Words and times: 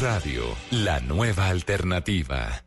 Radio, 0.00 0.44
la 0.70 0.98
nueva 1.00 1.48
alternativa. 1.48 2.64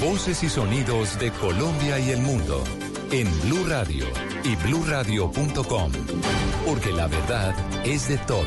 Voces 0.00 0.42
y 0.42 0.48
sonidos 0.48 1.18
de 1.18 1.30
Colombia 1.32 1.98
y 1.98 2.10
el 2.10 2.20
mundo 2.20 2.64
en 3.10 3.28
Blue 3.42 3.66
Radio 3.66 4.06
y 4.44 4.56
bluradio.com, 4.56 5.92
porque 6.64 6.90
la 6.92 7.06
verdad 7.06 7.54
es 7.84 8.08
de 8.08 8.16
todos. 8.18 8.46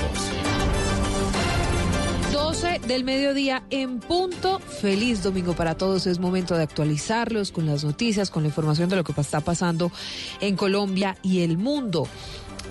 12 2.31 2.81
del 2.87 3.03
mediodía 3.03 3.63
en 3.69 3.99
punto. 3.99 4.59
Feliz 4.59 5.21
domingo 5.21 5.53
para 5.53 5.75
todos. 5.75 6.07
Es 6.07 6.17
momento 6.17 6.55
de 6.55 6.63
actualizarlos 6.63 7.51
con 7.51 7.67
las 7.67 7.83
noticias, 7.83 8.31
con 8.31 8.41
la 8.41 8.49
información 8.49 8.89
de 8.89 8.95
lo 8.95 9.03
que 9.03 9.13
está 9.19 9.41
pasando 9.41 9.91
en 10.39 10.55
Colombia 10.55 11.17
y 11.21 11.41
el 11.41 11.59
mundo. 11.59 12.07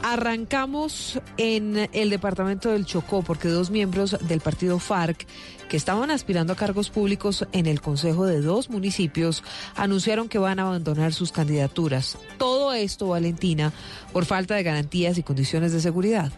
Arrancamos 0.02 1.20
en 1.36 1.88
el 1.92 2.10
departamento 2.10 2.70
del 2.70 2.86
Chocó 2.86 3.22
porque 3.22 3.48
dos 3.48 3.70
miembros 3.70 4.16
del 4.26 4.40
partido 4.40 4.78
FARC 4.78 5.26
que 5.68 5.76
estaban 5.76 6.10
aspirando 6.10 6.52
a 6.52 6.56
cargos 6.56 6.88
públicos 6.90 7.46
en 7.52 7.66
el 7.66 7.80
Consejo 7.80 8.24
de 8.24 8.40
dos 8.40 8.70
municipios 8.70 9.42
anunciaron 9.76 10.28
que 10.28 10.38
van 10.38 10.58
a 10.58 10.62
abandonar 10.62 11.12
sus 11.12 11.32
candidaturas. 11.32 12.16
Todo 12.38 12.72
esto, 12.72 13.08
Valentina, 13.08 13.72
por 14.12 14.24
falta 14.24 14.54
de 14.54 14.62
garantías 14.62 15.18
y 15.18 15.22
condiciones 15.22 15.72
de 15.72 15.80
seguridad. 15.80 16.32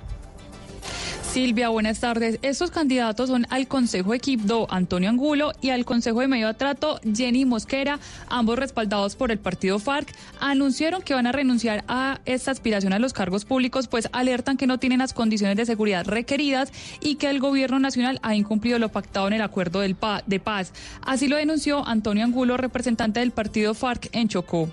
Silvia, 1.32 1.68
buenas 1.68 2.00
tardes. 2.00 2.40
Estos 2.42 2.72
candidatos 2.72 3.28
son 3.28 3.46
al 3.50 3.68
Consejo 3.68 4.14
Equipdo 4.14 4.66
Antonio 4.68 5.08
Angulo 5.08 5.52
y 5.60 5.70
al 5.70 5.84
Consejo 5.84 6.20
de 6.20 6.26
Medio 6.26 6.52
Trato 6.54 6.98
Jenny 7.14 7.44
Mosquera, 7.44 8.00
ambos 8.28 8.58
respaldados 8.58 9.14
por 9.14 9.30
el 9.30 9.38
partido 9.38 9.78
FARC, 9.78 10.12
anunciaron 10.40 11.02
que 11.02 11.14
van 11.14 11.28
a 11.28 11.32
renunciar 11.32 11.84
a 11.86 12.18
esta 12.24 12.50
aspiración 12.50 12.92
a 12.92 12.98
los 12.98 13.12
cargos 13.12 13.44
públicos, 13.44 13.86
pues 13.86 14.08
alertan 14.10 14.56
que 14.56 14.66
no 14.66 14.78
tienen 14.78 14.98
las 14.98 15.12
condiciones 15.12 15.56
de 15.56 15.66
seguridad 15.66 16.04
requeridas 16.04 16.72
y 17.00 17.14
que 17.14 17.30
el 17.30 17.38
gobierno 17.38 17.78
nacional 17.78 18.18
ha 18.22 18.34
incumplido 18.34 18.80
lo 18.80 18.88
pactado 18.88 19.28
en 19.28 19.34
el 19.34 19.42
acuerdo 19.42 19.78
de 19.78 20.40
paz. 20.40 20.72
Así 21.00 21.28
lo 21.28 21.36
denunció 21.36 21.86
Antonio 21.86 22.24
Angulo, 22.24 22.56
representante 22.56 23.20
del 23.20 23.30
partido 23.30 23.74
FARC 23.74 24.08
en 24.16 24.26
Chocó. 24.26 24.68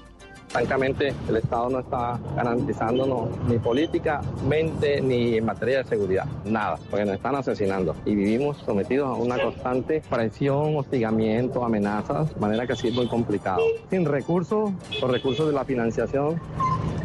Francamente, 0.50 1.14
el 1.28 1.36
Estado 1.38 1.70
no 1.70 1.80
está 1.80 2.20
garantizándonos 2.36 3.30
ni 3.48 3.59
políticamente 3.59 5.02
ni 5.02 5.38
en 5.38 5.45
materia 5.45 5.80
de 5.80 5.84
seguridad, 5.84 6.26
nada, 6.45 6.80
porque 6.89 7.06
nos 7.06 7.16
están 7.16 7.36
asesinando. 7.36 7.95
Y 8.06 8.16
vivimos 8.16 8.58
sometidos 8.66 9.09
a 9.09 9.14
una 9.14 9.42
constante 9.42 10.02
presión, 10.09 10.78
hostigamiento, 10.78 11.66
amenazas, 11.66 12.34
de 12.34 12.39
manera 12.39 12.66
que 12.66 12.73
así 12.73 12.88
es 12.88 12.94
muy 12.94 13.08
complicado. 13.08 13.62
Sin 13.89 14.06
recursos, 14.06 14.72
los 15.02 15.12
recursos 15.12 15.48
de 15.48 15.54
la 15.54 15.66
financiación, 15.66 16.39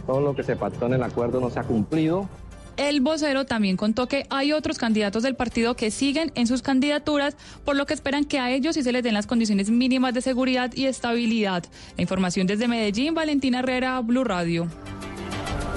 todo 0.07 0.21
lo 0.21 0.35
que 0.35 0.45
se 0.45 0.57
pactó 0.57 0.87
en 0.87 0.95
el 0.95 1.03
acuerdo 1.03 1.41
no 1.41 1.51
se 1.51 1.59
ha 1.59 1.65
cumplido 1.65 2.29
el 2.77 3.01
vocero 3.01 3.47
también 3.47 3.77
contó 3.77 4.09
que 4.09 4.27
hay 4.31 4.53
otros 4.53 4.79
candidatos 4.79 5.23
del 5.23 5.35
partido 5.35 5.77
que 5.77 5.91
siguen 5.91 6.33
en 6.35 6.47
sus 6.47 6.63
candidaturas, 6.63 7.37
por 7.65 7.77
lo 7.77 7.87
que 7.87 7.95
esperan 7.95 8.25
que 8.25 8.39
a 8.39 8.51
ellos 8.51 8.75
sí 8.75 8.83
se 8.83 8.93
les 8.93 9.03
den 9.03 9.15
las 9.15 9.27
condiciones 9.27 9.71
mínimas 9.71 10.15
de 10.15 10.23
seguridad 10.23 10.73
y 10.75 10.87
estabilidad. 10.87 11.65
La 11.97 12.03
información 12.03 12.47
desde 12.47 12.69
Medellín, 12.69 13.15
Valentina 13.15 13.61
Herrera, 13.61 14.01
Blue 14.01 14.25
Radio. 14.25 14.69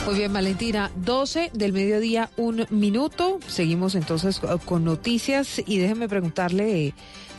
Muy 0.05 0.15
bien, 0.15 0.31
Valentina, 0.31 0.91
12 0.97 1.49
del 1.53 1.73
mediodía, 1.73 2.29
un 2.37 2.67
minuto. 2.69 3.39
Seguimos 3.47 3.95
entonces 3.95 4.39
con 4.65 4.85
noticias 4.85 5.61
y 5.65 5.79
déjenme 5.79 6.07
preguntarle 6.07 6.93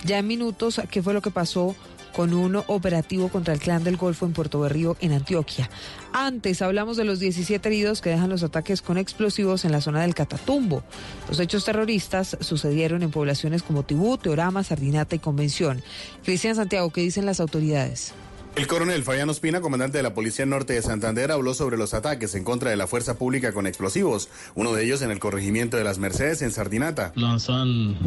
ya 0.05 0.19
en 0.19 0.27
minutos 0.27 0.81
qué 0.91 1.01
fue 1.03 1.15
lo 1.15 1.23
que 1.23 1.31
pasó 1.31 1.77
con 2.17 2.33
un 2.33 2.57
operativo 2.57 3.29
contra 3.29 3.53
el 3.53 3.61
clan 3.61 3.85
del 3.85 3.99
Golfo 3.99 4.25
en 4.25 4.33
Puerto 4.33 4.59
Berrío, 4.59 4.97
en 5.01 5.13
Antioquia. 5.13 5.69
Antes 6.15 6.63
hablamos 6.63 6.97
de 6.97 7.05
los 7.05 7.21
17 7.21 7.69
heridos 7.69 8.01
que 8.01 8.09
dejan 8.09 8.31
los 8.31 8.43
ataques 8.43 8.81
con 8.81 8.97
explosivos 8.97 9.67
en 9.67 9.73
la 9.73 9.83
zona 9.83 10.01
del 10.01 10.15
Catatumbo. 10.15 10.83
Los 11.29 11.39
hechos 11.41 11.67
terroristas 11.67 12.39
sucedieron 12.41 13.03
en 13.03 13.11
poblaciones 13.11 13.63
como 13.63 13.83
Tibú, 13.83 14.17
Teorama, 14.17 14.65
Sardinata 14.65 15.15
y 15.15 15.19
Convención. 15.19 15.83
Cristian 16.25 16.57
Santiago, 16.57 16.89
¿qué 16.89 17.03
dicen 17.03 17.27
las 17.27 17.39
autoridades? 17.39 18.15
El 18.57 18.67
coronel 18.67 19.03
Fabián 19.03 19.29
Ospina, 19.29 19.61
comandante 19.61 19.99
de 19.99 20.03
la 20.03 20.15
Policía 20.15 20.47
Norte 20.47 20.73
de 20.73 20.81
Santander, 20.81 21.31
habló 21.31 21.53
sobre 21.53 21.77
los 21.77 21.93
ataques 21.93 22.35
en 22.35 22.43
contra 22.43 22.71
de 22.71 22.77
la 22.77 22.87
fuerza 22.87 23.19
pública 23.19 23.53
con 23.53 23.67
explosivos, 23.67 24.31
uno 24.55 24.73
de 24.73 24.83
ellos 24.83 25.03
en 25.03 25.11
el 25.11 25.19
corregimiento 25.19 25.77
de 25.77 25.85
las 25.85 25.99
Mercedes 25.99 26.41
en 26.41 26.51
Sardinata. 26.51 27.13
Lanzan 27.17 27.99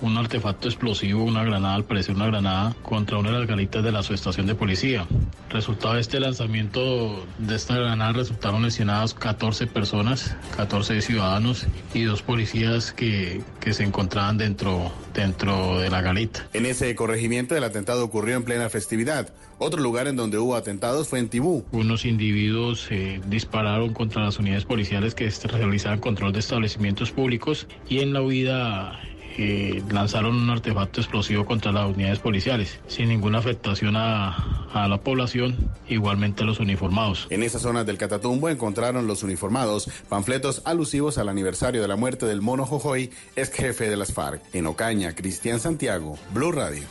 un 0.00 0.16
artefacto 0.16 0.68
explosivo, 0.68 1.22
una 1.24 1.44
granada, 1.44 1.74
al 1.74 1.84
parecer 1.84 2.14
una 2.14 2.26
granada, 2.26 2.74
contra 2.82 3.18
una 3.18 3.32
de 3.32 3.40
las 3.40 3.48
galitas 3.48 3.84
de 3.84 3.92
la 3.92 4.02
subestación 4.02 4.46
de 4.46 4.54
policía. 4.54 5.06
Resultado 5.50 5.96
de 5.96 6.00
este 6.00 6.20
lanzamiento 6.20 7.26
de 7.36 7.56
esta 7.56 7.76
granada 7.76 8.12
resultaron 8.12 8.62
lesionadas 8.62 9.12
14 9.12 9.66
personas, 9.66 10.34
14 10.56 11.02
ciudadanos 11.02 11.66
y 11.92 12.04
dos 12.04 12.22
policías 12.22 12.92
que, 12.92 13.42
que 13.60 13.74
se 13.74 13.84
encontraban 13.84 14.38
dentro, 14.38 14.90
dentro 15.12 15.80
de 15.80 15.90
la 15.90 16.00
galita. 16.00 16.48
En 16.54 16.64
ese 16.64 16.94
corregimiento 16.94 17.54
el 17.54 17.64
atentado 17.64 18.02
ocurrió 18.02 18.36
en 18.36 18.44
plena 18.44 18.70
festividad. 18.70 19.34
Otro 19.60 19.80
lugar 19.80 20.06
en 20.06 20.16
donde 20.16 20.38
hubo 20.38 20.54
atentados 20.54 21.08
fue 21.08 21.18
en 21.18 21.28
Tibú. 21.28 21.64
Unos 21.72 22.04
individuos 22.04 22.86
eh, 22.90 23.20
dispararon 23.26 23.92
contra 23.92 24.22
las 24.22 24.38
unidades 24.38 24.64
policiales 24.64 25.14
que 25.14 25.28
realizaban 25.48 25.98
control 25.98 26.32
de 26.32 26.38
establecimientos 26.38 27.10
públicos 27.10 27.66
y 27.88 27.98
en 27.98 28.12
la 28.12 28.22
huida 28.22 29.00
eh, 29.36 29.82
lanzaron 29.90 30.36
un 30.36 30.50
artefacto 30.50 31.00
explosivo 31.00 31.44
contra 31.44 31.72
las 31.72 31.88
unidades 31.88 32.18
policiales, 32.18 32.80
sin 32.86 33.08
ninguna 33.08 33.38
afectación 33.38 33.96
a, 33.96 34.66
a, 34.72 34.88
la 34.88 35.00
población, 35.00 35.70
igualmente 35.88 36.42
a 36.42 36.46
los 36.46 36.60
uniformados. 36.60 37.26
En 37.30 37.42
esa 37.42 37.58
zona 37.58 37.84
del 37.84 37.98
Catatumbo 37.98 38.48
encontraron 38.48 39.06
los 39.06 39.22
uniformados 39.22 39.90
panfletos 40.08 40.62
alusivos 40.64 41.18
al 41.18 41.28
aniversario 41.28 41.82
de 41.82 41.88
la 41.88 41.96
muerte 41.96 42.26
del 42.26 42.42
mono 42.42 42.64
Jojoy, 42.64 43.10
ex 43.36 43.52
jefe 43.52 43.88
de 43.88 43.96
las 43.96 44.12
FARC. 44.12 44.40
En 44.52 44.66
Ocaña, 44.66 45.14
Cristian 45.14 45.60
Santiago, 45.60 46.18
Blue 46.32 46.52
Radio. 46.52 46.82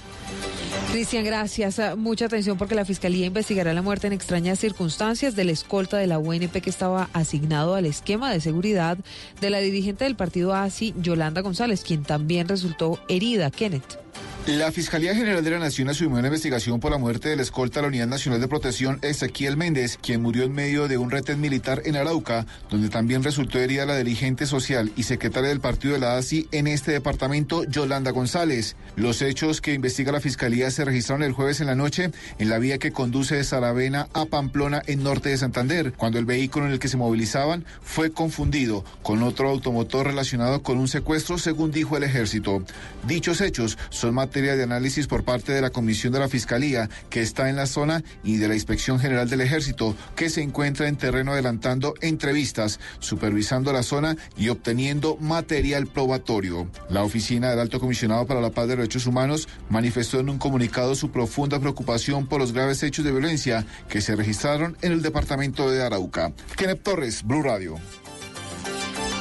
Cristian, 0.91 1.25
gracias. 1.25 1.79
Ah, 1.79 1.95
mucha 1.95 2.25
atención 2.25 2.57
porque 2.57 2.73
la 2.73 2.85
Fiscalía 2.85 3.25
investigará 3.25 3.73
la 3.73 3.81
muerte 3.81 4.07
en 4.07 4.13
extrañas 4.13 4.59
circunstancias 4.59 5.35
del 5.35 5.49
escolta 5.49 5.97
de 5.97 6.07
la 6.07 6.17
UNP 6.17 6.61
que 6.61 6.69
estaba 6.69 7.09
asignado 7.13 7.75
al 7.75 7.85
esquema 7.85 8.31
de 8.31 8.39
seguridad 8.39 8.97
de 9.41 9.49
la 9.49 9.59
dirigente 9.59 10.05
del 10.05 10.15
partido 10.15 10.53
ASI, 10.53 10.93
Yolanda 11.01 11.41
González, 11.41 11.83
quien 11.83 12.03
también 12.03 12.47
resultó 12.47 12.99
herida. 13.09 13.51
Kenneth. 13.51 13.99
La 14.47 14.71
Fiscalía 14.71 15.13
General 15.13 15.43
de 15.43 15.51
la 15.51 15.59
Nación 15.59 15.89
asumió 15.89 16.19
una 16.19 16.29
investigación 16.29 16.79
por 16.79 16.89
la 16.89 16.97
muerte 16.97 17.27
del 17.27 17.41
escolta 17.41 17.79
de 17.79 17.81
la 17.81 17.87
Unidad 17.89 18.07
Nacional 18.07 18.39
de 18.39 18.47
Protección 18.47 18.97
Ezequiel 19.01 19.57
Méndez, 19.57 19.99
quien 20.01 20.21
murió 20.21 20.45
en 20.45 20.53
medio 20.53 20.87
de 20.87 20.97
un 20.97 21.11
retén 21.11 21.41
militar 21.41 21.81
en 21.83 21.97
Arauca, 21.97 22.45
donde 22.69 22.87
también 22.87 23.23
resultó 23.23 23.59
herida 23.59 23.85
la 23.85 23.97
dirigente 23.97 24.45
social 24.45 24.89
y 24.95 25.03
secretaria 25.03 25.49
del 25.49 25.59
partido 25.59 25.95
de 25.95 25.99
la 25.99 26.15
ASI 26.15 26.47
en 26.53 26.67
este 26.67 26.93
departamento, 26.93 27.65
Yolanda 27.65 28.11
González. 28.11 28.77
Los 28.95 29.21
hechos 29.21 29.59
que 29.59 29.73
investiga 29.73 30.13
la 30.13 30.21
Fiscalía 30.21 30.71
se 30.71 30.85
registraron 30.85 31.23
el 31.23 31.33
jueves 31.33 31.59
en 31.59 31.67
la 31.67 31.75
noche 31.75 32.11
en 32.39 32.49
la 32.49 32.57
vía 32.57 32.77
que 32.77 32.93
conduce 32.93 33.35
de 33.35 33.43
Saravena 33.43 34.07
a 34.13 34.27
Pamplona 34.27 34.81
en 34.87 35.03
norte 35.03 35.27
de 35.27 35.37
Santander, 35.37 35.91
cuando 35.91 36.19
el 36.19 36.25
vehículo 36.25 36.67
en 36.67 36.71
el 36.71 36.79
que 36.79 36.87
se 36.87 36.95
movilizaban 36.95 37.65
fue 37.81 38.13
confundido 38.13 38.85
con 39.03 39.23
otro 39.23 39.49
automotor 39.49 40.07
relacionado 40.07 40.63
con 40.63 40.77
un 40.77 40.87
secuestro, 40.87 41.37
según 41.37 41.71
dijo 41.71 41.97
el 41.97 42.03
ejército. 42.03 42.63
Dichos 43.05 43.41
hechos 43.41 43.77
son 43.89 44.13
de 44.41 44.63
análisis 44.63 45.07
por 45.07 45.23
parte 45.23 45.51
de 45.51 45.61
la 45.61 45.71
Comisión 45.71 46.13
de 46.13 46.19
la 46.19 46.29
Fiscalía, 46.29 46.89
que 47.09 47.21
está 47.21 47.49
en 47.49 47.55
la 47.55 47.65
zona, 47.65 48.03
y 48.23 48.37
de 48.37 48.47
la 48.47 48.53
Inspección 48.53 48.99
General 48.99 49.29
del 49.29 49.41
Ejército, 49.41 49.95
que 50.15 50.29
se 50.29 50.41
encuentra 50.41 50.87
en 50.87 50.95
terreno 50.95 51.31
adelantando 51.33 51.93
entrevistas, 52.01 52.79
supervisando 52.99 53.73
la 53.73 53.83
zona 53.83 54.15
y 54.37 54.49
obteniendo 54.49 55.17
material 55.17 55.87
probatorio. 55.87 56.69
La 56.89 57.03
Oficina 57.03 57.49
del 57.49 57.59
Alto 57.59 57.79
Comisionado 57.79 58.25
para 58.27 58.41
la 58.41 58.51
Paz 58.51 58.67
de 58.67 58.75
Derechos 58.75 59.07
Humanos 59.07 59.47
manifestó 59.69 60.19
en 60.19 60.29
un 60.29 60.37
comunicado 60.37 60.95
su 60.95 61.11
profunda 61.11 61.59
preocupación 61.59 62.27
por 62.27 62.39
los 62.39 62.53
graves 62.53 62.83
hechos 62.83 63.05
de 63.05 63.11
violencia 63.11 63.65
que 63.89 64.01
se 64.01 64.15
registraron 64.15 64.77
en 64.81 64.91
el 64.91 65.01
departamento 65.01 65.69
de 65.71 65.83
Arauca. 65.83 66.33
Kenneth 66.55 66.83
Torres, 66.83 67.23
Blue 67.23 67.41
Radio. 67.41 67.77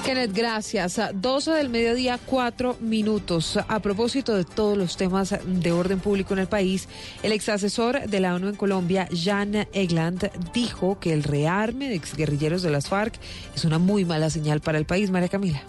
Kenneth, 0.07 0.33
gracias. 0.33 1.01
12 1.15 1.51
del 1.51 1.69
mediodía, 1.69 2.21
cuatro 2.25 2.77
minutos. 2.79 3.59
A 3.67 3.81
propósito 3.81 4.37
de 4.37 4.45
todos 4.45 4.79
los 4.79 4.97
temas 4.97 5.35
de 5.45 5.73
orden 5.73 5.99
público 5.99 6.33
en 6.33 6.39
el 6.39 6.47
país, 6.47 6.89
el 7.25 7.33
ex 7.33 7.49
asesor 7.49 8.07
de 8.07 8.21
la 8.21 8.37
ONU 8.37 8.47
en 8.47 8.55
Colombia, 8.55 9.09
Jan 9.13 9.67
Egland, 9.73 10.31
dijo 10.55 11.01
que 11.01 11.13
el 11.13 11.25
rearme 11.25 11.89
de 11.89 11.97
exguerrilleros 11.97 12.63
de 12.63 12.71
las 12.71 12.89
FARC 12.89 13.19
es 13.57 13.65
una 13.65 13.81
muy 13.81 14.05
mala 14.05 14.31
señal 14.31 14.61
para 14.61 14.79
el 14.79 14.87
país. 14.87 15.11
María 15.11 15.29
Camila. 15.29 15.65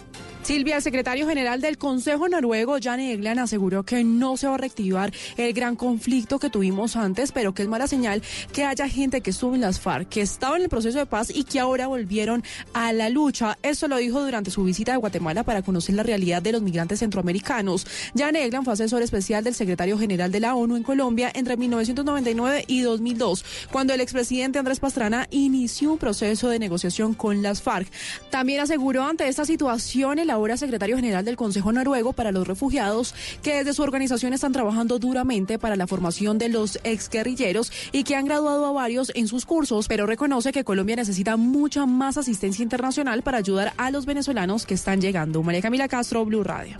Silvia, 0.48 0.76
el 0.76 0.82
secretario 0.82 1.28
general 1.28 1.60
del 1.60 1.76
Consejo 1.76 2.26
Noruego, 2.26 2.78
Jan 2.82 3.00
Eglan, 3.00 3.38
aseguró 3.38 3.82
que 3.82 4.02
no 4.02 4.38
se 4.38 4.46
va 4.46 4.54
a 4.54 4.56
reactivar 4.56 5.12
el 5.36 5.52
gran 5.52 5.76
conflicto 5.76 6.38
que 6.38 6.48
tuvimos 6.48 6.96
antes, 6.96 7.32
pero 7.32 7.52
que 7.52 7.64
es 7.64 7.68
mala 7.68 7.86
señal 7.86 8.22
que 8.50 8.64
haya 8.64 8.88
gente 8.88 9.20
que 9.20 9.28
estuvo 9.28 9.54
en 9.54 9.60
las 9.60 9.78
FARC, 9.78 10.08
que 10.08 10.22
estaba 10.22 10.56
en 10.56 10.62
el 10.62 10.70
proceso 10.70 10.96
de 10.96 11.04
paz 11.04 11.28
y 11.28 11.44
que 11.44 11.60
ahora 11.60 11.86
volvieron 11.86 12.42
a 12.72 12.94
la 12.94 13.10
lucha. 13.10 13.58
Eso 13.62 13.88
lo 13.88 13.98
dijo 13.98 14.24
durante 14.24 14.50
su 14.50 14.64
visita 14.64 14.94
a 14.94 14.96
Guatemala 14.96 15.42
para 15.42 15.60
conocer 15.60 15.94
la 15.94 16.02
realidad 16.02 16.40
de 16.40 16.52
los 16.52 16.62
migrantes 16.62 17.00
centroamericanos. 17.00 17.86
Jan 18.16 18.34
Eglan 18.34 18.64
fue 18.64 18.72
asesor 18.72 19.02
especial 19.02 19.44
del 19.44 19.54
secretario 19.54 19.98
general 19.98 20.32
de 20.32 20.40
la 20.40 20.54
ONU 20.54 20.76
en 20.76 20.82
Colombia 20.82 21.30
entre 21.34 21.58
1999 21.58 22.64
y 22.68 22.80
2002, 22.80 23.44
cuando 23.70 23.92
el 23.92 24.00
expresidente 24.00 24.58
Andrés 24.58 24.80
Pastrana 24.80 25.26
inició 25.30 25.92
un 25.92 25.98
proceso 25.98 26.48
de 26.48 26.58
negociación 26.58 27.12
con 27.12 27.42
las 27.42 27.60
FARC. 27.60 27.86
También 28.30 28.60
aseguró 28.60 29.04
ante 29.04 29.28
esta 29.28 29.44
situación 29.44 30.18
el 30.18 30.37
ahora 30.38 30.56
secretario 30.56 30.96
general 30.96 31.24
del 31.24 31.36
Consejo 31.36 31.72
Noruego 31.72 32.12
para 32.12 32.32
los 32.32 32.46
Refugiados, 32.46 33.14
que 33.42 33.56
desde 33.56 33.74
su 33.74 33.82
organización 33.82 34.32
están 34.32 34.52
trabajando 34.52 34.98
duramente 34.98 35.58
para 35.58 35.76
la 35.76 35.86
formación 35.86 36.38
de 36.38 36.48
los 36.48 36.78
exguerrilleros 36.84 37.72
y 37.92 38.04
que 38.04 38.16
han 38.16 38.24
graduado 38.24 38.66
a 38.66 38.72
varios 38.72 39.12
en 39.14 39.28
sus 39.28 39.44
cursos, 39.44 39.88
pero 39.88 40.06
reconoce 40.06 40.52
que 40.52 40.64
Colombia 40.64 40.96
necesita 40.96 41.36
mucha 41.36 41.86
más 41.86 42.16
asistencia 42.16 42.62
internacional 42.62 43.22
para 43.22 43.38
ayudar 43.38 43.72
a 43.76 43.90
los 43.90 44.06
venezolanos 44.06 44.64
que 44.64 44.74
están 44.74 45.00
llegando. 45.00 45.42
María 45.42 45.60
Camila 45.60 45.88
Castro, 45.88 46.24
Blue 46.24 46.44
Radio. 46.44 46.78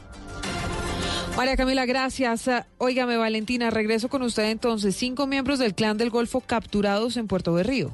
María 1.36 1.56
Camila, 1.56 1.86
gracias. 1.86 2.50
Óigame, 2.78 3.16
Valentina, 3.16 3.70
regreso 3.70 4.08
con 4.08 4.22
usted 4.22 4.50
entonces. 4.50 4.96
Cinco 4.96 5.26
miembros 5.26 5.58
del 5.58 5.74
clan 5.74 5.96
del 5.96 6.10
Golfo 6.10 6.40
capturados 6.40 7.16
en 7.16 7.28
Puerto 7.28 7.52
Berrío. 7.52 7.92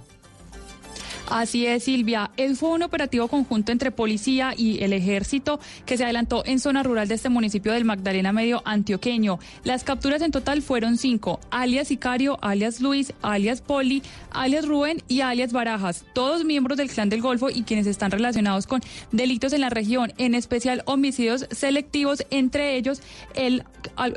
Así 1.34 1.66
es, 1.66 1.82
Silvia. 1.82 2.30
El 2.36 2.54
fue 2.54 2.68
un 2.68 2.84
operativo 2.84 3.26
conjunto 3.26 3.72
entre 3.72 3.90
policía 3.90 4.54
y 4.56 4.84
el 4.84 4.92
ejército 4.92 5.58
que 5.84 5.96
se 5.96 6.04
adelantó 6.04 6.44
en 6.46 6.60
zona 6.60 6.84
rural 6.84 7.08
de 7.08 7.16
este 7.16 7.28
municipio 7.28 7.72
del 7.72 7.84
Magdalena 7.84 8.32
Medio 8.32 8.62
antioqueño. 8.64 9.40
Las 9.64 9.82
capturas 9.82 10.22
en 10.22 10.30
total 10.30 10.62
fueron 10.62 10.96
cinco, 10.96 11.40
alias 11.50 11.88
Sicario, 11.88 12.38
alias 12.40 12.80
Luis, 12.80 13.14
alias 13.20 13.62
Poli, 13.62 14.00
alias 14.30 14.64
Rubén 14.64 15.02
y 15.08 15.22
alias 15.22 15.52
Barajas, 15.52 16.04
todos 16.12 16.44
miembros 16.44 16.78
del 16.78 16.88
clan 16.88 17.08
del 17.08 17.20
Golfo 17.20 17.50
y 17.50 17.64
quienes 17.64 17.88
están 17.88 18.12
relacionados 18.12 18.68
con 18.68 18.80
delitos 19.10 19.52
en 19.54 19.62
la 19.62 19.70
región, 19.70 20.12
en 20.18 20.36
especial 20.36 20.84
homicidios 20.86 21.48
selectivos, 21.50 22.24
entre 22.30 22.76
ellos 22.76 23.02
el 23.34 23.64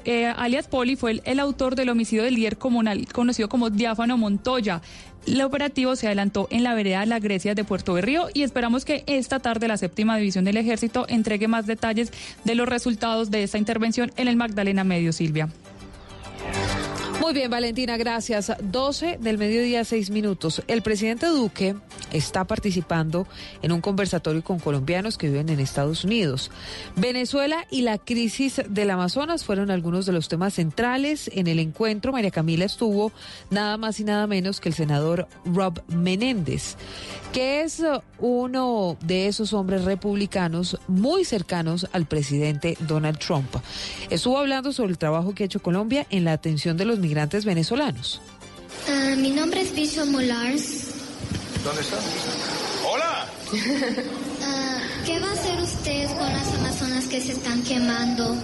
eh, 0.06 0.32
alias 0.38 0.68
Poli 0.68 0.96
fue 0.96 1.12
el, 1.14 1.22
el 1.26 1.40
autor 1.40 1.76
del 1.76 1.90
homicidio 1.90 2.24
del 2.24 2.36
líder 2.36 2.60
comunal 2.60 3.08
conocido 3.12 3.50
como 3.50 3.72
Diáfano 3.72 4.20
Montoya. 4.20 4.84
El 5.28 5.42
operativo 5.42 5.96
se 5.98 6.08
adelantó 6.08 6.48
en 6.52 6.64
la 6.64 6.74
vereda 6.74 7.06
La 7.06 7.20
Grecia 7.20 7.54
de 7.54 7.66
Puerto 7.66 7.94
Berrío 7.94 8.28
y 8.34 8.44
esperamos 8.44 8.86
que 8.86 9.04
esta 9.08 9.40
tarde 9.40 9.68
la 9.68 9.76
séptima 9.76 10.18
división 10.18 10.46
del 10.46 10.56
ejército 10.56 11.06
entregue 11.10 11.50
más 11.50 11.68
detalles 11.68 12.14
de 12.46 12.56
los 12.56 12.68
resultados 12.68 13.30
de 13.30 13.44
esta 13.44 13.58
intervención 13.58 14.12
en 14.16 14.30
el 14.30 14.38
Magdalena 14.38 14.86
Medio, 14.86 15.12
Silvia. 15.12 15.50
Muy 17.20 17.34
bien, 17.34 17.50
Valentina, 17.50 17.98
gracias. 17.98 18.52
12 18.62 19.18
del 19.20 19.40
mediodía, 19.40 19.84
6 19.84 20.12
minutos. 20.12 20.62
El 20.68 20.84
presidente 20.84 21.26
Duque 21.26 21.76
está 22.14 22.46
participando 22.46 23.28
en 23.62 23.72
un 23.72 23.82
conversatorio 23.82 24.44
con 24.44 24.60
colombianos 24.60 25.18
que 25.18 25.28
viven 25.28 25.50
en 25.50 25.60
Estados 25.60 26.04
Unidos. 26.04 26.52
Venezuela 26.96 27.66
y 27.72 27.82
la 27.82 27.98
crisis 27.98 28.62
del 28.70 28.92
Amazonas 28.92 29.44
fueron 29.44 29.72
algunos 29.72 30.06
de 30.06 30.14
los 30.14 30.30
temas 30.30 30.54
centrales 30.54 31.30
en 31.34 31.48
el 31.48 31.60
encuentro. 31.60 32.12
María 32.12 32.32
Camila 32.32 32.66
estuvo 32.66 33.12
nada 33.50 33.78
más 33.78 34.00
y 34.00 34.04
nada 34.04 34.28
menos 34.28 34.62
que 34.62 34.70
el 34.70 34.76
senador 34.76 35.28
Rob 35.44 35.82
Menéndez, 35.88 36.76
que 37.34 37.62
es 37.62 37.84
uno 38.20 38.96
de 39.02 39.28
esos 39.28 39.54
hombres 39.54 39.86
republicanos 39.86 40.80
muy 40.88 41.26
cercanos 41.26 41.88
al 41.92 42.06
presidente 42.06 42.78
Donald 42.82 43.18
Trump. 43.18 43.56
Estuvo 44.10 44.38
hablando 44.38 44.72
sobre 44.72 44.92
el 44.92 44.98
trabajo 44.98 45.34
que 45.34 45.44
ha 45.44 45.48
hecho 45.48 45.62
Colombia 45.62 46.06
en 46.10 46.24
la 46.24 46.34
atención 46.34 46.78
de 46.78 46.86
los 46.86 47.00
migrantes 47.08 47.46
venezolanos. 47.46 48.20
Uh, 48.90 49.16
mi 49.16 49.32
nombre 49.32 49.62
es 49.62 49.74
Bicho 49.74 50.06
Molars. 50.06 50.88
¿Dónde 51.64 51.82
está? 51.82 51.98
¡Hola! 52.86 53.26
uh, 53.54 53.56
¿Qué 55.06 55.20
va 55.22 55.30
a 55.30 55.34
hacer 55.34 55.62
usted 55.62 56.08
con 56.18 56.34
las 56.34 56.57
amazonas 57.08 57.10
que 57.10 57.22
se 57.22 57.32
están 57.32 57.64
quemando? 57.64 58.36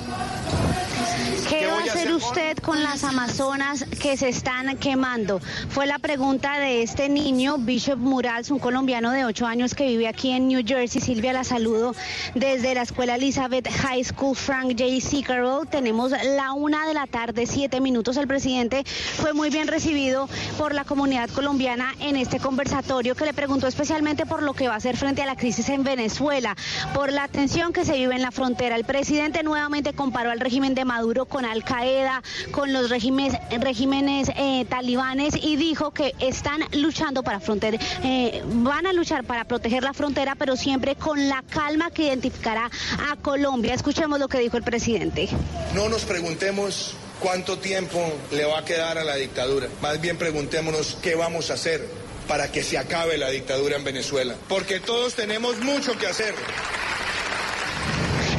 ¿Qué 1.50 1.68
va 1.68 1.80
a 1.80 1.84
hacer 1.84 2.14
usted 2.14 2.58
con 2.60 2.82
las 2.82 3.04
amazonas 3.04 3.86
que 4.02 4.18
se 4.18 4.30
están 4.30 4.78
quemando? 4.78 5.40
Fue 5.70 5.86
la 5.86 6.00
pregunta 6.00 6.60
de 6.60 6.82
este 6.82 7.10
niño, 7.10 7.58
Bishop 7.60 7.98
Murals, 7.98 8.50
un 8.50 8.60
colombiano 8.60 9.12
de 9.12 9.26
8 9.26 9.46
años 9.46 9.76
que 9.76 9.86
vive 9.88 10.08
aquí 10.08 10.32
en 10.32 10.48
New 10.48 10.64
Jersey. 10.66 11.02
Silvia, 11.02 11.34
la 11.34 11.44
saludo 11.44 11.94
desde 12.34 12.74
la 12.74 12.84
escuela 12.84 13.16
Elizabeth 13.16 13.68
High 13.70 14.04
School 14.04 14.36
Frank 14.36 14.72
J. 14.80 15.02
Sicaro. 15.02 15.66
Tenemos 15.66 16.12
la 16.12 16.54
una 16.54 16.88
de 16.88 16.94
la 16.94 17.08
tarde, 17.08 17.46
siete 17.46 17.82
minutos. 17.82 18.18
El 18.18 18.28
presidente 18.28 18.84
fue 19.18 19.34
muy 19.34 19.50
bien 19.50 19.68
recibido 19.68 20.30
por 20.58 20.74
la 20.74 20.86
comunidad 20.86 21.30
colombiana 21.30 21.94
en 22.00 22.16
este 22.16 22.40
conversatorio 22.40 23.16
que 23.16 23.26
le 23.26 23.34
preguntó 23.34 23.68
especialmente 23.68 24.26
por 24.26 24.42
lo 24.42 24.54
que 24.54 24.68
va 24.68 24.76
a 24.76 24.78
hacer 24.78 24.98
frente 24.98 25.22
a 25.22 25.26
la 25.26 25.36
crisis 25.36 25.70
en 25.70 25.84
Venezuela, 25.84 26.56
por 26.94 27.12
la 27.12 27.28
tensión 27.28 27.74
que 27.74 27.86
se 27.86 27.94
vive 27.94 28.16
en 28.16 28.22
la 28.22 28.32
frontera. 28.32 28.53
El 28.60 28.86
presidente 28.86 29.42
nuevamente 29.42 29.94
comparó 29.94 30.30
al 30.30 30.40
régimen 30.40 30.76
de 30.76 30.86
Maduro 30.86 31.26
con 31.26 31.44
Al 31.44 31.64
Qaeda, 31.64 32.22
con 32.52 32.72
los 32.72 32.90
regímenes, 32.92 34.30
eh, 34.38 34.66
talibanes 34.70 35.34
y 35.42 35.56
dijo 35.56 35.92
que 35.92 36.14
están 36.20 36.62
luchando 36.74 37.24
para 37.24 37.40
frontera, 37.40 37.80
eh, 38.04 38.44
van 38.46 38.86
a 38.86 38.94
luchar 38.94 39.24
para 39.24 39.46
proteger 39.46 39.82
la 39.82 39.94
frontera, 39.94 40.36
pero 40.36 40.56
siempre 40.56 40.96
con 40.96 41.30
la 41.30 41.44
calma 41.50 41.90
que 41.90 42.04
identificará 42.04 42.70
a 43.10 43.16
Colombia. 43.16 43.74
Escuchemos 43.74 44.20
lo 44.20 44.28
que 44.28 44.38
dijo 44.38 44.56
el 44.56 44.64
presidente. 44.64 45.30
No 45.74 45.90
nos 45.90 46.04
preguntemos 46.04 46.94
cuánto 47.20 47.58
tiempo 47.58 48.00
le 48.32 48.46
va 48.46 48.60
a 48.60 48.66
quedar 48.66 49.00
a 49.00 49.04
la 49.04 49.16
dictadura, 49.16 49.68
más 49.82 50.00
bien 50.00 50.18
preguntémonos 50.18 50.98
qué 51.02 51.16
vamos 51.16 51.50
a 51.50 51.56
hacer 51.56 51.84
para 52.28 52.52
que 52.52 52.64
se 52.64 52.78
acabe 52.78 53.18
la 53.18 53.30
dictadura 53.30 53.78
en 53.78 53.84
Venezuela, 53.84 54.36
porque 54.48 54.80
todos 54.80 55.16
tenemos 55.16 55.58
mucho 55.60 55.98
que 55.98 56.06
hacer. 56.08 56.36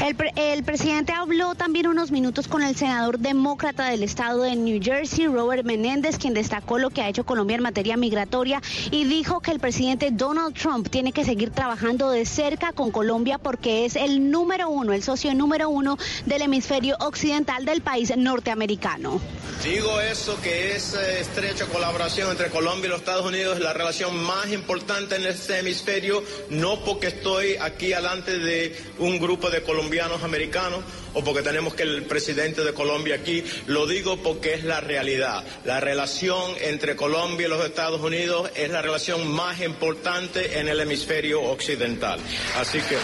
El, 0.04 0.64
presidente 0.64 1.14
habló 1.14 1.54
también 1.54 1.86
unos 1.86 2.10
minutos 2.10 2.46
con 2.46 2.62
el 2.62 2.76
senador 2.76 3.18
demócrata 3.18 3.88
del 3.88 4.02
estado 4.02 4.42
de 4.42 4.54
New 4.54 4.78
Jersey, 4.82 5.28
Robert 5.28 5.64
Menéndez, 5.64 6.18
quien 6.18 6.34
destacó 6.34 6.78
lo 6.78 6.90
que 6.90 7.00
ha 7.00 7.08
hecho 7.08 7.24
Colombia 7.24 7.56
en 7.56 7.62
materia 7.62 7.96
migratoria 7.96 8.60
y 8.90 9.04
dijo 9.04 9.40
que 9.40 9.50
el 9.50 9.60
presidente 9.60 10.10
Donald 10.12 10.54
Trump 10.54 10.90
tiene 10.90 11.12
que 11.12 11.24
seguir 11.24 11.52
trabajando 11.52 12.10
de 12.10 12.26
cerca 12.26 12.74
con 12.74 12.90
Colombia 12.90 13.38
porque 13.38 13.86
es 13.86 13.96
el 13.96 14.30
número 14.30 14.68
uno, 14.68 14.92
el 14.92 15.02
socio 15.02 15.32
número 15.34 15.70
uno 15.70 15.96
del 16.26 16.42
hemisferio 16.42 16.96
occidental 17.00 17.64
del 17.64 17.80
país 17.80 18.14
norteamericano. 18.14 19.22
Digo 19.62 19.98
eso 20.02 20.38
que 20.42 20.76
es 20.76 20.92
eh, 20.92 21.20
estrecha 21.20 21.64
colaboración 21.64 22.30
entre 22.30 22.50
Colombia 22.50 22.88
y 22.88 22.90
los 22.90 22.98
Estados 22.98 23.24
Unidos, 23.24 23.58
la 23.60 23.72
relación 23.72 24.22
más 24.22 24.52
importante 24.52 25.16
en 25.16 25.24
este 25.24 25.60
hemisferio, 25.60 26.22
no 26.50 26.84
porque 26.84 27.06
estoy 27.06 27.56
aquí 27.56 27.86
delante 27.86 28.38
de 28.38 28.76
un 28.98 29.18
grupo 29.18 29.48
de 29.48 29.62
americanos 30.00 30.84
o 31.12 31.22
porque 31.22 31.42
tenemos 31.42 31.74
que 31.74 31.84
el 31.84 32.04
presidente 32.04 32.64
de 32.64 32.72
Colombia 32.72 33.16
aquí, 33.16 33.44
lo 33.66 33.86
digo 33.86 34.16
porque 34.16 34.54
es 34.54 34.64
la 34.64 34.80
realidad. 34.80 35.44
La 35.64 35.80
relación 35.80 36.52
entre 36.60 36.96
Colombia 36.96 37.46
y 37.46 37.50
los 37.50 37.64
Estados 37.64 38.00
Unidos 38.00 38.50
es 38.56 38.70
la 38.70 38.82
relación 38.82 39.30
más 39.30 39.60
importante 39.60 40.58
en 40.58 40.68
el 40.68 40.80
hemisferio 40.80 41.42
occidental. 41.42 42.18
Así 42.56 42.78
que... 42.80 42.96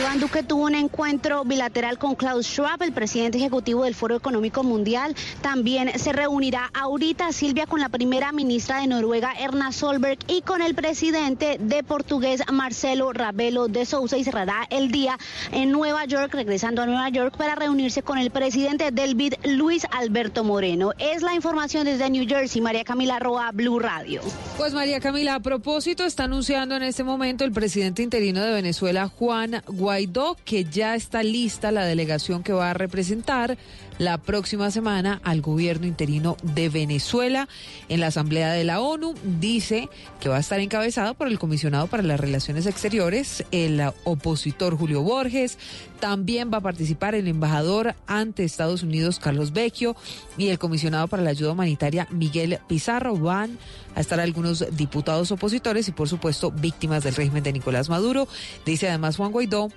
Iván 0.00 0.18
Duque 0.18 0.42
tuvo 0.42 0.64
un 0.64 0.74
encuentro 0.74 1.44
bilateral 1.44 1.98
con 1.98 2.14
Klaus 2.14 2.46
Schwab, 2.46 2.82
el 2.82 2.92
presidente 2.92 3.38
ejecutivo 3.38 3.84
del 3.84 3.94
Foro 3.94 4.16
Económico 4.16 4.64
Mundial. 4.64 5.14
También 5.42 5.98
se 5.98 6.12
reunirá 6.12 6.70
ahorita 6.72 7.30
Silvia 7.32 7.66
con 7.66 7.80
la 7.80 7.90
primera 7.90 8.32
ministra 8.32 8.80
de 8.80 8.86
Noruega, 8.86 9.34
Erna 9.38 9.72
Solberg, 9.72 10.18
y 10.26 10.40
con 10.40 10.62
el 10.62 10.74
presidente 10.74 11.58
de 11.60 11.82
portugués, 11.84 12.42
Marcelo 12.50 13.12
Rabelo 13.12 13.68
de 13.68 13.84
Sousa, 13.84 14.16
y 14.16 14.24
cerrará 14.24 14.66
el 14.70 14.90
día 14.90 15.18
en 15.52 15.70
Nueva 15.70 16.06
York, 16.06 16.32
regresando 16.34 16.82
a 16.82 16.86
Nueva 16.86 17.08
York 17.10 17.36
para 17.36 17.54
reunirse 17.54 18.02
con 18.02 18.18
el 18.18 18.30
presidente 18.30 18.90
del 18.90 19.14
BID, 19.14 19.34
Luis 19.44 19.86
Alberto 19.92 20.44
Moreno. 20.44 20.92
Es 20.98 21.22
la 21.22 21.34
información 21.34 21.84
desde 21.84 22.08
New 22.08 22.26
Jersey, 22.26 22.62
María 22.62 22.84
Camila 22.84 23.18
Roa, 23.18 23.50
Blue 23.52 23.78
Radio. 23.78 24.22
Pues 24.56 24.72
María 24.72 24.98
Camila, 24.98 25.36
a 25.36 25.40
propósito, 25.40 26.04
está 26.04 26.24
anunciando 26.24 26.74
en 26.74 26.82
este 26.82 27.04
momento 27.04 27.44
el 27.44 27.52
presidente 27.52 28.02
interino 28.02 28.42
de 28.42 28.50
Venezuela, 28.50 29.08
Juan 29.08 29.62
Guaidó, 29.76 30.36
que 30.44 30.64
ya 30.64 30.94
está 30.94 31.22
lista 31.22 31.70
la 31.70 31.84
delegación 31.84 32.42
que 32.42 32.52
va 32.52 32.70
a 32.70 32.74
representar 32.74 33.58
la 33.98 34.18
próxima 34.18 34.70
semana 34.70 35.20
al 35.24 35.40
gobierno 35.40 35.86
interino 35.86 36.36
de 36.42 36.68
Venezuela 36.68 37.48
en 37.88 38.00
la 38.00 38.08
Asamblea 38.08 38.52
de 38.52 38.64
la 38.64 38.80
ONU. 38.80 39.14
Dice 39.40 39.88
que 40.20 40.28
va 40.28 40.36
a 40.36 40.40
estar 40.40 40.60
encabezado 40.60 41.14
por 41.14 41.28
el 41.28 41.38
comisionado 41.38 41.86
para 41.86 42.02
las 42.02 42.20
Relaciones 42.20 42.66
Exteriores, 42.66 43.44
el 43.50 43.82
opositor 44.04 44.76
Julio 44.76 45.02
Borges. 45.02 45.58
También 46.00 46.50
va 46.52 46.58
a 46.58 46.62
participar 46.62 47.14
el 47.14 47.28
embajador 47.28 47.94
ante 48.06 48.44
Estados 48.44 48.82
Unidos, 48.82 49.18
Carlos 49.18 49.52
Vecchio, 49.52 49.96
y 50.36 50.48
el 50.48 50.58
comisionado 50.58 51.08
para 51.08 51.22
la 51.22 51.30
ayuda 51.30 51.52
humanitaria, 51.52 52.06
Miguel 52.10 52.58
Pizarro. 52.68 53.16
Van 53.16 53.58
a 53.94 54.00
estar 54.00 54.20
algunos 54.20 54.64
diputados 54.76 55.30
opositores 55.30 55.88
y, 55.88 55.92
por 55.92 56.08
supuesto, 56.08 56.50
víctimas 56.50 57.04
del 57.04 57.14
régimen 57.14 57.42
de 57.42 57.52
Nicolás 57.52 57.88
Maduro. 57.88 58.28
Dice 58.66 58.88
además 58.88 59.16
Juan 59.16 59.32
Guaidó 59.32 59.70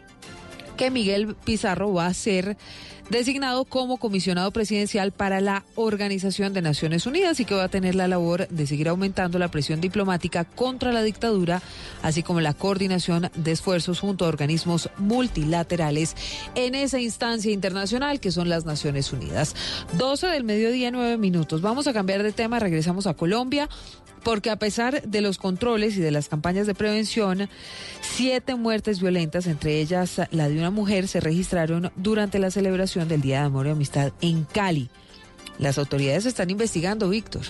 que 0.78 0.92
Miguel 0.92 1.36
Pizarro 1.44 1.92
va 1.92 2.06
a 2.06 2.14
ser 2.14 2.56
designado 3.10 3.66
como 3.66 3.98
comisionado 3.98 4.52
presidencial 4.52 5.12
para 5.12 5.42
la 5.42 5.64
Organización 5.76 6.54
de 6.54 6.62
Naciones 6.62 7.06
Unidas 7.06 7.40
y 7.40 7.46
que 7.46 7.56
va 7.56 7.64
a 7.64 7.70
tener 7.70 7.96
la 7.96 8.08
labor 8.08 8.48
de 8.50 8.68
seguir 8.68 8.90
aumentando 8.90 9.40
la 9.40 9.50
presión 9.50 9.82
diplomática 9.82 10.44
contra 10.44 10.92
la 10.92 11.02
dictadura, 11.04 11.62
así 12.04 12.22
como 12.22 12.42
la 12.42 12.54
coordinación 12.54 13.30
de 13.34 13.52
esfuerzos 13.52 14.00
junto 14.00 14.26
a 14.26 14.28
organismos 14.28 14.90
multilaterales 14.98 16.16
en 16.56 16.76
esa 16.76 17.00
instancia 17.00 17.52
internacional 17.52 18.20
que 18.20 18.32
son 18.32 18.50
las 18.50 18.66
Naciones 18.66 19.12
Unidas. 19.14 19.56
12 19.98 20.28
del 20.28 20.44
mediodía, 20.44 20.92
9 20.92 21.18
minutos. 21.18 21.62
Vamos 21.62 21.88
a 21.88 21.94
cambiar 21.94 22.24
de 22.24 22.34
tema, 22.34 22.60
regresamos 22.60 23.08
a 23.08 23.14
Colombia 23.14 23.70
porque 24.24 24.50
a 24.50 24.58
pesar 24.58 25.02
de 25.02 25.22
los 25.22 25.38
controles 25.38 25.98
y 25.98 26.02
de 26.02 26.12
las 26.12 26.30
campañas 26.30 26.68
de 26.68 26.76
prevención, 26.76 27.50
siete 28.02 28.56
muertes 28.56 29.02
violentas, 29.02 29.48
entre 29.48 29.80
ellas 29.80 30.22
la 30.32 30.50
de 30.50 30.58
una 30.58 30.72
mujer, 30.72 31.08
se 31.08 31.20
registraron 31.20 31.92
durante 31.96 32.40
la 32.40 32.52
celebración 32.52 33.08
del 33.08 33.22
Día 33.22 33.40
de 33.40 33.46
Amor 33.46 33.68
y 33.68 33.72
Amistad 33.72 34.12
en 34.22 34.44
Cali. 34.46 34.90
Las 35.60 35.78
autoridades 35.78 36.26
están 36.26 36.50
investigando, 36.50 37.10
Víctor. 37.10 37.44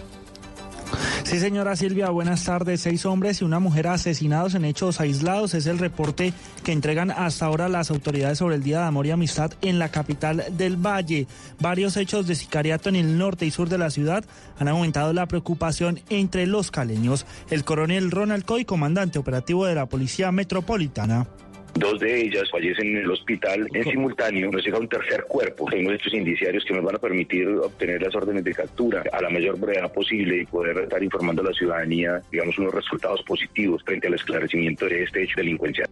Sí, 1.23 1.39
señora 1.39 1.75
Silvia, 1.75 2.09
buenas 2.09 2.45
tardes. 2.45 2.81
Seis 2.81 3.05
hombres 3.05 3.41
y 3.41 3.43
una 3.43 3.59
mujer 3.59 3.87
asesinados 3.87 4.55
en 4.55 4.63
hechos 4.63 5.01
aislados 5.01 5.53
es 5.53 5.65
el 5.65 5.77
reporte 5.77 6.33
que 6.63 6.71
entregan 6.71 7.11
hasta 7.11 7.45
ahora 7.45 7.67
las 7.67 7.91
autoridades 7.91 8.37
sobre 8.37 8.55
el 8.55 8.63
Día 8.63 8.79
de 8.79 8.85
Amor 8.85 9.07
y 9.07 9.11
Amistad 9.11 9.51
en 9.61 9.77
la 9.77 9.89
capital 9.89 10.45
del 10.51 10.77
Valle. 10.77 11.27
Varios 11.59 11.97
hechos 11.97 12.27
de 12.27 12.35
sicariato 12.35 12.89
en 12.89 12.95
el 12.95 13.17
norte 13.17 13.45
y 13.45 13.51
sur 13.51 13.67
de 13.67 13.77
la 13.77 13.89
ciudad 13.89 14.23
han 14.57 14.69
aumentado 14.69 15.11
la 15.11 15.25
preocupación 15.25 15.99
entre 16.09 16.45
los 16.45 16.71
caleños. 16.71 17.25
El 17.49 17.65
coronel 17.65 18.11
Ronald 18.11 18.45
Coy, 18.45 18.63
comandante 18.63 19.19
operativo 19.19 19.65
de 19.65 19.75
la 19.75 19.87
Policía 19.87 20.31
Metropolitana. 20.31 21.27
Dos 21.75 21.99
de 21.99 22.21
ellas 22.21 22.49
fallecen 22.49 22.87
en 22.87 22.97
el 22.97 23.11
hospital. 23.11 23.67
En 23.73 23.83
simultáneo 23.83 24.49
nos 24.51 24.65
llega 24.65 24.79
un 24.79 24.87
tercer 24.87 25.25
cuerpo. 25.27 25.67
Tenemos 25.69 25.93
estos 25.93 26.13
indiciarios 26.13 26.65
que 26.65 26.73
nos 26.73 26.83
van 26.83 26.95
a 26.95 26.99
permitir 26.99 27.47
obtener 27.47 28.01
las 28.01 28.15
órdenes 28.15 28.43
de 28.43 28.53
captura 28.53 29.03
a 29.11 29.21
la 29.21 29.29
mayor 29.29 29.59
brevedad 29.59 29.91
posible 29.91 30.41
y 30.41 30.45
poder 30.45 30.77
estar 30.79 31.03
informando 31.03 31.41
a 31.43 31.45
la 31.45 31.53
ciudadanía, 31.53 32.21
digamos, 32.31 32.57
unos 32.57 32.73
resultados 32.73 33.21
positivos 33.23 33.83
frente 33.83 34.07
al 34.07 34.15
esclarecimiento 34.15 34.85
de 34.85 35.03
este 35.03 35.23
hecho 35.23 35.35
delincuencial. 35.37 35.87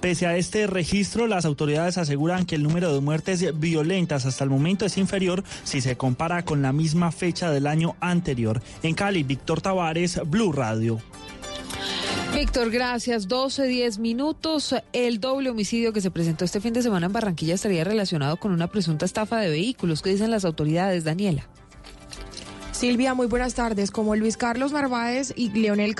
Pese 0.00 0.26
a 0.26 0.36
este 0.36 0.66
registro, 0.66 1.26
las 1.26 1.46
autoridades 1.46 1.96
aseguran 1.96 2.44
que 2.44 2.56
el 2.56 2.62
número 2.62 2.94
de 2.94 3.00
muertes 3.00 3.58
violentas 3.58 4.26
hasta 4.26 4.44
el 4.44 4.50
momento 4.50 4.84
es 4.84 4.98
inferior 4.98 5.42
si 5.64 5.80
se 5.80 5.96
compara 5.96 6.44
con 6.44 6.60
la 6.60 6.72
misma 6.72 7.10
fecha 7.10 7.50
del 7.50 7.66
año 7.66 7.96
anterior. 8.00 8.60
En 8.82 8.94
Cali, 8.94 9.22
Víctor 9.22 9.62
Tavares, 9.62 10.20
Blue 10.26 10.52
Radio. 10.52 11.00
Víctor, 12.34 12.70
gracias. 12.70 13.28
12, 13.28 13.68
10 13.68 13.98
minutos. 13.98 14.74
El 14.92 15.20
doble 15.20 15.50
homicidio 15.50 15.92
que 15.92 16.00
se 16.00 16.10
presentó 16.10 16.44
este 16.44 16.60
fin 16.60 16.72
de 16.72 16.82
semana 16.82 17.06
en 17.06 17.12
Barranquilla 17.12 17.54
estaría 17.54 17.84
relacionado 17.84 18.38
con 18.38 18.50
una 18.50 18.66
presunta 18.66 19.04
estafa 19.04 19.38
de 19.38 19.50
vehículos. 19.50 20.02
¿Qué 20.02 20.10
dicen 20.10 20.32
las 20.32 20.44
autoridades, 20.44 21.04
Daniela? 21.04 21.48
Silvia, 22.74 23.14
muy 23.14 23.28
buenas 23.28 23.54
tardes. 23.54 23.92
Como 23.92 24.16
Luis 24.16 24.36
Carlos 24.36 24.72
Narváez 24.72 25.32
y 25.36 25.50
Leonel, 25.50 25.94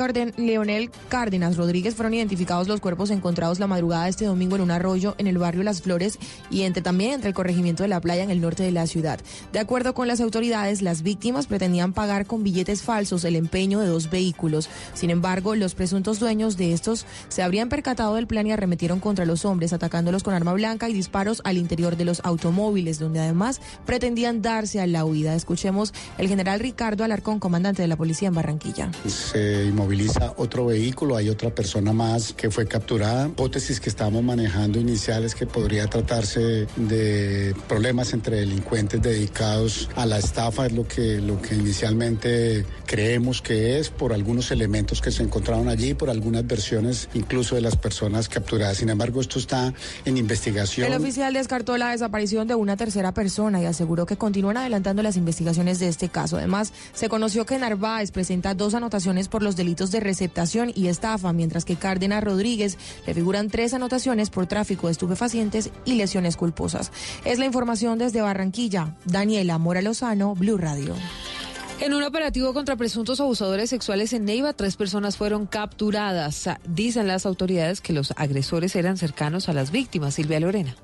Cárdenas 1.09 1.57
Rodríguez 1.57 1.95
fueron 1.95 2.15
identificados 2.15 2.67
los 2.67 2.81
cuerpos 2.81 3.11
encontrados 3.11 3.61
la 3.61 3.69
madrugada 3.69 4.05
de 4.05 4.11
este 4.11 4.25
domingo 4.25 4.57
en 4.57 4.63
un 4.63 4.73
arroyo 4.73 5.15
en 5.19 5.29
el 5.29 5.39
barrio 5.39 5.63
Las 5.63 5.83
Flores 5.83 6.19
y 6.51 6.63
entre, 6.63 6.83
también 6.83 7.13
entre 7.13 7.29
el 7.29 7.35
corregimiento 7.35 7.85
de 7.85 7.89
la 7.89 8.01
playa 8.01 8.25
en 8.25 8.31
el 8.31 8.41
norte 8.41 8.65
de 8.65 8.73
la 8.73 8.89
ciudad. 8.89 9.21
De 9.53 9.61
acuerdo 9.61 9.95
con 9.95 10.09
las 10.09 10.21
autoridades, 10.21 10.83
las 10.83 11.03
víctimas 11.03 11.47
pretendían 11.47 11.93
pagar 11.93 12.27
con 12.27 12.43
billetes 12.43 12.83
falsos 12.83 13.25
el 13.25 13.37
empeño 13.37 13.79
de 13.79 13.87
dos 13.87 14.11
vehículos. 14.11 14.69
Sin 14.95 15.11
embargo, 15.11 15.55
los 15.55 15.77
presuntos 15.77 16.19
dueños 16.19 16.57
de 16.57 16.73
estos 16.73 17.07
se 17.29 17.43
habrían 17.43 17.69
percatado 17.69 18.17
del 18.17 18.27
plan 18.27 18.49
y 18.49 18.53
arremetieron 18.53 18.99
contra 18.99 19.25
los 19.27 19.45
hombres, 19.45 19.73
atacándolos 19.73 20.25
con 20.25 20.35
arma 20.35 20.53
blanca 20.53 20.89
y 20.89 20.93
disparos 20.93 21.41
al 21.45 21.57
interior 21.57 21.97
de 21.97 22.05
los 22.05 22.21
automóviles, 22.25 22.99
donde 22.99 23.21
además 23.21 23.61
pretendían 23.87 24.43
darse 24.43 24.81
a 24.81 24.89
la 24.89 25.05
huida. 25.05 25.37
Escuchemos 25.37 25.95
el 26.19 26.29
general 26.29 26.59
Ricardo 26.59 26.74
Alarcón, 26.79 27.39
comandante 27.39 27.83
de 27.83 27.89
la 27.89 27.97
policía 27.97 28.29
en 28.29 28.35
Barranquilla. 28.35 28.91
Se 29.07 29.65
inmoviliza 29.67 30.35
otro 30.37 30.67
vehículo, 30.67 31.17
hay 31.17 31.29
otra 31.29 31.55
persona 31.55 31.93
más 31.93 32.33
que 32.33 32.51
fue 32.51 32.67
capturada. 32.67 33.29
Hipótesis 33.29 33.81
que 33.81 33.89
estamos 33.89 34.23
manejando 34.23 34.79
iniciales 34.79 35.35
que 35.35 35.47
podría 35.47 35.87
tratarse 35.87 36.67
de 36.77 37.55
problemas 37.69 38.13
entre 38.13 38.39
delincuentes 38.39 39.01
dedicados 39.01 39.89
a 39.97 40.07
la 40.07 40.19
estafa, 40.19 40.67
es 40.67 40.73
lo 40.73 40.87
que, 40.87 41.21
lo 41.21 41.41
que 41.41 41.55
inicialmente 41.55 42.65
creemos 42.87 43.43
que 43.43 43.79
es 43.79 43.91
por 43.91 44.13
algunos 44.13 44.51
elementos 44.51 45.01
que 45.01 45.11
se 45.11 45.23
encontraron 45.23 45.69
allí, 45.69 45.95
por 45.95 46.11
algunas 46.11 46.47
versiones 46.47 47.09
incluso 47.15 47.55
de 47.55 47.61
las 47.61 47.77
personas 47.77 48.29
capturadas. 48.29 48.79
Sin 48.79 48.89
embargo, 48.89 49.21
esto 49.21 49.39
está 49.39 49.73
en 50.05 50.17
investigación. 50.17 50.87
El 50.87 50.99
oficial 50.99 51.35
descartó 51.35 51.77
la 51.77 51.91
desaparición 51.91 52.47
de 52.49 52.55
una 52.55 52.77
tercera 52.77 53.13
persona 53.13 53.61
y 53.61 53.67
aseguró 53.67 54.07
que 54.07 54.17
continúan 54.17 54.57
adelantando 54.57 55.03
las 55.03 55.17
investigaciones 55.17 55.79
de 55.79 55.89
este 55.89 56.09
caso. 56.09 56.37
Además, 56.37 56.54
se 56.63 57.09
conoció 57.09 57.47
que 57.47 57.59
Narváez 57.59 58.11
presenta 58.13 58.55
dos 58.55 58.75
anotaciones 58.75 59.29
por 59.29 59.43
los 59.43 59.57
delitos 59.57 59.91
de 59.91 60.01
receptación 60.01 60.73
y 60.75 60.89
estafa, 60.89 61.33
mientras 61.33 61.65
que 61.65 61.77
Cárdenas 61.77 62.23
Rodríguez 62.23 62.79
le 63.07 63.15
figuran 63.15 63.49
tres 63.49 63.75
anotaciones 63.75 64.31
por 64.31 64.47
tráfico 64.47 64.87
de 64.87 64.93
estupefacientes 64.93 65.71
y 65.85 65.95
lesiones 65.95 66.37
culposas. 66.37 66.93
Es 67.25 67.39
la 67.39 67.47
información 67.47 67.99
desde 67.99 68.23
Barranquilla. 68.23 68.95
Daniela 69.05 69.59
Mora 69.59 69.83
Lozano, 69.83 70.35
Blue 70.35 70.59
Radio. 70.59 70.95
En 71.81 71.93
un 71.93 72.05
operativo 72.05 72.55
contra 72.55 72.77
presuntos 72.77 73.21
abusadores 73.21 73.69
sexuales 73.69 74.13
en 74.13 74.25
Neiva, 74.25 74.53
tres 74.53 74.77
personas 74.77 75.17
fueron 75.17 75.47
capturadas. 75.47 76.49
Dicen 76.69 77.09
las 77.09 77.27
autoridades 77.27 77.81
que 77.81 77.93
los 77.93 78.15
agresores 78.17 78.77
eran 78.77 78.97
cercanos 78.97 79.49
a 79.49 79.53
las 79.53 79.73
víctimas. 79.73 80.15
Silvia 80.15 80.39
Lorena. 80.39 80.77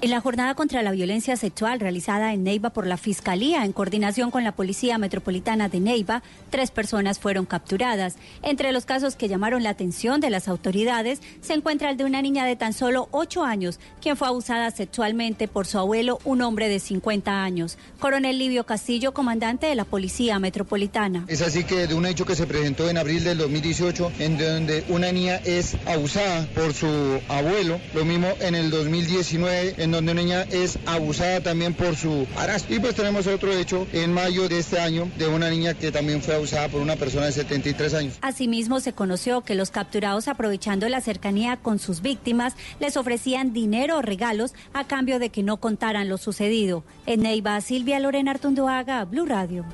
En 0.00 0.10
la 0.10 0.20
jornada 0.20 0.54
contra 0.54 0.84
la 0.84 0.92
violencia 0.92 1.36
sexual 1.36 1.80
realizada 1.80 2.32
en 2.32 2.44
Neiva 2.44 2.70
por 2.70 2.86
la 2.86 2.96
Fiscalía 2.96 3.64
en 3.64 3.72
coordinación 3.72 4.30
con 4.30 4.44
la 4.44 4.52
Policía 4.52 4.96
Metropolitana 4.96 5.68
de 5.68 5.80
Neiva, 5.80 6.22
tres 6.50 6.70
personas 6.70 7.18
fueron 7.18 7.46
capturadas. 7.46 8.14
Entre 8.42 8.70
los 8.70 8.84
casos 8.84 9.16
que 9.16 9.26
llamaron 9.26 9.64
la 9.64 9.70
atención 9.70 10.20
de 10.20 10.30
las 10.30 10.46
autoridades 10.46 11.20
se 11.40 11.54
encuentra 11.54 11.90
el 11.90 11.96
de 11.96 12.04
una 12.04 12.22
niña 12.22 12.46
de 12.46 12.54
tan 12.54 12.74
solo 12.74 13.08
ocho 13.10 13.42
años, 13.42 13.80
quien 14.00 14.16
fue 14.16 14.28
abusada 14.28 14.70
sexualmente 14.70 15.48
por 15.48 15.66
su 15.66 15.80
abuelo, 15.80 16.20
un 16.24 16.42
hombre 16.42 16.68
de 16.68 16.78
50 16.78 17.42
años. 17.42 17.76
Coronel 17.98 18.38
Livio 18.38 18.64
Castillo, 18.64 19.12
comandante 19.12 19.66
de 19.66 19.74
la 19.74 19.84
Policía 19.84 20.38
Metropolitana. 20.38 21.24
Es 21.26 21.42
así 21.42 21.64
que 21.64 21.88
de 21.88 21.94
un 21.94 22.06
hecho 22.06 22.24
que 22.24 22.36
se 22.36 22.46
presentó 22.46 22.88
en 22.88 22.98
abril 22.98 23.24
del 23.24 23.38
2018, 23.38 24.12
en 24.20 24.38
donde 24.38 24.84
una 24.90 25.10
niña 25.10 25.40
es 25.44 25.76
abusada 25.86 26.46
por 26.54 26.72
su 26.72 26.86
abuelo, 27.28 27.80
lo 27.94 28.04
mismo 28.04 28.28
en 28.38 28.54
el 28.54 28.70
2019, 28.70 29.74
en 29.78 29.87
donde 29.90 30.12
una 30.12 30.22
niña 30.22 30.42
es 30.42 30.78
abusada 30.86 31.40
también 31.40 31.74
por 31.74 31.96
su 31.96 32.26
padrastro. 32.34 32.74
Y 32.74 32.80
pues 32.80 32.94
tenemos 32.94 33.26
otro 33.26 33.52
hecho 33.52 33.86
en 33.92 34.12
mayo 34.12 34.48
de 34.48 34.58
este 34.58 34.80
año 34.80 35.10
de 35.16 35.26
una 35.26 35.50
niña 35.50 35.74
que 35.74 35.92
también 35.92 36.22
fue 36.22 36.34
abusada 36.34 36.68
por 36.68 36.80
una 36.80 36.96
persona 36.96 37.26
de 37.26 37.32
73 37.32 37.94
años. 37.94 38.14
Asimismo, 38.20 38.80
se 38.80 38.92
conoció 38.92 39.42
que 39.42 39.54
los 39.54 39.70
capturados, 39.70 40.28
aprovechando 40.28 40.88
la 40.88 41.00
cercanía 41.00 41.56
con 41.56 41.78
sus 41.78 42.02
víctimas, 42.02 42.54
les 42.80 42.96
ofrecían 42.96 43.52
dinero 43.52 43.98
o 43.98 44.02
regalos 44.02 44.52
a 44.72 44.86
cambio 44.86 45.18
de 45.18 45.30
que 45.30 45.42
no 45.42 45.58
contaran 45.58 46.08
lo 46.08 46.18
sucedido. 46.18 46.84
En 47.06 47.22
Neiva, 47.22 47.60
Silvia 47.60 48.00
Lorena 48.00 48.32
Artunduaga, 48.32 49.04
Blue 49.04 49.26
Radio. 49.26 49.64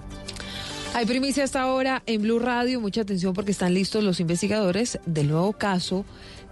Hay 0.94 1.06
primicia 1.06 1.42
hasta 1.42 1.60
ahora 1.60 2.04
en 2.06 2.22
Blue 2.22 2.38
Radio. 2.38 2.80
Mucha 2.80 3.00
atención 3.00 3.34
porque 3.34 3.50
están 3.50 3.74
listos 3.74 4.04
los 4.04 4.20
investigadores 4.20 5.00
del 5.06 5.28
nuevo 5.28 5.52
caso 5.52 6.04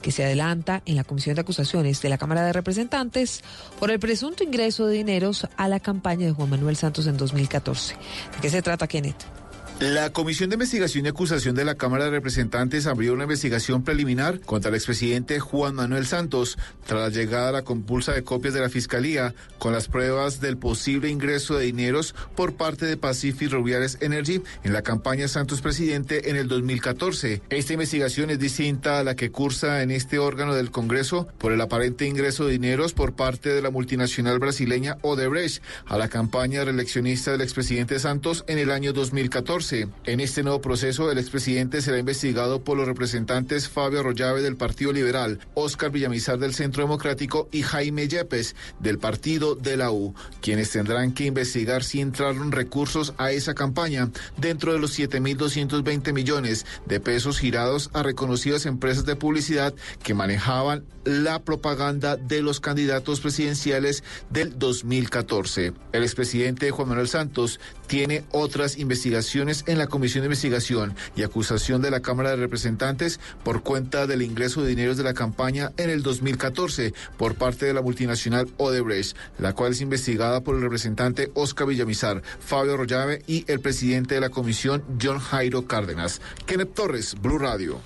que 0.02 0.12
se 0.12 0.25
adelanta 0.25 0.82
en 0.85 0.97
la 0.97 1.04
Comisión 1.04 1.35
de 1.35 1.40
Acusaciones 1.40 2.02
de 2.02 2.09
la 2.09 2.18
Cámara 2.18 2.44
de 2.44 2.52
Representantes 2.52 3.42
por 3.78 3.90
el 3.90 4.00
presunto 4.00 4.44
ingreso 4.44 4.87
de 4.87 4.97
dineros 4.97 5.47
a 5.56 5.68
la 5.68 5.80
campaña 5.80 6.26
de 6.26 6.32
Juan 6.32 6.50
Manuel 6.50 6.76
Santos 6.76 7.06
en 7.06 7.16
2014. 7.16 7.94
¿De 7.94 8.40
qué 8.40 8.50
se 8.50 8.62
trata, 8.62 8.87
Kenneth? 8.87 9.41
La 9.81 10.12
Comisión 10.12 10.49
de 10.49 10.55
Investigación 10.55 11.05
y 11.05 11.09
Acusación 11.09 11.57
de 11.57 11.64
la 11.64 11.75
Cámara 11.75 12.05
de 12.05 12.12
Representantes 12.12 12.87
abrió 12.87 13.14
una 13.14 13.25
investigación 13.25 13.83
preliminar 13.83 14.38
contra 14.41 14.69
el 14.69 14.76
expresidente 14.76 15.41
Juan 15.41 15.75
Manuel 15.75 16.07
Santos 16.07 16.57
tras 16.87 17.00
la 17.00 17.09
llegada 17.09 17.49
a 17.49 17.52
la 17.52 17.62
compulsa 17.62 18.12
de 18.12 18.23
copias 18.23 18.55
de 18.55 18.61
la 18.61 18.69
Fiscalía 18.69 19.35
con 19.59 19.73
las 19.73 19.88
pruebas 19.88 20.41
del 20.41 20.57
posible 20.57 21.09
ingreso 21.09 21.57
de 21.57 21.67
dineros 21.67 22.14
por 22.37 22.55
parte 22.55 22.87
de 22.87 22.97
Pacific 22.97 23.50
Rubiales 23.50 23.99
Energy 24.00 24.43
en 24.62 24.73
la 24.73 24.83
campaña 24.83 25.26
Santos 25.26 25.61
Presidente 25.61 26.31
en 26.31 26.37
el 26.37 26.47
2014. 26.47 27.43
Esta 27.50 27.73
investigación 27.73 28.31
es 28.31 28.38
distinta 28.38 29.00
a 29.00 29.05
la 29.05 29.17
que 29.17 29.33
cursa 29.33 29.83
en 29.83 29.91
este 29.91 30.21
órgano 30.21 30.55
del 30.55 30.71
Congreso 30.71 31.26
por 31.38 31.52
el 31.52 31.61
aparente 31.61 32.07
ingreso 32.07 32.47
de 32.47 32.52
dineros 32.52 32.93
por 32.93 33.14
parte 33.14 33.49
de 33.49 33.62
la 33.62 33.71
multinacional 33.71 34.38
brasileña 34.38 34.99
Odebrecht 35.02 35.62
a 35.87 35.99
la 35.99 36.09
campaña 36.09 36.64
reeleccionista 36.64 37.33
del 37.33 37.41
expresidente 37.41 37.99
Santos 37.99 38.45
en 38.47 38.59
el 38.59 38.71
año 38.71 38.93
2014. 38.93 39.62
En 39.71 40.19
este 40.19 40.42
nuevo 40.42 40.61
proceso, 40.61 41.12
el 41.12 41.19
expresidente 41.19 41.83
será 41.83 41.99
investigado 41.99 42.64
por 42.64 42.76
los 42.76 42.87
representantes 42.87 43.69
Fabio 43.69 44.00
Arroyave 44.00 44.42
del 44.42 44.57
Partido 44.57 44.92
Liberal, 44.92 45.38
Óscar 45.54 45.90
Villamizar 45.92 46.38
del 46.38 46.52
Centro 46.52 46.83
Democrático 46.83 47.49
y 47.52 47.62
Jaime 47.62 48.09
Yepes 48.09 48.57
del 48.81 48.99
Partido 48.99 49.54
de 49.54 49.76
la 49.76 49.92
U, 49.92 50.14
quienes 50.40 50.71
tendrán 50.71 51.12
que 51.12 51.26
investigar 51.26 51.85
si 51.85 52.00
entraron 52.00 52.50
recursos 52.50 53.14
a 53.19 53.31
esa 53.31 53.54
campaña 53.54 54.11
dentro 54.37 54.73
de 54.73 54.81
los 54.81 54.99
7.220 54.99 56.12
millones 56.12 56.66
de 56.87 56.99
pesos 56.99 57.38
girados 57.38 57.90
a 57.92 58.02
reconocidas 58.02 58.66
empresas 58.66 59.07
de 59.07 59.14
publicidad 59.14 59.75
que 60.02 60.14
manejaban 60.14 60.85
la 61.04 61.42
propaganda 61.42 62.16
de 62.16 62.42
los 62.42 62.61
candidatos 62.61 63.21
presidenciales 63.21 64.02
del 64.31 64.59
2014. 64.59 65.73
El 65.92 66.02
expresidente 66.02 66.71
Juan 66.71 66.88
Manuel 66.88 67.09
Santos 67.09 67.61
tiene 67.87 68.25
otras 68.31 68.78
investigaciones 68.78 69.51
en 69.66 69.78
la 69.78 69.87
Comisión 69.87 70.23
de 70.23 70.26
Investigación 70.26 70.94
y 71.14 71.23
Acusación 71.23 71.82
de 71.82 71.90
la 71.90 72.00
Cámara 72.00 72.30
de 72.30 72.37
Representantes 72.37 73.21
por 73.44 73.62
cuenta 73.62 74.06
del 74.06 74.23
ingreso 74.23 74.62
de 74.62 74.71
dineros 74.71 74.97
de 74.97 75.04
la 75.04 75.14
campaña 75.14 75.73
en 75.76 75.90
el 75.90 76.02
2014 76.02 76.94
por 77.16 77.35
parte 77.35 77.66
de 77.66 77.75
la 77.75 77.82
multinacional 77.82 78.49
Odebrecht, 78.56 79.16
la 79.38 79.52
cual 79.52 79.73
es 79.73 79.80
investigada 79.80 80.40
por 80.40 80.56
el 80.56 80.62
representante 80.62 81.30
Oscar 81.35 81.66
Villamizar, 81.66 82.23
Fabio 82.40 82.76
Rollave 82.76 83.23
y 83.26 83.44
el 83.49 83.61
presidente 83.61 84.14
de 84.14 84.21
la 84.21 84.30
comisión, 84.30 84.82
John 85.00 85.18
Jairo 85.18 85.66
Cárdenas. 85.66 86.21
Kenneth 86.47 86.75
Torres, 86.75 87.14
Blue 87.21 87.38
Radio. 87.38 87.80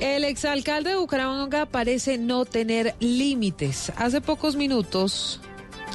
El 0.00 0.24
exalcalde 0.24 0.90
de 0.90 0.96
Bucaramanga 0.96 1.66
parece 1.66 2.16
no 2.16 2.44
tener 2.44 2.94
límites. 3.00 3.92
Hace 3.96 4.20
pocos 4.20 4.56
minutos 4.56 5.40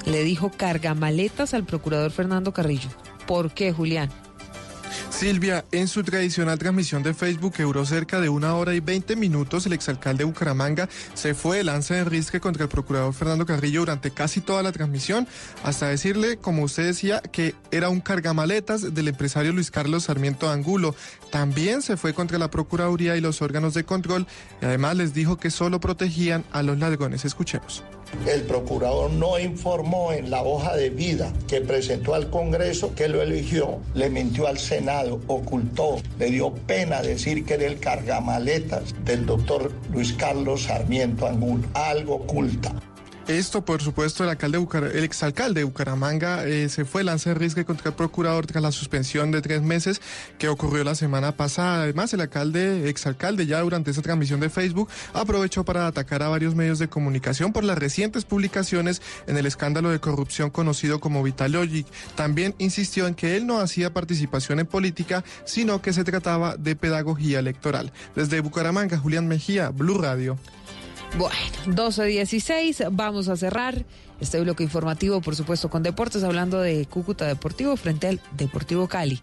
le 0.05 0.23
dijo 0.23 0.51
carga 0.51 0.93
maletas 0.93 1.53
al 1.53 1.65
procurador 1.65 2.11
Fernando 2.11 2.53
Carrillo. 2.53 2.89
¿Por 3.25 3.51
qué, 3.51 3.71
Julián? 3.71 4.09
Silvia, 5.09 5.65
en 5.71 5.87
su 5.87 6.03
tradicional 6.03 6.59
transmisión 6.59 7.03
de 7.03 7.13
Facebook 7.13 7.53
que 7.53 7.63
duró 7.63 7.85
cerca 7.85 8.19
de 8.19 8.29
una 8.29 8.55
hora 8.55 8.73
y 8.73 8.79
20 8.79 9.15
minutos, 9.15 9.65
el 9.65 9.73
exalcalde 9.73 10.19
de 10.19 10.25
Bucaramanga 10.25 10.89
se 11.13 11.33
fue 11.33 11.57
de 11.57 11.63
lanza 11.63 11.95
de 11.95 12.03
risque 12.03 12.39
contra 12.39 12.63
el 12.63 12.69
procurador 12.69 13.13
Fernando 13.13 13.45
Carrillo 13.45 13.81
durante 13.81 14.11
casi 14.11 14.41
toda 14.41 14.63
la 14.63 14.71
transmisión, 14.71 15.27
hasta 15.63 15.87
decirle, 15.87 16.37
como 16.37 16.63
usted 16.63 16.85
decía, 16.85 17.21
que 17.21 17.55
era 17.71 17.89
un 17.89 18.01
cargamaletas 18.01 18.93
del 18.93 19.07
empresario 19.07 19.53
Luis 19.53 19.71
Carlos 19.71 20.03
Sarmiento 20.03 20.49
Angulo. 20.49 20.95
También 21.31 21.81
se 21.81 21.97
fue 21.97 22.13
contra 22.13 22.37
la 22.37 22.51
Procuraduría 22.51 23.15
y 23.15 23.21
los 23.21 23.41
órganos 23.41 23.73
de 23.73 23.83
control 23.83 24.27
y 24.61 24.65
además 24.65 24.95
les 24.95 25.13
dijo 25.13 25.37
que 25.37 25.51
solo 25.51 25.79
protegían 25.79 26.43
a 26.51 26.63
los 26.63 26.77
ladrones. 26.77 27.25
Escuchemos. 27.25 27.83
El 28.25 28.41
procurador 28.43 29.11
no 29.11 29.39
informó 29.39 30.11
en 30.11 30.29
la 30.29 30.43
hoja 30.43 30.75
de 30.75 30.89
vida 30.89 31.31
que 31.47 31.61
presentó 31.61 32.15
al 32.15 32.29
Congreso 32.29 32.93
que 32.95 33.07
lo 33.07 33.21
eligió, 33.21 33.79
le 33.93 34.09
mintió 34.09 34.47
al 34.47 34.57
Senado, 34.57 35.19
ocultó, 35.27 35.97
le 36.19 36.31
dio 36.31 36.53
pena 36.53 37.01
decir 37.01 37.45
que 37.45 37.55
era 37.55 37.65
el 37.65 37.79
cargamaletas 37.79 38.95
del 39.03 39.25
doctor 39.25 39.71
Luis 39.91 40.13
Carlos 40.13 40.63
Sarmiento 40.63 41.27
Angulo, 41.27 41.63
algo 41.73 42.15
oculta. 42.15 42.73
Esto, 43.27 43.65
por 43.65 43.81
supuesto, 43.81 44.23
el, 44.23 44.29
alcalde 44.29 44.63
el 44.93 45.03
exalcalde 45.03 45.61
de 45.61 45.63
Bucaramanga 45.63 46.45
eh, 46.45 46.69
se 46.69 46.85
fue 46.85 47.03
lanza 47.03 47.31
de 47.31 47.33
riesgo 47.33 47.65
contra 47.65 47.89
el 47.89 47.95
procurador 47.95 48.45
tras 48.45 48.61
la 48.61 48.71
suspensión 48.71 49.31
de 49.31 49.41
tres 49.41 49.63
meses 49.63 49.99
que 50.37 50.47
ocurrió 50.47 50.83
la 50.83 50.93
semana 50.93 51.31
pasada. 51.31 51.81
Además, 51.81 52.13
el 52.13 52.21
alcalde, 52.21 52.87
exalcalde, 52.87 53.47
ya 53.47 53.61
durante 53.61 53.89
esa 53.89 54.03
transmisión 54.03 54.41
de 54.41 54.51
Facebook, 54.51 54.89
aprovechó 55.11 55.65
para 55.65 55.87
atacar 55.87 56.21
a 56.21 56.29
varios 56.29 56.53
medios 56.53 56.77
de 56.77 56.87
comunicación 56.87 57.51
por 57.51 57.63
las 57.63 57.79
recientes 57.79 58.25
publicaciones 58.25 59.01
en 59.25 59.37
el 59.37 59.47
escándalo 59.47 59.89
de 59.89 59.99
corrupción 59.99 60.51
conocido 60.51 60.99
como 60.99 61.23
Vitalogic. 61.23 61.87
También 62.13 62.53
insistió 62.59 63.07
en 63.07 63.15
que 63.15 63.37
él 63.37 63.47
no 63.47 63.59
hacía 63.59 63.91
participación 63.91 64.59
en 64.59 64.67
política, 64.67 65.23
sino 65.45 65.81
que 65.81 65.93
se 65.93 66.03
trataba 66.03 66.57
de 66.57 66.75
pedagogía 66.75 67.39
electoral. 67.39 67.91
Desde 68.15 68.41
Bucaramanga, 68.41 68.99
Julián 68.99 69.27
Mejía, 69.27 69.69
Blue 69.69 69.97
Radio. 69.97 70.37
Bueno, 71.17 71.37
12.16, 71.67 72.89
vamos 72.91 73.29
a 73.29 73.37
cerrar 73.37 73.85
este 74.19 74.41
bloque 74.41 74.63
informativo, 74.63 75.21
por 75.21 75.33
supuesto, 75.33 75.69
con 75.69 75.81
deportes, 75.81 76.23
hablando 76.23 76.59
de 76.59 76.85
Cúcuta 76.87 77.25
Deportivo 77.25 77.77
frente 77.77 78.09
al 78.09 78.19
Deportivo 78.35 78.89
Cali. 78.89 79.21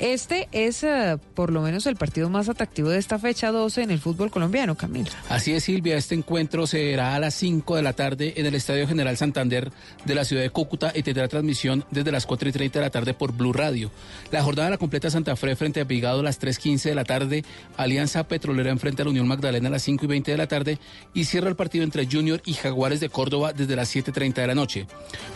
Este 0.00 0.48
es 0.50 0.82
eh, 0.82 1.18
por 1.34 1.52
lo 1.52 1.62
menos 1.62 1.86
el 1.86 1.94
partido 1.94 2.28
más 2.28 2.48
atractivo 2.48 2.88
de 2.88 2.98
esta 2.98 3.18
fecha 3.18 3.52
12 3.52 3.82
en 3.82 3.90
el 3.92 4.00
fútbol 4.00 4.30
colombiano, 4.30 4.74
Camilo. 4.74 5.10
Así 5.28 5.52
es, 5.52 5.64
Silvia. 5.64 5.96
Este 5.96 6.16
encuentro 6.16 6.66
será 6.66 7.14
a 7.14 7.20
las 7.20 7.34
5 7.34 7.76
de 7.76 7.82
la 7.82 7.92
tarde 7.92 8.34
en 8.36 8.46
el 8.46 8.54
Estadio 8.56 8.88
General 8.88 9.16
Santander 9.16 9.70
de 10.04 10.14
la 10.14 10.24
ciudad 10.24 10.42
de 10.42 10.50
Cúcuta 10.50 10.92
y 10.94 11.02
tendrá 11.02 11.28
transmisión 11.28 11.84
desde 11.90 12.10
las 12.10 12.26
4 12.26 12.48
y 12.48 12.52
30 12.52 12.78
de 12.80 12.84
la 12.84 12.90
tarde 12.90 13.14
por 13.14 13.32
Blue 13.32 13.52
Radio. 13.52 13.90
La 14.32 14.42
jornada 14.42 14.70
la 14.70 14.78
completa 14.78 15.10
Santa 15.10 15.36
Fe 15.36 15.54
frente 15.54 15.80
a 15.80 15.84
Vigado 15.84 16.20
a 16.20 16.22
las 16.24 16.40
3.15 16.40 16.82
de 16.82 16.94
la 16.94 17.04
tarde, 17.04 17.44
Alianza 17.76 18.26
Petrolera 18.26 18.70
en 18.70 18.80
frente 18.80 19.02
a 19.02 19.04
la 19.04 19.12
Unión 19.12 19.28
Magdalena 19.28 19.68
a 19.68 19.72
las 19.72 19.82
5 19.82 20.04
y 20.04 20.08
20 20.08 20.30
de 20.32 20.36
la 20.36 20.48
tarde 20.48 20.78
y 21.14 21.24
cierra 21.24 21.48
el 21.48 21.56
partido 21.56 21.84
entre 21.84 22.06
Junior 22.10 22.42
y 22.44 22.54
Jaguares 22.54 23.00
de 23.00 23.10
Córdoba 23.10 23.52
desde 23.52 23.76
las 23.76 23.94
7.30 23.94 24.34
de 24.34 24.46
la 24.46 24.54
noche. 24.54 24.86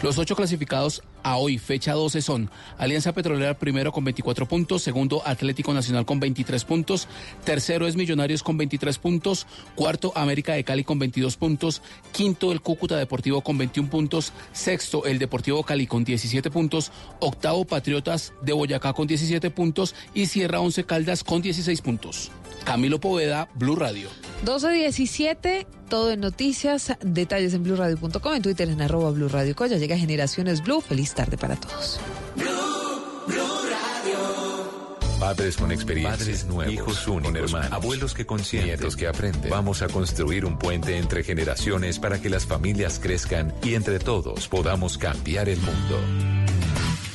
Los 0.03 0.19
ocho 0.19 0.35
clasificados 0.35 1.03
a 1.29 1.37
hoy, 1.37 1.59
fecha 1.59 1.93
12, 1.93 2.23
son 2.23 2.51
Alianza 2.79 3.13
Petrolera 3.13 3.55
primero 3.59 3.93
con 3.93 4.03
24 4.05 4.47
puntos, 4.47 4.83
segundo 4.83 5.23
Atlético 5.27 5.75
Nacional 5.75 6.07
con 6.07 6.21
23 6.21 6.65
puntos, 6.65 7.07
tercero 7.45 7.87
es 7.87 7.97
Millonarios 7.97 8.43
con 8.43 8.57
23 8.57 8.99
puntos, 8.99 9.47
cuarto 9.75 10.13
América 10.15 10.55
de 10.55 10.65
Cali 10.65 10.85
con 10.85 10.99
22 10.99 11.37
puntos, 11.37 11.83
quinto 12.13 12.51
el 12.51 12.63
Cúcuta 12.63 12.97
Deportivo 12.97 13.43
con 13.43 13.59
21 13.59 13.91
puntos, 13.91 14.33
sexto 14.53 15.05
el 15.05 15.19
Deportivo 15.19 15.63
Cali 15.63 15.87
con 15.87 16.03
17 16.03 16.51
puntos, 16.51 16.93
octavo 17.21 17.65
Patriotas 17.67 18.33
de 18.41 18.55
Boyacá 18.55 18.95
con 18.95 19.07
17 19.07 19.51
puntos 19.51 19.95
y 20.15 20.27
cierra 20.27 20.61
11 20.61 20.85
Caldas 20.85 21.25
con 21.25 21.43
16 21.43 21.81
puntos. 21.83 22.31
Camilo 22.65 23.01
Poveda, 23.01 23.49
Blue 23.55 23.77
Radio. 23.77 24.09
12.17, 24.45 25.67
todo 25.89 26.13
en 26.13 26.21
noticias, 26.21 26.93
detalles 27.01 27.55
en 27.55 27.63
blueradio.com, 27.63 28.35
en 28.35 28.43
Twitter 28.43 28.69
en 28.69 28.81
arroba 28.81 29.11
Blue 29.11 29.29
Radio 29.29 29.55
Coya. 29.57 29.77
Llega 29.77 29.97
Generaciones 29.97 30.63
Blue, 30.63 30.81
feliz 30.81 31.15
tarde 31.15 31.37
para 31.37 31.57
todos. 31.57 31.99
Padres 35.19 35.57
con 35.57 35.73
experiencia, 35.73 36.17
padres 36.17 36.45
nuevos, 36.47 36.73
hijos 36.73 37.09
únicos, 37.09 37.53
hermanos, 37.53 37.73
abuelos 37.73 38.15
que 38.15 38.25
consienten, 38.25 38.71
nietos 38.71 38.97
que 38.97 39.09
aprenden. 39.09 39.51
Vamos 39.51 39.83
a 39.83 39.89
construir 39.89 40.45
un 40.45 40.59
puente 40.59 40.97
entre 40.97 41.25
generaciones 41.25 41.99
para 41.99 42.21
que 42.21 42.31
las 42.31 42.47
familias 42.47 43.01
crezcan 43.03 43.53
y 43.63 43.75
entre 43.75 43.99
todos 43.99 44.47
podamos 44.47 44.97
cambiar 44.97 45.49
el 45.49 45.59
mundo. 45.59 45.99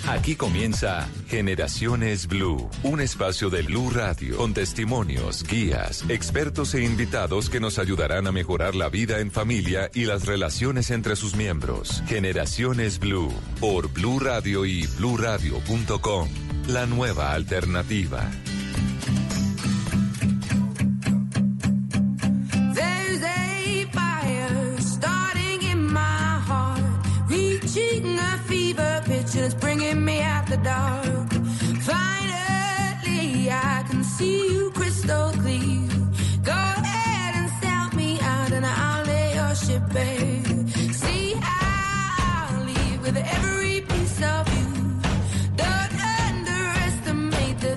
Aquí 0.07 0.35
comienza 0.35 1.07
Generaciones 1.27 2.27
Blue, 2.27 2.69
un 2.83 2.99
espacio 2.99 3.49
de 3.49 3.61
Blue 3.61 3.89
Radio 3.89 4.35
con 4.35 4.53
testimonios, 4.53 5.43
guías, 5.43 6.03
expertos 6.09 6.75
e 6.75 6.83
invitados 6.83 7.49
que 7.49 7.61
nos 7.61 7.79
ayudarán 7.79 8.27
a 8.27 8.33
mejorar 8.33 8.75
la 8.75 8.89
vida 8.89 9.19
en 9.19 9.31
familia 9.31 9.89
y 9.93 10.03
las 10.05 10.25
relaciones 10.25 10.91
entre 10.91 11.15
sus 11.15 11.35
miembros. 11.35 12.03
Generaciones 12.05 12.99
Blue 12.99 13.33
por 13.61 13.87
Blue 13.93 14.19
Radio 14.19 14.65
y 14.65 14.85
bluradio.com. 14.97 16.27
La 16.67 16.85
nueva 16.85 17.31
alternativa. 17.31 18.29
The 30.55 30.63
dark. 30.63 31.31
Finally, 31.81 33.49
I 33.49 33.83
can 33.89 34.03
see 34.03 34.53
you 34.53 34.71
crystal 34.71 35.31
clear. 35.41 35.87
Go 36.43 36.51
ahead 36.51 37.35
and 37.39 37.49
sell 37.61 37.89
me 37.99 38.19
out, 38.21 38.51
and 38.51 38.65
I'll 38.65 39.05
lay 39.05 39.33
your 39.35 39.55
ship 39.55 39.83
bare. 39.91 40.43
See, 40.91 41.33
how 41.39 42.55
I'll 42.55 42.65
leave 42.65 43.01
with 43.01 43.17
every 43.17 43.81
piece 43.81 44.21
of 44.21 44.43
you. 44.57 44.69
Don't 45.55 45.93
underestimate 46.27 47.59
the 47.59 47.75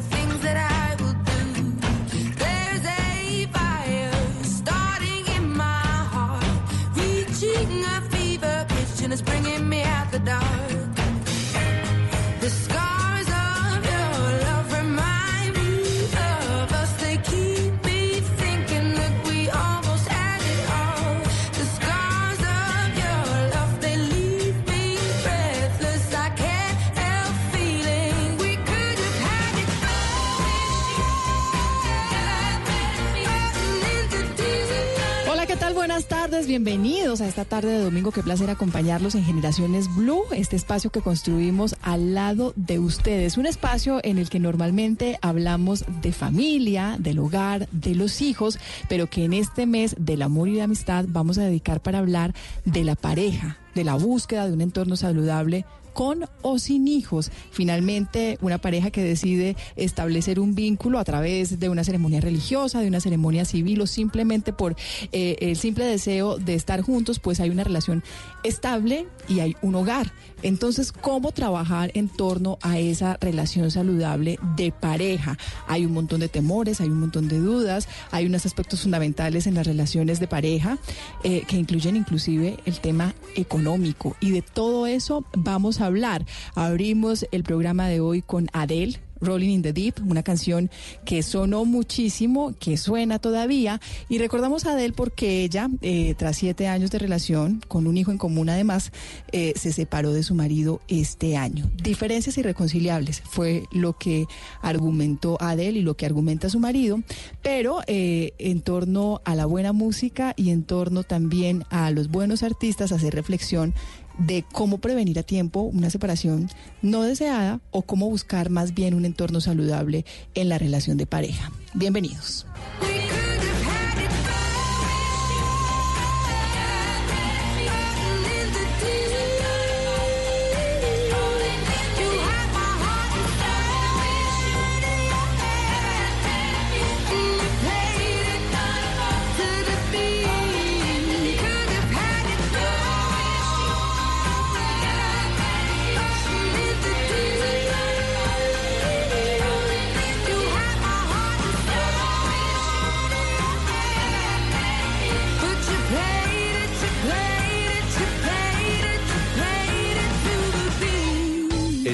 Bienvenidos 36.47 37.21
a 37.23 37.27
esta 37.27 37.45
tarde 37.45 37.73
de 37.73 37.83
domingo. 37.83 38.13
Qué 38.13 38.23
placer 38.23 38.51
acompañarlos 38.51 39.17
en 39.17 39.25
Generaciones 39.25 39.93
Blue, 39.97 40.23
este 40.31 40.55
espacio 40.55 40.91
que 40.91 41.01
construimos 41.01 41.75
al 41.83 42.15
lado 42.15 42.53
de 42.55 42.79
ustedes. 42.79 43.37
Un 43.37 43.47
espacio 43.47 43.99
en 44.05 44.19
el 44.19 44.31
que 44.31 44.39
normalmente 44.39 45.19
hablamos 45.23 45.85
de 46.03 46.13
familia, 46.13 46.99
del 47.01 47.19
hogar, 47.19 47.69
de 47.73 47.97
los 47.97 48.23
hijos, 48.23 48.61
pero 48.89 49.09
que 49.09 49.25
en 49.25 49.33
este 49.33 49.67
mes 49.67 49.97
del 49.99 50.23
amor 50.23 50.49
y 50.49 50.55
de 50.55 50.63
amistad 50.63 51.07
vamos 51.09 51.37
a 51.39 51.43
dedicar 51.43 51.81
para 51.81 51.99
hablar 51.99 52.33
de 52.65 52.85
la 52.85 52.95
pareja, 52.95 53.59
de 53.75 53.83
la 53.83 53.97
búsqueda 53.97 54.47
de 54.47 54.53
un 54.53 54.61
entorno 54.61 54.95
saludable 54.95 55.65
con 55.97 56.27
o 56.43 56.59
sin 56.59 56.89
hijos. 56.89 57.31
Finalmente, 57.51 58.37
una 58.43 58.59
pareja 58.59 58.91
que 58.91 59.03
decide 59.03 59.57
establecer 59.77 60.39
un 60.39 60.55
vínculo 60.55 60.99
a 60.99 61.05
través 61.05 61.59
de 61.59 61.71
una 61.71 61.85
ceremonia 61.85 62.21
religiosa, 62.21 62.83
de 62.83 62.89
una 62.89 63.01
ceremonia 63.01 63.47
civil 63.47 63.81
o 63.81 63.87
simplemente 63.87 64.53
por 64.53 64.77
eh, 65.13 65.37
el 65.41 65.57
simple 65.57 65.87
deseo 65.87 66.37
de 66.37 66.55
estar 66.55 66.83
juntos, 66.83 67.19
pues 67.19 67.41
hay 67.41 67.49
una 67.49 67.65
relación 67.65 68.05
estable 68.45 69.07
y 69.27 69.41
hay 69.41 69.57
un 69.63 69.75
hogar. 69.75 70.13
Entonces, 70.43 70.93
¿cómo 70.93 71.33
trabajar 71.33 71.91
en 71.95 72.09
torno 72.09 72.59
a 72.63 72.79
esa 72.79 73.17
relación 73.21 73.71
saludable 73.71 74.39
de 74.57 74.73
pareja? 74.73 75.39
Hay 75.67 75.87
un 75.87 75.93
montón 75.93 76.21
de 76.21 76.29
temores, 76.29 76.81
hay 76.81 76.89
un 76.89 77.01
montón 77.01 77.29
de 77.29 77.39
dudas, 77.39 77.89
hay 78.11 78.27
unos 78.27 78.47
aspectos 78.47 78.83
fundamentales 78.83 79.47
en 79.47 79.55
las 79.55 79.67
relaciones 79.67 80.21
de 80.21 80.29
pareja 80.29 80.79
eh, 81.25 81.45
que 81.47 81.57
incluyen 81.57 81.97
inclusive 81.97 82.59
el 82.65 82.81
tema 82.81 83.15
económico. 83.35 84.17
Y 84.21 84.31
de 84.31 84.43
todo 84.43 84.87
eso 84.87 85.25
vamos 85.37 85.81
a 85.81 85.87
hablar. 85.87 86.25
Abrimos 86.55 87.27
el 87.33 87.43
programa 87.43 87.89
de 87.89 88.01
hoy 88.01 88.23
con 88.23 88.49
Adele, 88.53 89.01
Rolling 89.21 89.51
in 89.51 89.63
the 89.63 89.73
Deep, 89.73 89.95
una 90.07 90.23
canción 90.23 90.71
que 91.05 91.23
sonó 91.23 91.65
muchísimo, 91.65 92.55
que 92.59 92.77
suena 92.77 93.19
todavía. 93.19 93.81
Y 94.09 94.19
recordamos 94.19 94.67
a 94.67 94.73
Adele 94.73 94.93
porque 94.93 95.45
ella, 95.45 95.69
eh, 95.83 96.15
tras 96.17 96.37
siete 96.37 96.69
años 96.69 96.91
de 96.91 96.99
relación, 96.99 97.63
con 97.69 97.87
un 97.87 97.97
hijo 97.97 98.11
en 98.11 98.19
común 98.19 98.49
además, 98.49 98.93
eh, 99.33 99.53
se 99.57 99.73
separó 99.73 100.13
de 100.13 100.23
su 100.23 100.35
marido 100.35 100.81
este 100.89 101.37
año. 101.37 101.71
Diferencias 101.83 102.39
irreconciliables 102.39 103.23
fue 103.25 103.65
lo 103.73 103.97
que 103.99 104.27
argumentó 104.61 105.37
Adele 105.41 105.81
y 105.81 105.83
lo 105.83 105.97
que 105.97 106.07
argumenta 106.07 106.51
su 106.51 106.61
marido, 106.61 107.01
pero 107.43 107.81
eh, 107.87 108.33
en 108.39 108.61
torno 108.61 109.21
a 109.25 109.35
la 109.35 109.47
buena 109.47 109.73
música 109.73 110.35
y 110.37 110.51
en 110.51 110.63
torno 110.63 111.03
también 111.03 111.65
a 111.71 111.91
los 111.91 112.09
buenos 112.09 112.43
artistas, 112.43 112.93
hacer 112.93 113.15
reflexión 113.15 113.75
de 114.19 114.45
cómo 114.51 114.79
prevenir 114.79 115.19
a 115.19 115.23
tiempo 115.23 115.61
una 115.61 115.91
separación 115.91 116.49
no 116.83 117.03
deseada 117.03 117.61
o 117.71 117.83
cómo 117.83 118.09
buscar 118.09 118.51
más 118.51 118.75
bien 118.75 118.95
un 118.95 119.05
entorno 119.07 119.41
saludable 119.41 120.05
en 120.35 120.49
la 120.49 120.59
relación 120.59 120.97
de 120.97 121.07
pareja. 121.07 121.51
Bienvenidos. 121.75 122.47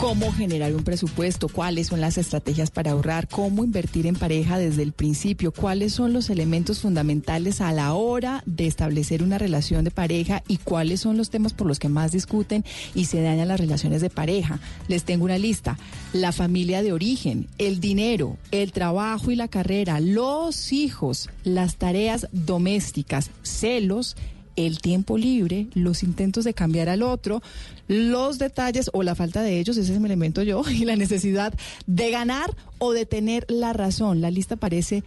Cómo 0.00 0.32
generar 0.32 0.74
un 0.74 0.82
presupuesto, 0.82 1.46
cuáles 1.48 1.88
son 1.88 2.00
las 2.00 2.16
estrategias 2.16 2.70
para 2.70 2.92
ahorrar, 2.92 3.28
cómo 3.28 3.64
invertir 3.64 4.06
en 4.06 4.16
pareja 4.16 4.58
desde 4.58 4.82
el 4.82 4.92
principio, 4.92 5.52
cuáles 5.52 5.92
son 5.92 6.14
los 6.14 6.30
elementos 6.30 6.80
fundamentales 6.80 7.60
a 7.60 7.70
la 7.72 7.92
hora 7.92 8.42
de 8.46 8.66
establecer 8.66 9.22
una 9.22 9.36
relación 9.36 9.84
de 9.84 9.90
pareja 9.90 10.42
y 10.48 10.56
cuáles 10.56 11.00
son 11.00 11.18
los 11.18 11.28
temas 11.28 11.52
por 11.52 11.66
los 11.66 11.78
que 11.78 11.90
más 11.90 12.12
discuten 12.12 12.64
y 12.94 13.04
se 13.04 13.20
dañan 13.20 13.48
las 13.48 13.60
relaciones 13.60 14.00
de 14.00 14.08
pareja. 14.08 14.58
Les 14.88 15.04
tengo 15.04 15.26
una 15.26 15.36
lista. 15.36 15.76
La 16.14 16.32
familia 16.32 16.82
de 16.82 16.94
origen, 16.94 17.46
el 17.58 17.78
dinero, 17.78 18.38
el 18.52 18.72
trabajo 18.72 19.30
y 19.30 19.36
la 19.36 19.48
carrera, 19.48 20.00
los 20.00 20.72
hijos, 20.72 21.28
las 21.44 21.76
tareas 21.76 22.26
domésticas, 22.32 23.30
celos, 23.42 24.16
el 24.56 24.80
tiempo 24.80 25.16
libre, 25.16 25.68
los 25.74 26.02
intentos 26.02 26.44
de 26.44 26.54
cambiar 26.54 26.88
al 26.88 27.02
otro, 27.02 27.42
los 27.88 28.38
detalles 28.38 28.90
o 28.92 29.02
la 29.02 29.14
falta 29.14 29.42
de 29.42 29.58
ellos, 29.58 29.76
ese 29.76 29.92
es 29.92 30.00
mi 30.00 30.06
elemento 30.06 30.42
yo, 30.42 30.62
y 30.70 30.84
la 30.84 30.96
necesidad 30.96 31.54
de 31.86 32.10
ganar 32.10 32.54
o 32.78 32.92
de 32.92 33.06
tener 33.06 33.46
la 33.48 33.72
razón. 33.72 34.20
La 34.20 34.30
lista 34.30 34.56
parece 34.56 35.02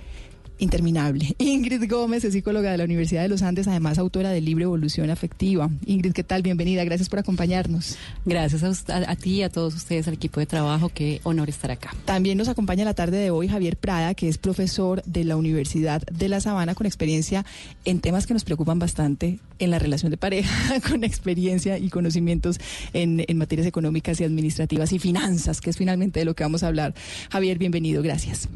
interminable. 0.59 1.35
Ingrid 1.37 1.89
Gómez 1.89 2.23
es 2.23 2.33
psicóloga 2.33 2.71
de 2.71 2.77
la 2.77 2.83
Universidad 2.83 3.21
de 3.21 3.29
los 3.29 3.41
Andes, 3.41 3.67
además 3.67 3.97
autora 3.97 4.29
del 4.29 4.45
libro 4.45 4.63
Evolución 4.63 5.09
Afectiva. 5.09 5.69
Ingrid, 5.85 6.13
¿qué 6.13 6.23
tal? 6.23 6.41
Bienvenida, 6.41 6.83
gracias 6.83 7.09
por 7.09 7.19
acompañarnos. 7.19 7.97
Gracias 8.25 8.63
a, 8.89 9.15
ti 9.15 9.35
y 9.35 9.43
a 9.43 9.49
todos 9.49 9.75
ustedes, 9.75 10.07
al 10.07 10.13
equipo 10.13 10.39
de 10.39 10.45
trabajo, 10.45 10.89
qué 10.89 11.19
honor 11.23 11.49
estar 11.49 11.71
acá. 11.71 11.93
También 12.05 12.37
nos 12.37 12.47
acompaña 12.47 12.85
la 12.85 12.93
tarde 12.93 13.17
de 13.17 13.31
hoy 13.31 13.47
Javier 13.47 13.77
Prada, 13.77 14.13
que 14.13 14.29
es 14.29 14.37
profesor 14.37 15.03
de 15.05 15.23
la 15.23 15.35
Universidad 15.35 16.01
de 16.01 16.29
La 16.29 16.39
Sabana 16.39 16.75
con 16.75 16.87
experiencia 16.87 17.45
en 17.85 17.99
temas 17.99 18.27
que 18.27 18.33
nos 18.33 18.43
preocupan 18.43 18.79
bastante 18.79 19.39
en 19.59 19.71
la 19.71 19.79
relación 19.79 20.11
de 20.11 20.17
pareja, 20.17 20.79
con 20.89 21.03
experiencia 21.03 21.77
y 21.77 21.89
conocimientos 21.89 22.59
en, 22.93 23.23
en 23.27 23.37
materias 23.37 23.67
económicas 23.67 24.19
y 24.21 24.23
administrativas 24.23 24.93
y 24.93 24.99
finanzas, 24.99 25.61
que 25.61 25.69
es 25.69 25.77
finalmente 25.77 26.19
de 26.19 26.25
lo 26.25 26.35
que 26.35 26.43
vamos 26.43 26.63
a 26.63 26.67
hablar. 26.67 26.93
Javier, 27.29 27.57
bienvenido, 27.57 28.01
gracias. 28.01 28.49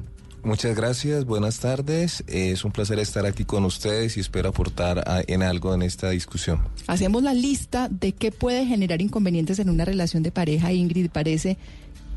Muchas 0.47 0.77
gracias, 0.77 1.25
buenas 1.25 1.59
tardes. 1.59 2.23
Es 2.25 2.63
un 2.63 2.71
placer 2.71 2.99
estar 2.99 3.25
aquí 3.25 3.43
con 3.43 3.65
ustedes 3.65 4.15
y 4.15 4.21
espero 4.21 4.47
aportar 4.47 5.03
en 5.27 5.43
algo 5.43 5.73
en 5.73 5.81
esta 5.81 6.11
discusión. 6.11 6.61
Hacemos 6.87 7.21
la 7.21 7.33
lista 7.33 7.89
de 7.89 8.13
qué 8.13 8.31
puede 8.31 8.65
generar 8.65 9.01
inconvenientes 9.01 9.59
en 9.59 9.69
una 9.69 9.83
relación 9.83 10.23
de 10.23 10.31
pareja. 10.31 10.71
Ingrid, 10.71 11.09
parece 11.09 11.57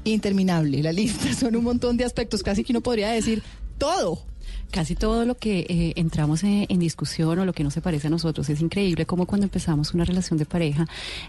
interminable 0.05 0.81
la 0.81 0.93
lista. 0.93 1.35
Son 1.41 1.57
un 1.57 1.65
montón 1.65 1.97
de 1.97 2.05
aspectos, 2.05 2.45
casi 2.45 2.63
que 2.63 2.73
uno 2.73 2.83
podría 2.83 3.11
decir 3.11 3.43
todo 3.79 4.23
casi 4.71 4.95
todo 4.95 5.25
lo 5.25 5.37
que 5.37 5.61
eh, 5.69 5.93
entramos 5.97 6.45
en, 6.45 6.81
discusión 6.81 7.39
o 7.39 7.45
lo 7.45 7.53
que 7.53 7.63
no 7.63 7.71
se 7.71 7.83
parece 7.83 8.07
a 8.07 8.11
nosotros 8.11 8.49
es 8.49 8.61
increíble 8.63 9.05
como 9.05 9.27
cuando 9.27 9.45
empezamos 9.45 9.93
una 9.93 10.05
relación 10.05 10.39
de 10.39 10.47
pareja 10.47 10.87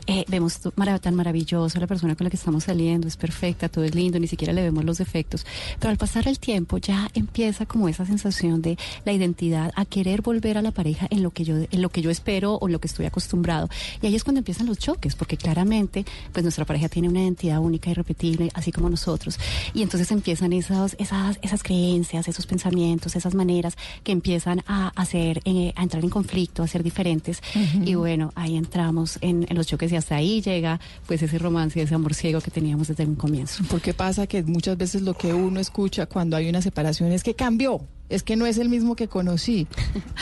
eh, 0.08 0.24
vemos 0.30 0.62
tan 1.02 1.16
maravilloso 1.16 1.78
la 1.78 1.88
persona 1.88 2.16
con 2.16 2.24
la 2.24 2.30
que 2.30 2.38
estamos 2.38 2.64
saliendo 2.64 3.08
es 3.08 3.18
perfecta 3.18 3.68
todo 3.68 3.84
es 3.84 3.94
lindo 3.94 4.18
ni 4.18 4.28
siquiera 4.28 4.54
le 4.54 4.62
vemos 4.62 4.86
los 4.86 4.98
defectos. 4.98 5.46
Pero 5.80 5.92
al 5.92 5.98
pasar 5.98 6.28
el 6.28 6.40
tiempo 6.40 6.78
ya 6.78 7.10
empieza 7.14 7.66
como 7.66 7.90
esa 7.90 8.06
sensación 8.06 8.62
de 8.62 8.78
la 9.06 9.12
identidad 9.12 9.72
a 9.76 9.86
querer 9.86 10.22
volver 10.22 10.58
a 10.58 10.62
la 10.62 10.72
pareja 10.72 11.08
en 11.10 11.24
lo 11.24 11.32
que 11.32 11.44
yo 11.44 11.56
en 11.58 11.82
lo 11.82 11.90
que 11.90 12.02
yo 12.02 12.10
espero 12.10 12.56
o 12.56 12.68
en 12.68 12.74
lo 12.74 12.80
que 12.80 12.88
estoy 12.88 13.06
acostumbrado. 13.06 13.70
Y 14.02 14.08
ahí 14.08 14.16
es 14.16 14.24
cuando 14.24 14.40
empiezan 14.40 14.68
los 14.68 14.78
choques 14.78 15.16
porque 15.16 15.38
claramente 15.38 16.06
pues 16.32 16.44
nuestra 16.44 16.66
pareja 16.66 16.90
tiene 16.90 17.10
una 17.10 17.22
identidad 17.22 17.60
única 17.60 17.90
y 17.90 17.94
repetible 17.94 18.50
así 18.54 18.72
como 18.72 18.90
nosotros. 18.90 19.40
Y 19.74 19.82
entonces 19.82 20.12
empiezan 20.12 20.54
esas 20.54 20.96
esas 21.00 21.40
esas 21.42 21.64
creencias 21.64 22.28
esos 22.28 22.46
pensamientos 22.46 23.16
esas 23.16 23.31
maneras 23.34 23.78
que 24.04 24.12
empiezan 24.12 24.64
a 24.68 24.90
hacer, 24.96 25.42
eh, 25.46 25.74
a 25.76 25.84
entrar 25.84 26.04
en 26.04 26.10
conflicto, 26.10 26.64
a 26.64 26.68
ser 26.68 26.84
diferentes. 26.84 27.42
Y 27.86 27.96
bueno, 27.96 28.32
ahí 28.36 28.56
entramos 28.56 29.18
en, 29.22 29.46
en, 29.50 29.58
los 29.58 29.68
choques 29.68 29.92
y 29.92 29.96
hasta 29.96 30.16
ahí 30.16 30.42
llega 30.42 30.80
pues 31.08 31.22
ese 31.22 31.38
romance 31.38 31.80
y 31.80 31.84
ese 31.84 31.96
amor 31.96 32.14
ciego 32.14 32.42
que 32.42 32.52
teníamos 32.52 32.88
desde 32.88 33.06
un 33.06 33.16
comienzo. 33.16 33.64
Porque 33.70 33.94
pasa 33.94 34.28
que 34.28 34.44
muchas 34.44 34.78
veces 34.78 35.02
lo 35.02 35.14
que 35.14 35.34
uno 35.34 35.60
escucha 35.60 36.06
cuando 36.06 36.36
hay 36.38 36.50
una 36.50 36.62
separación 36.62 37.12
es 37.12 37.24
que 37.24 37.34
cambió 37.34 37.82
es 38.12 38.24
que 38.24 38.36
no 38.36 38.46
es 38.46 38.58
el 38.58 38.70
mismo 38.70 38.96
que 38.96 39.08
conocí, 39.08 39.68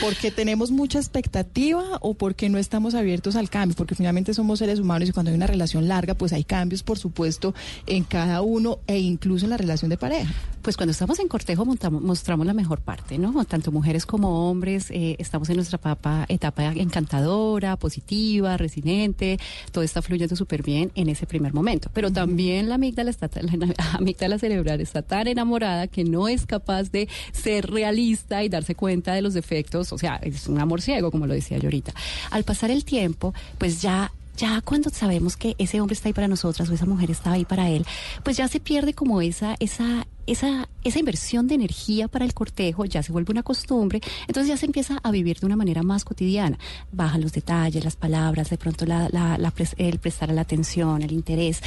porque 0.00 0.30
tenemos 0.30 0.70
mucha 0.70 0.98
expectativa 0.98 1.98
o 2.00 2.14
porque 2.14 2.48
no 2.48 2.58
estamos 2.58 2.94
abiertos 2.94 3.36
al 3.36 3.50
cambio, 3.50 3.76
porque 3.76 3.94
finalmente 3.94 4.32
somos 4.34 4.60
seres 4.60 4.78
humanos 4.78 5.08
y 5.08 5.12
cuando 5.12 5.30
hay 5.30 5.36
una 5.36 5.46
relación 5.46 5.88
larga, 5.88 6.14
pues 6.14 6.32
hay 6.32 6.44
cambios, 6.44 6.82
por 6.82 6.98
supuesto, 6.98 7.54
en 7.86 8.04
cada 8.04 8.42
uno 8.42 8.78
e 8.86 8.98
incluso 8.98 9.46
en 9.46 9.50
la 9.50 9.56
relación 9.56 9.90
de 9.90 9.96
pareja. 9.96 10.32
Pues 10.62 10.76
cuando 10.76 10.92
estamos 10.92 11.18
en 11.20 11.28
cortejo 11.28 11.64
mostramos 11.64 12.46
la 12.46 12.52
mejor 12.52 12.80
parte, 12.80 13.18
¿no? 13.18 13.44
Tanto 13.44 13.72
mujeres 13.72 14.04
como 14.04 14.50
hombres, 14.50 14.90
eh, 14.90 15.16
estamos 15.18 15.48
en 15.48 15.56
nuestra 15.56 15.80
etapa 16.28 16.72
encantadora, 16.76 17.76
positiva, 17.76 18.56
resiliente, 18.56 19.38
todo 19.72 19.82
está 19.82 20.02
fluyendo 20.02 20.36
súper 20.36 20.62
bien 20.62 20.92
en 20.94 21.08
ese 21.08 21.26
primer 21.26 21.54
momento. 21.54 21.90
Pero 21.94 22.12
también 22.12 22.68
la 22.68 22.74
amígdala, 22.74 23.10
está, 23.10 23.30
la 23.42 23.74
amígdala 23.94 24.38
cerebral 24.38 24.80
está 24.80 25.02
tan 25.02 25.28
enamorada 25.28 25.86
que 25.86 26.04
no 26.04 26.28
es 26.28 26.46
capaz 26.46 26.90
de 26.90 27.08
ser 27.32 27.70
realista 27.80 28.44
y 28.44 28.48
darse 28.48 28.74
cuenta 28.74 29.14
de 29.14 29.22
los 29.22 29.34
defectos, 29.34 29.92
o 29.92 29.98
sea, 29.98 30.16
es 30.16 30.46
un 30.46 30.58
amor 30.58 30.82
ciego, 30.82 31.10
como 31.10 31.26
lo 31.26 31.34
decía 31.34 31.58
yo 31.58 31.68
ahorita. 31.68 31.92
Al 32.30 32.44
pasar 32.44 32.70
el 32.70 32.84
tiempo, 32.84 33.34
pues 33.58 33.80
ya 33.80 34.12
ya 34.36 34.62
cuando 34.62 34.88
sabemos 34.88 35.36
que 35.36 35.54
ese 35.58 35.80
hombre 35.80 35.94
está 35.94 36.08
ahí 36.08 36.14
para 36.14 36.28
nosotras 36.28 36.70
o 36.70 36.72
esa 36.72 36.86
mujer 36.86 37.10
está 37.10 37.32
ahí 37.32 37.44
para 37.44 37.68
él, 37.68 37.84
pues 38.22 38.38
ya 38.38 38.48
se 38.48 38.58
pierde 38.58 38.94
como 38.94 39.20
esa, 39.20 39.54
esa, 39.60 40.06
esa, 40.26 40.68
esa 40.84 40.98
inversión 40.98 41.46
de 41.46 41.54
energía 41.54 42.08
para 42.08 42.24
el 42.24 42.34
cortejo, 42.34 42.84
ya 42.84 43.02
se 43.02 43.12
vuelve 43.12 43.32
una 43.32 43.42
costumbre, 43.42 44.00
entonces 44.26 44.48
ya 44.48 44.56
se 44.56 44.66
empieza 44.66 44.98
a 45.02 45.10
vivir 45.10 45.38
de 45.40 45.46
una 45.46 45.56
manera 45.56 45.82
más 45.82 46.04
cotidiana. 46.04 46.58
Bajan 46.92 47.20
los 47.20 47.32
detalles, 47.32 47.84
las 47.84 47.96
palabras, 47.96 48.50
de 48.50 48.58
pronto 48.58 48.86
la, 48.86 49.08
la, 49.10 49.38
la 49.38 49.52
el 49.76 49.98
prestar 49.98 50.32
la 50.32 50.42
atención, 50.42 51.02
el 51.02 51.12
interés. 51.12 51.60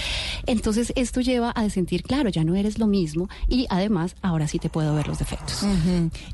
Entonces 0.45 0.93
esto 0.95 1.21
lleva 1.21 1.51
a 1.51 1.69
sentir, 1.69 2.03
claro, 2.03 2.29
ya 2.29 2.43
no 2.43 2.55
eres 2.55 2.79
lo 2.79 2.87
mismo 2.87 3.29
y 3.47 3.67
además 3.69 4.15
ahora 4.21 4.47
sí 4.47 4.59
te 4.59 4.69
puedo 4.69 4.95
ver 4.95 5.07
los 5.07 5.19
defectos. 5.19 5.63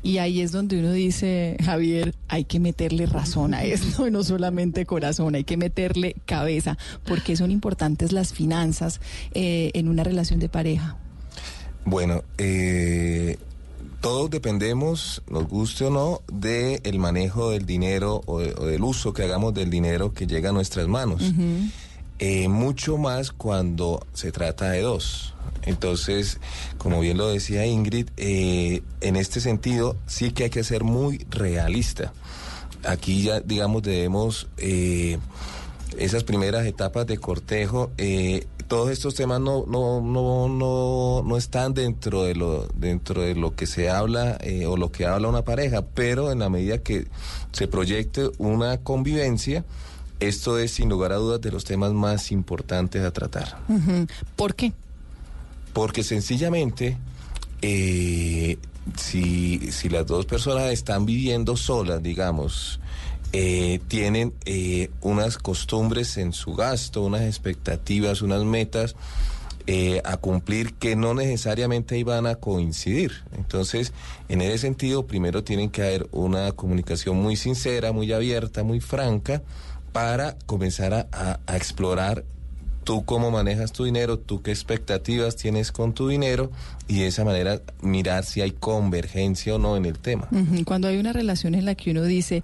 Y 0.02 0.18
ahí 0.18 0.40
es 0.40 0.52
donde 0.52 0.78
uno 0.78 0.92
dice, 0.92 1.56
Javier, 1.62 2.14
hay 2.28 2.44
que 2.44 2.60
meterle 2.60 3.06
razón 3.06 3.54
a 3.54 3.62
esto, 3.64 4.10
no 4.10 4.22
solamente 4.24 4.86
corazón, 4.86 5.34
hay 5.34 5.44
que 5.44 5.56
meterle 5.56 6.16
cabeza, 6.24 6.78
porque 7.04 7.36
son 7.36 7.50
importantes 7.50 8.12
las 8.12 8.32
finanzas 8.32 9.00
eh, 9.34 9.70
en 9.74 9.88
una 9.88 10.04
relación 10.04 10.40
de 10.40 10.48
pareja. 10.48 10.96
Bueno, 11.84 12.22
eh, 12.38 13.38
todos 14.00 14.30
dependemos, 14.30 15.22
nos 15.28 15.48
guste 15.48 15.84
o 15.86 15.90
no, 15.90 16.20
del 16.32 16.98
manejo 16.98 17.50
del 17.50 17.66
dinero 17.66 18.22
o, 18.26 18.38
de- 18.40 18.54
o 18.56 18.66
del 18.66 18.82
uso 18.82 19.12
que 19.12 19.22
hagamos 19.24 19.54
del 19.54 19.70
dinero 19.70 20.12
que 20.12 20.26
llega 20.26 20.50
a 20.50 20.52
nuestras 20.52 20.86
manos. 20.88 21.22
Eh, 22.18 22.48
mucho 22.48 22.98
más 22.98 23.32
cuando 23.32 24.06
se 24.12 24.30
trata 24.30 24.70
de 24.70 24.82
dos. 24.82 25.34
Entonces, 25.62 26.38
como 26.76 27.00
bien 27.00 27.16
lo 27.16 27.28
decía 27.28 27.64
Ingrid, 27.66 28.08
eh, 28.18 28.82
en 29.00 29.16
este 29.16 29.40
sentido 29.40 29.96
sí 30.06 30.30
que 30.32 30.44
hay 30.44 30.50
que 30.50 30.62
ser 30.64 30.84
muy 30.84 31.26
realista. 31.30 32.12
Aquí 32.84 33.22
ya, 33.22 33.40
digamos, 33.40 33.82
debemos 33.82 34.48
eh, 34.58 35.18
esas 35.98 36.24
primeras 36.24 36.66
etapas 36.66 37.06
de 37.06 37.16
cortejo. 37.18 37.90
eh, 37.98 38.46
todos 38.70 38.90
estos 38.90 39.16
temas 39.16 39.40
no, 39.40 39.66
no, 39.66 40.00
no, 40.00 40.48
no, 40.48 41.24
no 41.26 41.36
están 41.36 41.74
dentro 41.74 42.22
de 42.22 42.36
lo, 42.36 42.68
dentro 42.68 43.22
de 43.22 43.34
lo 43.34 43.56
que 43.56 43.66
se 43.66 43.90
habla 43.90 44.38
eh, 44.42 44.64
o 44.66 44.76
lo 44.76 44.92
que 44.92 45.06
habla 45.06 45.26
una 45.26 45.42
pareja, 45.42 45.82
pero 45.82 46.30
en 46.30 46.38
la 46.38 46.50
medida 46.50 46.78
que 46.78 47.08
se 47.50 47.66
proyecte 47.66 48.30
una 48.38 48.78
convivencia, 48.78 49.64
esto 50.20 50.56
es 50.56 50.70
sin 50.70 50.88
lugar 50.88 51.10
a 51.10 51.16
dudas 51.16 51.40
de 51.40 51.50
los 51.50 51.64
temas 51.64 51.92
más 51.92 52.30
importantes 52.30 53.02
a 53.02 53.10
tratar. 53.10 53.58
¿Por 54.36 54.54
qué? 54.54 54.72
Porque 55.72 56.04
sencillamente, 56.04 56.96
eh, 57.62 58.56
si, 58.96 59.72
si 59.72 59.88
las 59.88 60.06
dos 60.06 60.26
personas 60.26 60.70
están 60.70 61.06
viviendo 61.06 61.56
solas, 61.56 62.00
digamos, 62.04 62.79
eh, 63.32 63.80
tienen 63.88 64.32
eh, 64.44 64.90
unas 65.00 65.38
costumbres 65.38 66.16
en 66.16 66.32
su 66.32 66.54
gasto, 66.54 67.02
unas 67.02 67.22
expectativas, 67.22 68.22
unas 68.22 68.44
metas 68.44 68.96
eh, 69.66 70.00
a 70.04 70.16
cumplir 70.16 70.74
que 70.74 70.96
no 70.96 71.14
necesariamente 71.14 71.96
iban 71.98 72.26
a 72.26 72.34
coincidir. 72.36 73.12
Entonces, 73.36 73.92
en 74.28 74.40
ese 74.40 74.58
sentido, 74.58 75.06
primero 75.06 75.44
tienen 75.44 75.70
que 75.70 75.82
haber 75.82 76.08
una 76.12 76.52
comunicación 76.52 77.16
muy 77.18 77.36
sincera, 77.36 77.92
muy 77.92 78.12
abierta, 78.12 78.62
muy 78.64 78.80
franca, 78.80 79.42
para 79.92 80.36
comenzar 80.46 80.94
a, 80.94 81.06
a- 81.12 81.40
a 81.46 81.56
explorar 81.56 82.24
tú 82.90 83.04
cómo 83.04 83.30
manejas 83.30 83.70
tu 83.70 83.84
dinero, 83.84 84.18
tú 84.18 84.42
qué 84.42 84.50
expectativas 84.50 85.36
tienes 85.36 85.70
con 85.70 85.94
tu 85.94 86.08
dinero 86.08 86.50
y 86.88 86.98
de 86.98 87.06
esa 87.06 87.24
manera 87.24 87.62
mirar 87.82 88.24
si 88.24 88.40
hay 88.40 88.50
convergencia 88.50 89.54
o 89.54 89.58
no 89.60 89.76
en 89.76 89.84
el 89.84 89.96
tema. 89.96 90.28
Cuando 90.64 90.88
hay 90.88 90.96
una 90.96 91.12
relación 91.12 91.54
en 91.54 91.66
la 91.66 91.76
que 91.76 91.92
uno 91.92 92.02
dice, 92.02 92.42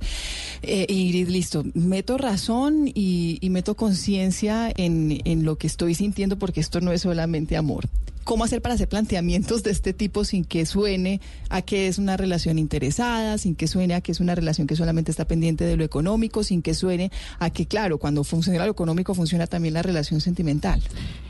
eh, 0.62 0.87
Ingrid, 0.88 1.30
listo, 1.30 1.64
meto 1.74 2.16
razón 2.16 2.87
y, 2.87 3.38
y 3.40 3.50
meto 3.50 3.74
conciencia 3.74 4.72
en, 4.76 5.20
en 5.24 5.44
lo 5.44 5.59
que 5.59 5.66
estoy 5.66 5.96
sintiendo 5.96 6.38
porque 6.38 6.61
esto 6.61 6.80
no 6.80 6.92
es 6.92 7.00
solamente 7.00 7.56
amor. 7.56 7.88
¿Cómo 8.27 8.43
hacer 8.43 8.61
para 8.61 8.75
hacer 8.75 8.89
planteamientos 8.89 9.62
de 9.62 9.71
este 9.71 9.93
tipo 9.93 10.25
sin 10.25 10.45
que 10.45 10.67
suene 10.67 11.21
a 11.49 11.62
que 11.62 11.87
es 11.87 11.97
una 11.97 12.17
relación 12.17 12.59
interesada, 12.59 13.39
sin 13.39 13.55
que 13.55 13.69
suene 13.69 13.95
a 13.95 14.01
que 14.01 14.11
es 14.11 14.19
una 14.19 14.35
relación 14.35 14.67
que 14.67 14.75
solamente 14.75 15.12
está 15.12 15.29
pendiente 15.29 15.62
de 15.62 15.77
lo 15.77 15.85
económico, 15.85 16.43
sin 16.43 16.61
que 16.61 16.75
suene 16.75 17.12
a 17.39 17.51
que, 17.51 17.67
claro, 17.67 17.99
cuando 17.99 18.25
funciona 18.25 18.67
lo 18.67 18.73
económico 18.73 19.15
funciona 19.15 19.47
también 19.47 19.75
la 19.75 19.83
relación 19.83 20.21
sentimental? 20.21 20.83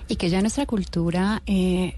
Y 0.08 0.16
que 0.16 0.30
ya 0.30 0.38
en 0.38 0.44
nuestra 0.44 0.66
cultura, 0.66 1.42
eh, 1.46 1.96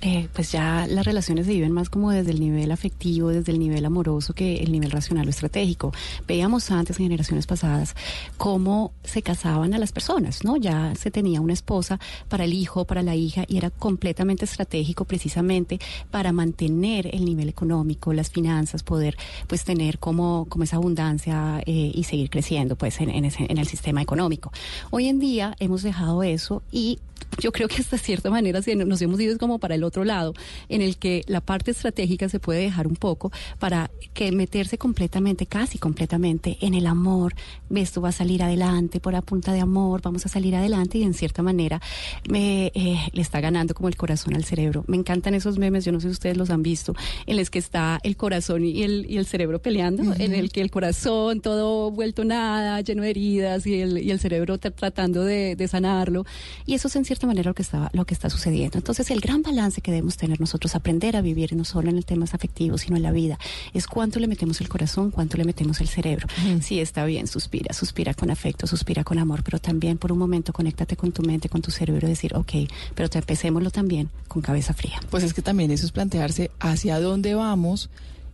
eh, 0.00 0.28
pues 0.32 0.50
ya 0.50 0.86
las 0.88 1.04
relaciones 1.04 1.44
se 1.46 1.52
viven 1.52 1.70
más 1.70 1.90
como 1.90 2.10
desde 2.10 2.30
el 2.30 2.40
nivel 2.40 2.72
afectivo, 2.72 3.28
desde 3.28 3.52
el 3.52 3.58
nivel 3.58 3.84
amoroso 3.84 4.32
que 4.32 4.56
el 4.62 4.72
nivel 4.72 4.90
racional 4.90 5.26
o 5.26 5.30
estratégico. 5.30 5.92
Veíamos 6.26 6.70
antes, 6.70 6.98
en 6.98 7.04
generaciones 7.04 7.46
pasadas, 7.46 7.94
cómo 8.38 8.92
se 9.04 9.20
casaban 9.22 9.74
a 9.74 9.78
las 9.78 9.92
personas, 9.92 10.44
¿no? 10.44 10.56
Ya 10.56 10.94
se 10.96 11.10
tenía 11.10 11.42
una 11.42 11.52
esposa 11.52 12.00
para 12.30 12.44
el 12.44 12.54
hijo, 12.54 12.86
para 12.86 13.02
la 13.02 13.14
hija, 13.14 13.44
y 13.46 13.58
era 13.58 13.68
completamente 13.70 14.46
estratégico 14.46 15.04
precisamente 15.04 15.78
para 16.10 16.32
mantener 16.32 17.14
el 17.14 17.24
nivel 17.26 17.50
económico, 17.50 18.14
las 18.14 18.30
finanzas, 18.30 18.82
poder 18.82 19.16
pues 19.46 19.62
tener 19.64 19.98
como, 19.98 20.46
como 20.48 20.64
esa 20.64 20.76
abundancia 20.76 21.62
eh, 21.66 21.92
y 21.94 22.04
seguir 22.04 22.30
creciendo 22.30 22.76
pues 22.76 22.98
en 23.00 23.24
ese- 23.26 23.46
en 23.46 23.58
el 23.58 23.68
sistema 23.68 24.00
económico. 24.00 24.52
Hoy 24.90 25.06
en 25.08 25.18
día 25.20 25.54
hemos 25.60 25.82
dejado 25.82 26.22
eso 26.22 26.62
y 26.72 26.98
yo 27.40 27.52
creo 27.52 27.68
que 27.68 27.76
hasta 27.76 27.98
cierta 27.98 28.30
manera 28.30 28.60
nos 28.84 29.02
hemos 29.02 29.20
ido 29.20 29.38
como 29.38 29.58
para 29.58 29.74
el 29.74 29.84
otro 29.84 30.04
lado, 30.04 30.34
en 30.68 30.82
el 30.82 30.96
que 30.96 31.22
la 31.26 31.40
parte 31.40 31.70
estratégica 31.70 32.28
se 32.28 32.38
puede 32.38 32.60
dejar 32.60 32.86
un 32.86 32.96
poco 32.96 33.32
para 33.58 33.90
que 34.14 34.32
meterse 34.32 34.78
completamente, 34.78 35.46
casi 35.46 35.78
completamente, 35.78 36.58
en 36.60 36.74
el 36.74 36.86
amor. 36.86 37.34
Esto 37.74 38.00
va 38.00 38.10
a 38.10 38.12
salir 38.12 38.42
adelante 38.42 39.00
por 39.00 39.14
a 39.14 39.22
punta 39.22 39.52
de 39.52 39.60
amor, 39.60 40.02
vamos 40.02 40.26
a 40.26 40.28
salir 40.28 40.54
adelante 40.54 40.98
y 40.98 41.02
en 41.02 41.14
cierta 41.14 41.42
manera 41.42 41.80
me, 42.28 42.72
eh, 42.74 42.98
le 43.12 43.22
está 43.22 43.40
ganando 43.40 43.74
como 43.74 43.88
el 43.88 43.96
corazón 43.96 44.34
al 44.34 44.44
cerebro. 44.44 44.84
Me 44.86 44.96
encantan 44.96 45.34
esos 45.34 45.58
memes, 45.58 45.84
yo 45.84 45.92
no 45.92 46.00
sé 46.00 46.08
si 46.08 46.12
ustedes 46.12 46.36
los 46.36 46.50
han 46.50 46.62
visto, 46.62 46.94
en 47.26 47.36
los 47.36 47.50
que 47.50 47.58
está 47.58 47.98
el 48.02 48.16
corazón 48.16 48.64
y 48.64 48.82
el, 48.82 49.06
y 49.08 49.16
el 49.16 49.26
cerebro 49.26 49.60
peleando, 49.60 50.14
en 50.18 50.34
el 50.34 50.50
que 50.50 50.60
el 50.60 50.70
corazón 50.70 51.40
todo 51.40 51.90
vuelto 51.90 52.24
nada, 52.24 52.80
lleno 52.80 53.02
de 53.02 53.10
heridas 53.10 53.66
y 53.66 53.80
el, 53.80 53.98
y 53.98 54.10
el 54.10 54.18
cerebro 54.18 54.58
tra- 54.58 54.74
tratando 54.74 55.24
de, 55.24 55.56
de 55.56 55.68
sanarlo. 55.68 56.24
Y 56.66 56.74
eso 56.74 56.88
es 56.88 56.96
en 56.96 57.04
cierta 57.12 57.26
manera 57.26 57.50
lo 57.50 57.54
que, 57.54 57.62
está, 57.62 57.90
lo 57.92 58.06
que 58.06 58.14
está 58.14 58.30
sucediendo. 58.30 58.78
Entonces 58.78 59.10
el 59.10 59.20
gran 59.20 59.42
balance 59.42 59.82
que 59.82 59.90
debemos 59.90 60.16
tener 60.16 60.40
nosotros, 60.40 60.74
aprender 60.74 61.14
a 61.14 61.20
vivir 61.20 61.54
no 61.54 61.64
solo 61.64 61.90
en 61.90 61.98
el 61.98 62.06
temas 62.06 62.32
afectivos, 62.32 62.80
sino 62.82 62.96
en 62.96 63.02
la 63.02 63.12
vida, 63.12 63.38
es 63.74 63.86
cuánto 63.86 64.18
le 64.18 64.26
metemos 64.26 64.62
el 64.62 64.68
corazón, 64.70 65.10
cuánto 65.10 65.36
le 65.36 65.44
metemos 65.44 65.80
el 65.80 65.88
cerebro. 65.88 66.26
Sí, 66.62 66.80
está 66.80 67.04
bien, 67.04 67.26
suspira, 67.26 67.74
suspira 67.74 68.14
con 68.14 68.30
afecto, 68.30 68.66
suspira 68.66 69.04
con 69.04 69.18
amor, 69.18 69.42
pero 69.42 69.58
también 69.58 69.98
por 69.98 70.10
un 70.10 70.18
momento 70.18 70.52
conéctate 70.52 70.96
con 70.96 71.12
tu 71.12 71.22
mente, 71.22 71.48
con 71.48 71.60
tu 71.60 71.70
cerebro 71.70 72.06
y 72.06 72.10
decir, 72.10 72.34
ok, 72.34 72.52
pero 72.94 73.10
te 73.10 73.18
empecémoslo 73.18 73.70
también 73.70 74.08
con 74.28 74.40
cabeza 74.40 74.72
fría. 74.72 74.98
Pues 75.10 75.22
es 75.22 75.34
que 75.34 75.42
también 75.42 75.70
eso 75.70 75.84
es 75.84 75.92
plantearse 75.92 76.50
hacia 76.60 76.98
dónde 76.98 77.34
vamos 77.34 77.90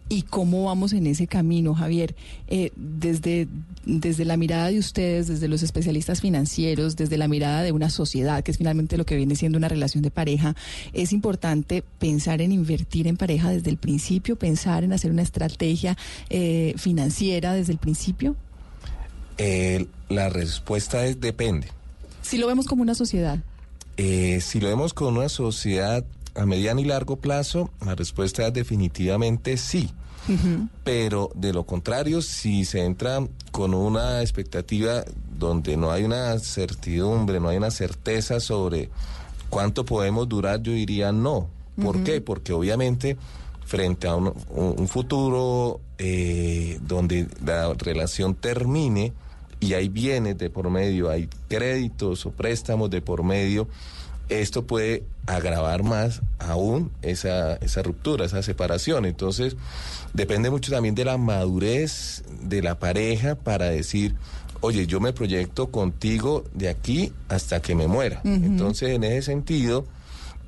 y 0.09 0.23
cómo 0.23 0.65
vamos 0.65 0.93
en 0.93 1.07
ese 1.07 1.27
camino, 1.27 1.75
Javier. 1.75 2.15
Eh, 2.49 2.73
desde, 2.77 3.49
desde 3.85 4.25
la 4.25 4.37
mirada 4.37 4.69
de 4.69 4.79
ustedes, 4.79 5.29
desde 5.29 5.49
los 5.49 5.63
especialistas 5.63 6.21
financieros, 6.21 6.97
desde 6.97 7.19
la 7.19 7.29
mirada 7.29 7.63
de 7.63 7.73
una 7.73 7.91
sociedad, 7.91 8.43
que 8.43 8.51
es 8.51 8.59
finalmente 8.59 8.97
lo 8.97 9.05
que 9.05 9.17
viene 9.17 9.37
siendo 9.37 9.59
una 9.59 9.69
relación 9.69 10.03
de 10.03 10.11
pareja, 10.11 10.57
es 10.93 11.13
importante 11.13 11.83
pensar 11.99 12.41
en 12.41 12.53
invertir 12.53 13.07
en 13.07 13.17
pareja 13.17 13.51
desde 13.51 13.71
el 13.71 13.77
principio, 13.77 14.37
pensar 14.37 14.85
en 14.85 14.93
hacer 14.93 15.11
una 15.11 15.23
estrategia 15.23 15.97
eh, 16.31 16.75
financiera 16.77 17.53
desde 17.53 17.73
el 17.73 17.79
principio. 17.79 18.37
Eh, 19.39 19.87
la 20.09 20.29
respuesta 20.29 21.07
es 21.07 21.21
depende. 21.21 21.69
Si 22.23 22.39
lo 22.39 22.47
vemos 22.47 22.67
como 22.67 22.83
una 22.83 22.95
sociedad. 22.95 23.39
Eh, 23.97 24.41
si 24.41 24.61
lo 24.61 24.69
vemos 24.69 24.95
con 24.95 25.17
una 25.17 25.29
sociedad 25.29 26.05
a 26.35 26.47
mediano 26.47 26.81
y 26.81 26.85
largo 26.85 27.17
plazo, 27.17 27.71
la 27.85 27.95
respuesta 27.95 28.47
es 28.47 28.53
definitivamente 28.53 29.57
sí. 29.57 29.91
Pero 30.85 31.31
de 31.35 31.53
lo 31.53 31.65
contrario, 31.65 32.21
si 32.23 32.65
se 32.65 32.85
entra 32.85 33.21
con 33.51 33.75
una 33.75 34.21
expectativa 34.21 35.05
donde 35.39 35.77
no 35.77 35.91
hay 35.91 36.05
una 36.05 36.39
certidumbre, 36.39 37.41
no 37.41 37.49
hay 37.49 37.57
una 37.57 37.71
certeza 37.71 38.41
sobre 38.41 38.91
cuánto 39.51 39.85
podemos 39.85 40.29
durar, 40.29 40.63
yo 40.63 40.73
diría 40.73 41.13
no. 41.13 41.49
¿Por 41.81 42.03
qué? 42.03 42.21
Porque 42.21 42.53
obviamente 42.53 43.17
frente 43.65 44.09
a 44.09 44.17
un, 44.17 44.29
un- 44.51 44.75
un 44.79 44.89
futuro 44.89 45.81
eh, 45.99 46.79
donde 46.83 47.29
la 47.45 47.73
relación 47.75 48.35
termine 48.35 49.13
y 49.61 49.75
hay 49.75 49.89
bienes 49.89 50.39
de 50.39 50.51
por 50.51 50.71
medio, 50.71 51.09
hay 51.11 51.29
créditos 51.49 52.25
o 52.27 52.31
préstamos 52.31 52.91
de 52.91 53.01
por 53.03 53.23
medio, 53.23 53.69
esto 54.29 54.67
puede 54.67 55.05
agravar 55.27 55.83
más 55.83 56.23
aún 56.39 56.91
esa, 57.03 57.57
esa 57.57 57.83
ruptura, 57.83 58.25
esa 58.25 58.43
separación. 58.43 59.05
Entonces, 59.05 59.57
depende 60.13 60.51
mucho 60.51 60.73
también 60.73 60.95
de 60.95 61.05
la 61.05 61.19
madurez 61.19 62.25
de 62.43 62.63
la 62.63 62.79
pareja 62.79 63.35
para 63.37 63.67
decir, 63.67 64.15
oye, 64.61 64.87
yo 64.87 65.01
me 65.01 65.13
proyecto 65.13 65.71
contigo 65.71 66.45
de 66.55 66.69
aquí 66.69 67.13
hasta 67.29 67.61
que 67.61 67.75
me 67.75 67.87
muera. 67.87 68.21
Entonces, 68.25 68.91
en 68.91 69.05
ese 69.05 69.23
sentido, 69.23 69.87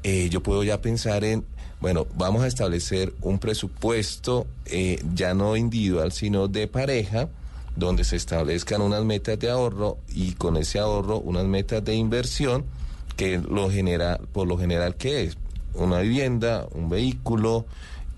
eh, 0.03 0.29
yo 0.31 0.43
puedo 0.43 0.63
ya 0.65 0.81
pensar 0.81 1.25
en, 1.25 1.45
bueno, 1.81 2.07
vamos 2.17 2.43
a 2.43 2.47
establecer 2.47 3.15
un 3.23 3.39
presupuesto 3.39 4.47
eh, 4.67 5.03
ya 5.15 5.35
no 5.35 5.57
individual, 5.57 6.13
sino 6.13 6.49
de 6.49 6.69
pareja, 6.69 7.29
donde 7.77 8.05
se 8.05 8.17
establezcan 8.17 8.83
unas 8.83 9.05
metas 9.05 9.39
de 9.39 9.51
ahorro 9.51 9.99
y 10.09 10.33
con 10.33 10.57
ese 10.57 10.79
ahorro 10.79 11.19
unas 11.19 11.45
metas 11.45 11.85
de 11.85 11.95
inversión 11.95 12.65
que 13.17 13.39
lo 13.39 13.71
genera, 13.71 14.19
por 14.33 14.47
lo 14.47 14.59
general, 14.59 14.97
¿qué 14.97 15.25
es? 15.25 15.37
Una 15.75 16.01
vivienda, 16.01 16.67
un 16.73 16.89
vehículo, 16.89 17.67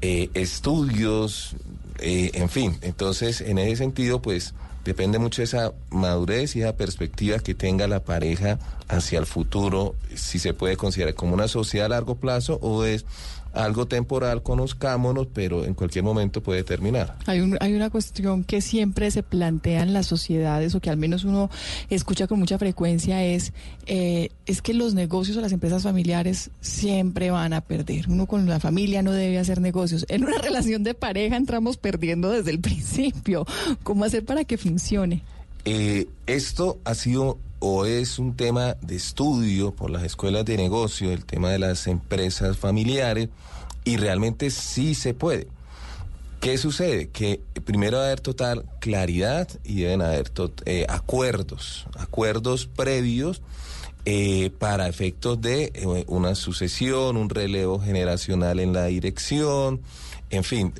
eh, 0.01 0.31
estudios, 0.35 1.57
eh, 1.99 2.31
en 2.35 2.49
fin. 2.49 2.79
Entonces, 2.83 3.41
en 3.41 3.59
ese 3.59 3.77
sentido, 3.77 4.23
pues 4.23 4.55
depende 4.85 5.19
mucho 5.19 5.43
de 5.43 5.45
esa 5.45 5.73
madurez 5.91 6.57
y 6.57 6.63
esa 6.63 6.77
perspectiva 6.77 7.39
que 7.39 7.55
tenga 7.55 7.87
la 7.87 8.01
pareja 8.01 8.59
hacia 8.89 9.19
el 9.19 9.27
futuro, 9.27 9.95
si 10.15 10.39
se 10.39 10.55
puede 10.55 10.77
considerar 10.77 11.15
como 11.15 11.35
una 11.35 11.49
sociedad 11.49 11.87
a 11.87 11.91
largo 11.91 12.17
plazo 12.17 12.59
o 12.63 12.85
es 12.85 13.05
algo 13.53 13.87
temporal, 13.87 14.43
conozcámonos, 14.43 15.29
pero 15.33 15.65
en 15.65 15.75
cualquier 15.75 16.05
momento 16.05 16.43
puede 16.43 16.65
terminar. 16.65 17.17
Hay, 17.27 17.41
un, 17.41 17.57
hay 17.61 17.75
una 17.75 17.91
cuestión 17.91 18.45
que 18.45 18.61
siempre 18.61 19.11
se 19.11 19.23
plantea 19.23 19.83
en 19.83 19.93
las 19.93 20.07
sociedades 20.07 20.75
o 20.75 20.81
que 20.81 20.91
al 20.91 20.97
menos 20.97 21.25
uno 21.25 21.51
escucha 21.91 22.27
con 22.27 22.39
mucha 22.39 22.59
frecuencia 22.59 23.23
es, 23.25 23.53
eh, 23.87 24.31
es 24.47 24.63
que 24.63 24.75
los 24.75 24.95
negocios 24.95 25.37
o 25.37 25.41
las 25.41 25.53
empresas 25.53 25.83
familiares 25.83 26.51
siempre 26.61 27.31
van 27.31 27.53
a 27.53 27.61
perder. 27.61 28.09
Uno 28.09 28.27
con 28.27 28.49
la 28.49 28.61
familia 28.61 29.03
no 29.03 29.13
debe 29.13 29.39
hacer 29.39 29.61
negocios. 29.61 30.07
En 30.09 30.25
una 30.25 30.39
relación 30.43 30.83
de 30.83 30.95
pareja 30.95 31.37
entramos 31.37 31.77
perdiendo 31.77 32.31
desde 32.31 32.51
el 32.51 32.61
principio. 32.61 33.47
¿Cómo 33.83 34.05
hacer 34.05 34.25
para 34.25 34.45
que 34.45 34.57
funcione? 34.57 35.23
Eh, 35.65 36.09
esto 36.27 36.79
ha 36.85 36.95
sido 36.95 37.39
o 37.65 37.87
es 37.87 38.19
un 38.19 38.35
tema 38.35 38.77
de 38.81 38.97
estudio 38.97 39.71
por 39.71 39.89
las 39.89 40.03
escuelas 40.03 40.45
de 40.45 40.57
negocio, 40.57 41.13
el 41.13 41.25
tema 41.25 41.49
de 41.51 41.61
las 41.61 41.87
empresas 41.87 42.57
familiares, 42.57 43.29
y 43.85 43.99
realmente 43.99 44.51
sí 44.51 44.97
se 44.97 45.15
puede. 45.15 45.47
¿Qué 46.41 46.59
sucede? 46.59 47.11
Que 47.11 47.41
primero 47.65 47.99
debe 47.99 48.09
haber 48.09 48.21
total 48.21 48.65
claridad 48.81 49.49
y 49.63 49.83
deben 49.83 50.03
haber 50.03 50.33
eh, 50.67 50.87
acuerdos, 50.89 51.87
acuerdos 51.97 52.67
previos 52.67 53.43
eh, 54.07 54.51
para 54.59 54.89
efectos 54.89 55.41
de 55.41 55.71
eh, 55.73 56.05
una 56.09 56.35
sucesión, 56.35 57.17
un 57.17 57.31
relevo 57.31 57.79
generacional 57.79 58.59
en 58.59 58.73
la 58.73 58.87
dirección, 58.87 59.83
en 60.31 60.43
fin, 60.43 60.73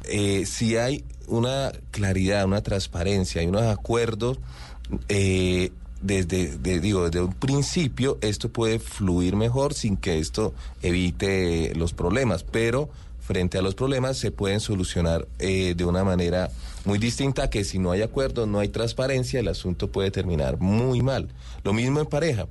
si 0.47 0.79
hay 0.79 1.05
una 1.29 1.71
claridad, 1.93 2.45
una 2.47 2.63
transparencia, 2.63 3.41
hay 3.41 3.47
unos 3.47 3.65
acuerdos, 3.65 4.39
desde, 6.03 6.59
digo, 6.81 7.05
desde 7.05 7.25
un 7.25 7.33
principio 7.33 8.19
esto 8.21 8.49
puede 8.49 8.79
fluir 8.79 9.37
mejor 9.37 9.73
sin 9.73 9.97
que 9.97 10.19
esto 10.19 10.53
evite 10.83 11.73
los 11.77 11.93
problemas, 11.93 12.43
pero 12.45 12.91
frente 13.21 13.57
a 13.57 13.63
los 13.63 13.75
problemas 13.75 14.19
se 14.19 14.33
pueden 14.33 14.61
solucionar 14.61 15.29
eh, 15.39 15.75
de 15.77 15.85
una 15.85 16.05
manera 16.05 16.51
muy 16.85 16.99
distinta 16.99 17.49
que 17.49 17.65
si 17.65 17.79
no 17.79 17.93
hay 17.93 18.03
acuerdo, 18.03 18.47
no 18.47 18.59
hay 18.59 18.69
transparencia, 18.69 19.41
el 19.41 19.49
asunto 19.49 19.91
puede 19.91 20.11
terminar 20.11 20.59
muy 20.59 21.03
mal. 21.03 21.29
Lo 21.63 21.73
mismo 21.73 22.01
en 22.01 22.07
pareja. 22.07 22.49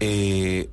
Eh, 0.00 0.68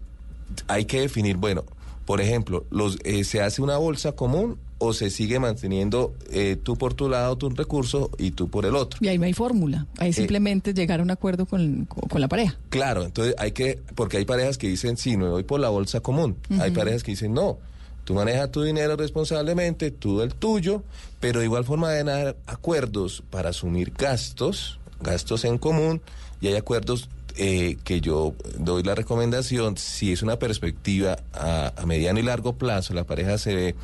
hay 0.68 0.86
que 0.86 1.02
definir, 1.02 1.38
bueno, 1.38 1.64
por 2.06 2.22
ejemplo, 2.22 2.66
los, 2.72 2.98
eh, 3.04 3.24
se 3.24 3.42
hace 3.42 3.62
una 3.62 3.78
bolsa 3.78 4.14
común 4.14 4.58
o 4.80 4.94
se 4.94 5.10
sigue 5.10 5.40
manteniendo 5.40 6.14
eh, 6.32 6.58
tú 6.62 6.78
por 6.78 6.94
tu 6.94 7.10
lado 7.10 7.36
tu 7.38 7.50
recurso 7.50 8.12
y 8.18 8.32
tú 8.32 8.50
por 8.50 8.66
el 8.66 8.76
otro. 8.76 9.00
Y 9.02 9.08
ahí 9.08 9.18
no 9.18 9.26
hay 9.26 9.34
fórmula, 9.34 9.88
ahí 9.98 10.14
simplemente 10.14 10.74
llegar 10.74 11.00
a 11.00 11.04
un 11.04 11.12
acuerdo 11.12 11.46
con, 11.46 11.86
con, 11.86 12.22
la 12.22 12.28
pareja. 12.28 12.58
Claro, 12.70 13.04
entonces 13.04 13.36
hay 13.38 13.52
que, 13.52 13.80
porque 13.96 14.18
hay 14.18 14.26
parejas 14.26 14.58
que 14.58 14.68
dicen, 14.68 14.98
sí, 14.98 15.18
me 15.18 15.28
voy 15.28 15.44
por 15.44 15.60
la 15.60 15.70
bolsa 15.70 16.00
común, 16.02 16.38
hay 16.60 16.72
parejas 16.72 17.04
que 17.04 17.12
dicen, 17.12 17.34
no, 17.34 17.58
tú 18.04 18.14
manejas 18.14 18.52
tu 18.52 18.64
dinero 18.64 18.96
responsablemente, 18.96 19.92
tú 19.92 20.22
el 20.22 20.34
tuyo, 20.34 20.84
pero 21.20 21.40
de 21.40 21.46
igual 21.46 21.66
forma 21.66 21.90
deben 21.90 22.10
haber 22.10 22.38
acuerdos 22.46 23.24
para 23.30 23.50
asumir 23.50 23.94
gastos, 23.98 24.80
gastos 25.02 25.46
en 25.46 25.58
común, 25.58 26.02
y 26.40 26.48
hay 26.48 26.56
acuerdos 26.56 27.10
eh, 27.38 27.78
que 27.84 28.02
yo 28.02 28.34
doy 28.58 28.84
la 28.84 28.96
recomendación, 28.96 29.78
si 29.78 30.12
es 30.12 30.22
una 30.24 30.38
perspectiva 30.40 31.18
a, 31.34 31.72
mediano 31.86 32.20
y 32.20 32.24
largo 32.24 32.54
plazo, 32.54 32.94
la 32.94 33.04
pareja 33.04 33.38
se 33.38 33.56
ve 33.56 33.76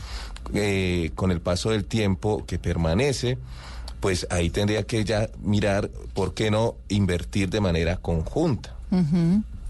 eh, 0.54 1.12
con 1.16 1.32
el 1.32 1.40
paso 1.40 1.70
del 1.70 1.86
tiempo 1.86 2.46
que 2.46 2.60
permanece, 2.60 3.38
pues 4.00 4.28
ahí 4.30 4.50
tendría 4.50 4.84
que 4.84 5.06
ya 5.06 5.30
mirar 5.42 5.90
por 6.14 6.34
qué 6.34 6.52
no 6.52 6.76
invertir 6.90 7.50
de 7.50 7.62
manera 7.62 7.98
conjunta. 7.98 8.76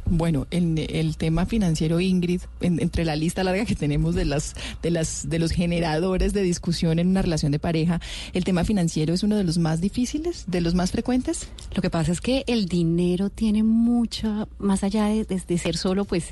Bueno, 0.05 0.47
en 0.51 0.77
el 0.77 1.15
tema 1.15 1.45
financiero, 1.45 1.99
Ingrid, 1.99 2.41
entre 2.59 3.05
la 3.05 3.15
lista 3.15 3.43
larga 3.43 3.65
que 3.65 3.75
tenemos 3.75 4.15
de 4.15 4.25
las, 4.25 4.53
de 4.81 4.91
las, 4.91 5.29
de 5.29 5.39
los 5.39 5.51
generadores 5.51 6.33
de 6.33 6.43
discusión 6.43 6.99
en 6.99 7.07
una 7.07 7.21
relación 7.21 7.51
de 7.51 7.59
pareja, 7.59 8.01
el 8.33 8.43
tema 8.43 8.65
financiero 8.65 9.13
es 9.13 9.23
uno 9.23 9.37
de 9.37 9.45
los 9.45 9.57
más 9.57 9.79
difíciles, 9.79 10.43
de 10.47 10.59
los 10.59 10.75
más 10.75 10.91
frecuentes. 10.91 11.47
Lo 11.73 11.81
que 11.81 11.89
pasa 11.89 12.11
es 12.11 12.19
que 12.19 12.43
el 12.47 12.65
dinero 12.65 13.29
tiene 13.29 13.63
mucha, 13.63 14.47
más 14.59 14.83
allá 14.83 15.05
de, 15.05 15.57
ser 15.57 15.77
solo, 15.77 16.03
pues, 16.03 16.27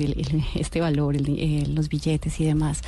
este 0.55 0.81
valor, 0.81 1.15
eh, 1.15 1.63
los 1.67 1.87
billetes 1.87 2.39
y 2.41 2.45
demás, 2.45 2.81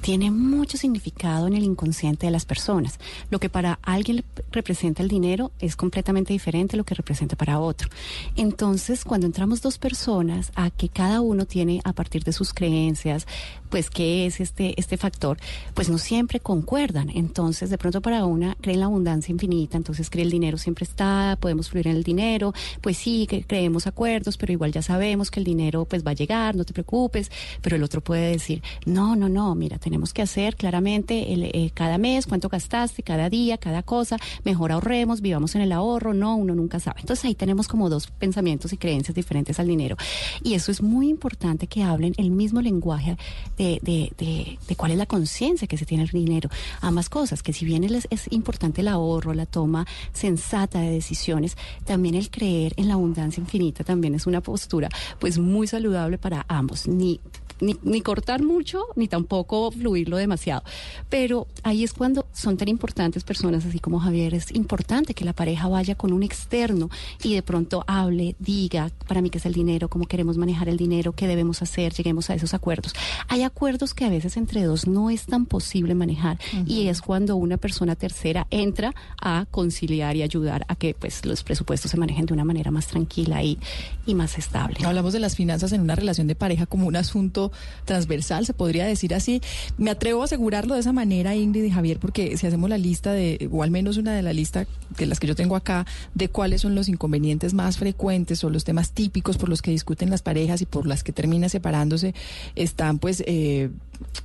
tiene 0.00 0.30
mucho 0.30 0.78
significado 0.78 1.48
en 1.48 1.54
el 1.54 1.64
inconsciente 1.64 2.26
de 2.26 2.32
las 2.32 2.44
personas. 2.44 3.00
Lo 3.30 3.40
que 3.40 3.48
para 3.48 3.80
alguien 3.82 4.24
representa 4.52 5.02
el 5.02 5.08
dinero 5.08 5.50
es 5.58 5.74
completamente 5.74 6.32
diferente 6.32 6.76
a 6.76 6.78
lo 6.78 6.84
que 6.84 6.94
representa 6.94 7.36
para 7.36 7.58
otro. 7.58 7.88
Entonces, 8.36 9.04
cuando 9.04 9.26
entramos 9.26 9.60
dos 9.60 9.78
personas 9.78 10.19
a 10.54 10.70
que 10.70 10.88
cada 10.88 11.20
uno 11.20 11.46
tiene 11.46 11.80
a 11.84 11.92
partir 11.92 12.24
de 12.24 12.32
sus 12.32 12.52
creencias, 12.52 13.26
pues 13.70 13.88
qué 13.88 14.26
es 14.26 14.40
este, 14.40 14.74
este 14.78 14.96
factor, 14.96 15.38
pues 15.74 15.88
no 15.88 15.96
siempre 15.98 16.40
concuerdan. 16.40 17.08
Entonces, 17.10 17.70
de 17.70 17.78
pronto 17.78 18.02
para 18.02 18.24
una 18.26 18.56
creen 18.60 18.80
la 18.80 18.86
abundancia 18.86 19.32
infinita, 19.32 19.76
entonces 19.76 20.10
cree 20.10 20.24
el 20.24 20.30
dinero 20.30 20.58
siempre 20.58 20.84
está, 20.84 21.38
podemos 21.40 21.70
fluir 21.70 21.88
en 21.88 21.96
el 21.96 22.02
dinero, 22.02 22.52
pues 22.80 22.98
sí, 22.98 23.26
que 23.26 23.44
creemos 23.44 23.86
acuerdos, 23.86 24.36
pero 24.36 24.52
igual 24.52 24.72
ya 24.72 24.82
sabemos 24.82 25.30
que 25.30 25.40
el 25.40 25.44
dinero 25.44 25.84
pues 25.84 26.04
va 26.04 26.10
a 26.10 26.14
llegar, 26.14 26.56
no 26.56 26.64
te 26.64 26.72
preocupes, 26.72 27.30
pero 27.62 27.76
el 27.76 27.82
otro 27.82 28.00
puede 28.00 28.32
decir, 28.32 28.62
no, 28.84 29.16
no, 29.16 29.28
no, 29.28 29.54
mira, 29.54 29.78
tenemos 29.78 30.12
que 30.12 30.22
hacer 30.22 30.56
claramente 30.56 31.32
el, 31.32 31.44
eh, 31.44 31.70
cada 31.72 31.96
mes 31.98 32.26
cuánto 32.26 32.48
gastaste, 32.48 33.02
cada 33.02 33.30
día, 33.30 33.56
cada 33.56 33.82
cosa, 33.82 34.16
mejor 34.44 34.72
ahorremos, 34.72 35.20
vivamos 35.20 35.54
en 35.54 35.62
el 35.62 35.72
ahorro, 35.72 36.12
no, 36.12 36.34
uno 36.36 36.54
nunca 36.54 36.80
sabe. 36.80 37.00
Entonces 37.00 37.24
ahí 37.24 37.34
tenemos 37.34 37.68
como 37.68 37.88
dos 37.88 38.08
pensamientos 38.08 38.72
y 38.72 38.76
creencias 38.76 39.14
diferentes 39.14 39.60
al 39.60 39.68
dinero. 39.68 39.96
Y 40.42 40.54
eso 40.54 40.70
es 40.70 40.82
muy 40.82 41.08
importante 41.08 41.66
que 41.66 41.82
hablen 41.82 42.14
el 42.16 42.30
mismo 42.30 42.60
lenguaje 42.60 43.16
de, 43.56 43.78
de, 43.82 44.12
de, 44.18 44.76
cuál 44.76 44.92
es 44.92 44.98
la 44.98 45.06
conciencia 45.06 45.68
que 45.68 45.76
se 45.76 45.86
tiene 45.86 46.04
el 46.04 46.10
dinero. 46.10 46.50
Ambas 46.80 47.08
cosas, 47.08 47.42
que 47.42 47.52
si 47.52 47.64
bien 47.64 47.84
es, 47.84 48.06
es 48.10 48.32
importante 48.32 48.80
el 48.80 48.88
ahorro, 48.88 49.34
la 49.34 49.46
toma 49.46 49.86
sensata 50.12 50.80
de 50.80 50.90
decisiones, 50.90 51.56
también 51.84 52.14
el 52.14 52.30
creer 52.30 52.74
en 52.76 52.88
la 52.88 52.94
abundancia 52.94 53.40
infinita 53.40 53.84
también 53.84 54.14
es 54.14 54.26
una 54.26 54.40
postura 54.40 54.88
pues 55.18 55.38
muy 55.38 55.66
saludable 55.66 56.18
para 56.18 56.44
ambos. 56.48 56.86
Ni 56.88 57.20
ni, 57.60 57.76
ni, 57.82 58.00
cortar 58.00 58.42
mucho, 58.42 58.86
ni 58.96 59.08
tampoco 59.08 59.70
fluirlo 59.70 60.16
demasiado. 60.16 60.62
Pero 61.08 61.46
ahí 61.62 61.84
es 61.84 61.92
cuando 61.92 62.26
son 62.32 62.56
tan 62.56 62.68
importantes 62.68 63.24
personas 63.24 63.64
así 63.64 63.78
como 63.78 64.00
Javier. 64.00 64.34
Es 64.34 64.52
importante 64.54 65.14
que 65.14 65.24
la 65.24 65.32
pareja 65.32 65.68
vaya 65.68 65.94
con 65.94 66.12
un 66.12 66.22
externo 66.22 66.90
y 67.22 67.34
de 67.34 67.42
pronto 67.42 67.84
hable, 67.86 68.36
diga, 68.38 68.90
para 69.06 69.20
mí 69.22 69.30
qué 69.30 69.38
es 69.38 69.46
el 69.46 69.52
dinero, 69.52 69.88
cómo 69.88 70.06
queremos 70.06 70.36
manejar 70.36 70.68
el 70.68 70.76
dinero, 70.76 71.12
qué 71.12 71.26
debemos 71.26 71.62
hacer, 71.62 71.92
lleguemos 71.92 72.30
a 72.30 72.34
esos 72.34 72.54
acuerdos. 72.54 72.94
Hay 73.28 73.42
acuerdos 73.42 73.94
que 73.94 74.04
a 74.04 74.08
veces 74.08 74.36
entre 74.36 74.62
dos 74.64 74.86
no 74.86 75.10
es 75.10 75.26
tan 75.26 75.46
posible 75.46 75.94
manejar 75.94 76.38
y 76.66 76.88
es 76.88 77.02
cuando 77.02 77.36
una 77.36 77.56
persona 77.56 77.96
tercera 77.96 78.46
entra 78.50 78.94
a 79.20 79.46
conciliar 79.50 80.16
y 80.16 80.22
ayudar 80.22 80.64
a 80.68 80.76
que 80.76 80.94
pues 80.94 81.24
los 81.24 81.42
presupuestos 81.42 81.90
se 81.90 81.96
manejen 81.96 82.26
de 82.26 82.34
una 82.34 82.44
manera 82.44 82.70
más 82.70 82.86
tranquila 82.86 83.42
y, 83.42 83.58
y 84.06 84.14
más 84.14 84.38
estable. 84.38 84.78
Hablamos 84.84 85.12
de 85.12 85.20
las 85.20 85.36
finanzas 85.36 85.72
en 85.72 85.80
una 85.80 85.94
relación 85.94 86.26
de 86.26 86.34
pareja 86.34 86.66
como 86.66 86.86
un 86.86 86.96
asunto 86.96 87.49
transversal, 87.84 88.46
se 88.46 88.54
podría 88.54 88.86
decir 88.86 89.14
así. 89.14 89.40
Me 89.78 89.90
atrevo 89.90 90.22
a 90.22 90.24
asegurarlo 90.24 90.74
de 90.74 90.80
esa 90.80 90.92
manera, 90.92 91.34
Ingrid 91.34 91.64
y 91.64 91.70
Javier, 91.70 91.98
porque 91.98 92.36
si 92.36 92.46
hacemos 92.46 92.70
la 92.70 92.78
lista 92.78 93.12
de, 93.12 93.48
o 93.50 93.62
al 93.62 93.70
menos 93.70 93.96
una 93.96 94.14
de 94.14 94.22
la 94.22 94.32
lista 94.32 94.66
de 94.96 95.06
las 95.06 95.20
que 95.20 95.26
yo 95.26 95.34
tengo 95.34 95.56
acá, 95.56 95.86
de 96.14 96.28
cuáles 96.28 96.60
son 96.60 96.74
los 96.74 96.88
inconvenientes 96.88 97.54
más 97.54 97.78
frecuentes 97.78 98.42
o 98.44 98.50
los 98.50 98.64
temas 98.64 98.92
típicos 98.92 99.38
por 99.38 99.48
los 99.48 99.62
que 99.62 99.70
discuten 99.70 100.10
las 100.10 100.22
parejas 100.22 100.62
y 100.62 100.66
por 100.66 100.86
las 100.86 101.02
que 101.02 101.12
termina 101.12 101.48
separándose, 101.48 102.14
están 102.54 102.98
pues 102.98 103.22
eh, 103.26 103.70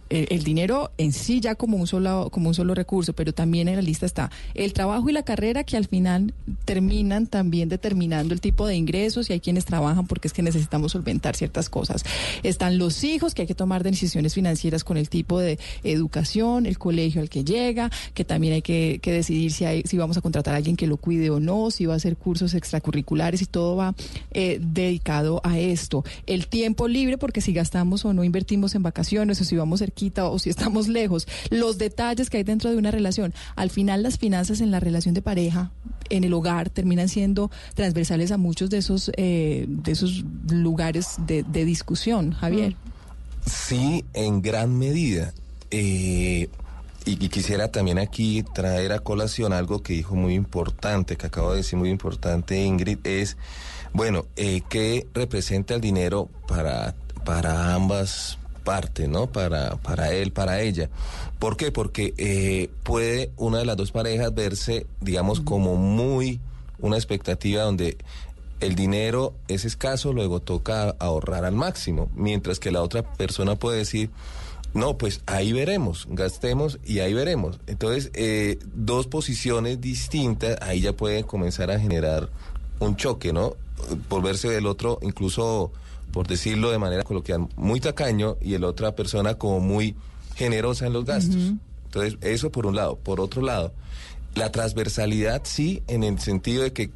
el 0.10 0.44
dinero 0.44 0.92
en 0.98 1.12
sí 1.12 1.40
ya 1.40 1.56
como 1.56 1.78
un 1.78 1.88
solo 1.88 2.30
como 2.32 2.50
un 2.50 2.56
solo 2.56 2.76
recurso, 2.76 3.14
pero 3.14 3.34
también 3.34 3.68
en 3.68 3.76
la 3.76 3.82
lista 3.82 4.06
está 4.06 4.32
el 4.54 4.72
trabajo 4.74 5.10
y 5.10 5.14
la 5.14 5.24
carrera 5.24 5.64
que 5.64 5.78
al 5.78 5.88
final 5.88 6.34
terminan 6.64 7.28
también 7.28 7.70
determinando 7.70 8.34
el 8.34 8.42
tipo 8.42 8.68
de 8.68 8.76
ingresos 8.76 9.30
y 9.30 9.34
hay 9.34 9.40
quienes 9.40 9.66
trabajan 9.66 10.08
porque 10.08 10.28
es 10.28 10.34
que 10.34 10.44
necesitamos 10.44 10.92
solventar 10.92 11.36
ciertas 11.36 11.70
cosas. 11.70 12.04
Están 12.44 12.78
los 12.78 13.04
hijos 13.04 13.34
que 13.34 13.44
hay 13.44 13.48
que 13.48 13.56
tomar 13.56 13.84
decisiones 13.84 14.34
financieras 14.34 14.84
con 14.84 14.98
el 14.98 15.10
tipo 15.10 15.40
de 15.40 15.60
educación, 15.84 16.66
el 16.66 16.78
colegio 16.78 17.22
al 17.22 17.30
que 17.30 17.44
llega, 17.44 17.90
que 18.14 18.24
también 18.24 18.54
hay 18.54 18.62
que, 18.62 19.00
decidir 19.04 19.52
si 19.52 19.66
hay, 19.66 19.84
si 19.84 19.98
vamos 19.98 20.18
a 20.18 20.22
contratar 20.22 20.54
a 20.54 20.58
alguien 20.58 20.76
que 20.76 20.88
lo 20.88 20.98
cuide 20.98 21.30
o 21.30 21.40
no, 21.40 21.72
si 21.72 21.86
va 21.86 21.94
a 21.94 21.98
hacer 21.98 22.16
cursos 22.18 22.54
extracurriculares 22.54 23.42
y 23.42 23.46
todo 23.46 23.76
va 23.76 23.96
eh, 24.32 24.60
dedicado 24.62 25.42
a 25.44 25.58
esto. 25.58 26.04
El 26.28 26.48
tiempo 26.48 26.88
libre 26.88 27.18
porque 27.18 27.42
si 27.42 27.54
gastamos 27.54 28.06
o 28.06 28.14
no 28.14 28.24
invertimos 28.24 28.76
en 28.76 28.84
vacaciones 28.84 29.42
o 29.42 29.44
si 29.44 29.56
vamos 29.56 29.65
cerquita 29.78 30.30
o 30.30 30.40
si 30.40 30.50
estamos 30.50 30.88
lejos, 30.88 31.28
los 31.50 31.78
detalles 31.78 32.30
que 32.30 32.38
hay 32.38 32.44
dentro 32.44 32.70
de 32.70 32.78
una 32.78 32.92
relación. 32.92 33.34
Al 33.56 33.70
final 33.70 34.04
las 34.04 34.18
finanzas 34.18 34.62
en 34.62 34.72
la 34.72 34.80
relación 34.80 35.14
de 35.14 35.22
pareja, 35.22 35.72
en 36.10 36.24
el 36.24 36.34
hogar, 36.34 36.70
terminan 36.70 37.10
siendo 37.10 37.52
transversales 37.74 38.32
a 38.32 38.38
muchos 38.38 38.70
de 38.70 38.78
esos, 38.78 39.12
eh, 39.18 39.66
de 39.68 39.92
esos 39.92 40.24
lugares 40.50 41.16
de, 41.26 41.44
discusión, 41.66 42.32
Javier. 42.32 42.76
Sí, 43.46 44.06
en 44.14 44.42
gran 44.42 44.78
medida. 44.78 45.34
Eh, 45.72 46.50
y, 47.06 47.24
y 47.24 47.30
quisiera 47.30 47.72
también 47.72 48.00
aquí 48.00 48.44
traer 48.54 48.92
a 48.92 49.00
colación 49.00 49.54
algo 49.54 49.82
que 49.84 49.94
dijo 49.94 50.16
muy 50.16 50.34
importante, 50.34 51.18
que 51.18 51.28
acabo 51.28 51.52
de 51.52 51.58
decir 51.58 51.78
muy 51.78 51.90
importante 51.90 52.64
Ingrid, 52.64 53.00
es, 53.04 53.38
bueno, 53.94 54.26
eh, 54.36 54.62
¿qué 54.70 55.08
representa 55.14 55.76
el 55.76 55.82
dinero 55.82 56.30
para, 56.48 56.96
para 57.24 57.76
ambas 57.76 58.40
partes, 58.66 59.08
¿no? 59.08 59.28
Para, 59.28 59.78
para 59.78 60.12
él, 60.12 60.34
para 60.34 60.60
ella. 60.60 60.90
¿Por 61.40 61.56
qué? 61.56 61.72
Porque 61.72 62.14
eh, 62.18 62.70
puede 62.84 63.32
una 63.38 63.60
de 63.60 63.66
las 63.66 63.78
dos 63.78 63.92
parejas 63.92 64.36
verse, 64.36 64.86
digamos, 65.00 65.40
como 65.40 65.78
muy 65.78 66.42
una 66.80 66.98
expectativa 66.98 67.64
donde 67.64 67.98
el 68.60 68.76
dinero 68.76 69.34
es 69.48 69.64
escaso, 69.64 70.12
luego 70.12 70.42
toca 70.42 70.96
ahorrar 71.00 71.46
al 71.46 71.56
máximo, 71.56 72.10
mientras 72.16 72.60
que 72.60 72.72
la 72.72 72.82
otra 72.82 73.04
persona 73.04 73.56
puede 73.56 73.78
decir, 73.78 74.10
no, 74.74 74.98
pues 74.98 75.22
ahí 75.26 75.54
veremos, 75.54 76.06
gastemos 76.10 76.80
y 76.86 77.00
ahí 77.00 77.14
veremos. 77.14 77.60
Entonces, 77.68 78.12
eh, 78.14 78.60
dos 78.74 79.08
posiciones 79.08 79.80
distintas, 79.80 80.58
ahí 80.62 80.82
ya 80.82 80.94
puede 80.94 81.24
comenzar 81.24 81.72
a 81.72 81.80
generar 81.80 82.30
un 82.80 82.98
choque, 82.98 83.32
¿no? 83.32 83.56
Volverse 84.10 84.50
del 84.50 84.68
otro, 84.68 85.00
incluso, 85.02 85.72
por 86.12 86.28
decirlo 86.28 86.72
de 86.72 86.78
manera 86.78 87.04
coloquial, 87.04 87.48
muy 87.56 87.80
tacaño 87.80 88.38
y 88.42 88.54
el 88.54 88.64
otra 88.64 88.96
persona 88.96 89.36
como 89.36 89.60
muy 89.60 89.96
generosa 90.36 90.88
en 90.88 90.94
los 90.94 91.06
gastos. 91.06 91.54
Entonces, 91.86 92.18
eso 92.22 92.52
por 92.52 92.66
un 92.66 92.76
lado. 92.76 92.98
Por 92.98 93.20
otro 93.20 93.42
lado, 93.42 93.74
la 94.36 94.52
transversalidad 94.52 95.42
sí, 95.46 95.82
en 95.88 96.04
el 96.04 96.20
sentido 96.20 96.64
de 96.64 96.74
que 96.74 96.92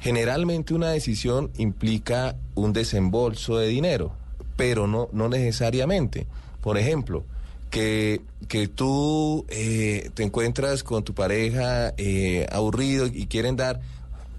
generalmente 0.00 0.74
una 0.74 0.90
decisión 0.90 1.50
implica 1.56 2.36
un 2.54 2.72
desembolso 2.72 3.58
de 3.58 3.68
dinero, 3.68 4.12
pero 4.56 4.86
no, 4.86 5.08
no 5.12 5.28
necesariamente. 5.28 6.26
Por 6.60 6.78
ejemplo, 6.78 7.24
que, 7.70 8.22
que 8.48 8.68
tú 8.68 9.44
eh, 9.48 10.10
te 10.14 10.22
encuentras 10.22 10.82
con 10.82 11.04
tu 11.04 11.14
pareja 11.14 11.94
eh, 11.96 12.46
aburrido 12.50 13.06
y 13.06 13.26
quieren 13.26 13.56
dar 13.56 13.80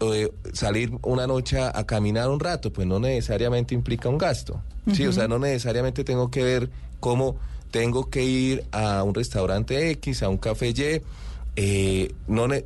eh, 0.02 0.32
salir 0.54 0.92
una 1.04 1.28
noche 1.28 1.60
a, 1.60 1.86
caminar 1.86 2.30
un 2.30 2.40
rato, 2.40 2.72
pues 2.72 2.88
no 2.88 3.00
necesariamente 3.00 3.74
implica 3.76 4.10
un 4.10 4.18
gasto. 4.18 4.62
Sí, 4.94 5.06
o 5.06 5.14
sea, 5.14 5.28
no 5.28 5.38
necesariamente 5.38 6.04
tengo 6.04 6.32
que 6.32 6.44
ver 6.44 6.70
cómo 7.00 7.38
tengo 7.70 8.10
que 8.10 8.24
ir 8.24 8.66
a 8.72 9.04
un 9.04 9.14
restaurante 9.14 9.92
X, 9.92 10.24
a 10.24 10.30
un 10.30 10.38
café 10.38 10.70
Y, 10.70 11.02
eh, 11.56 12.14
no 12.28 12.48
ne- 12.48 12.66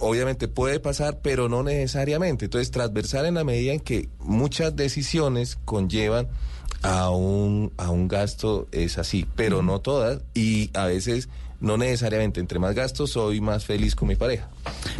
obviamente 0.00 0.48
puede 0.48 0.80
pasar, 0.80 1.20
pero 1.22 1.48
no 1.48 1.62
necesariamente. 1.62 2.46
Entonces, 2.46 2.70
transversal 2.70 3.26
en 3.26 3.34
la 3.34 3.44
medida 3.44 3.72
en 3.72 3.80
que 3.80 4.08
muchas 4.18 4.74
decisiones 4.74 5.58
conllevan 5.64 6.28
a 6.82 7.10
un, 7.10 7.72
a 7.76 7.90
un 7.90 8.08
gasto 8.08 8.66
es 8.72 8.98
así, 8.98 9.26
pero 9.36 9.62
no 9.62 9.80
todas, 9.80 10.20
y 10.34 10.70
a 10.74 10.86
veces 10.86 11.28
no 11.60 11.76
necesariamente 11.76 12.40
entre 12.40 12.58
más 12.58 12.74
gastos 12.74 13.12
soy 13.12 13.40
más 13.40 13.64
feliz 13.64 13.94
con 13.94 14.08
mi 14.08 14.16
pareja. 14.16 14.48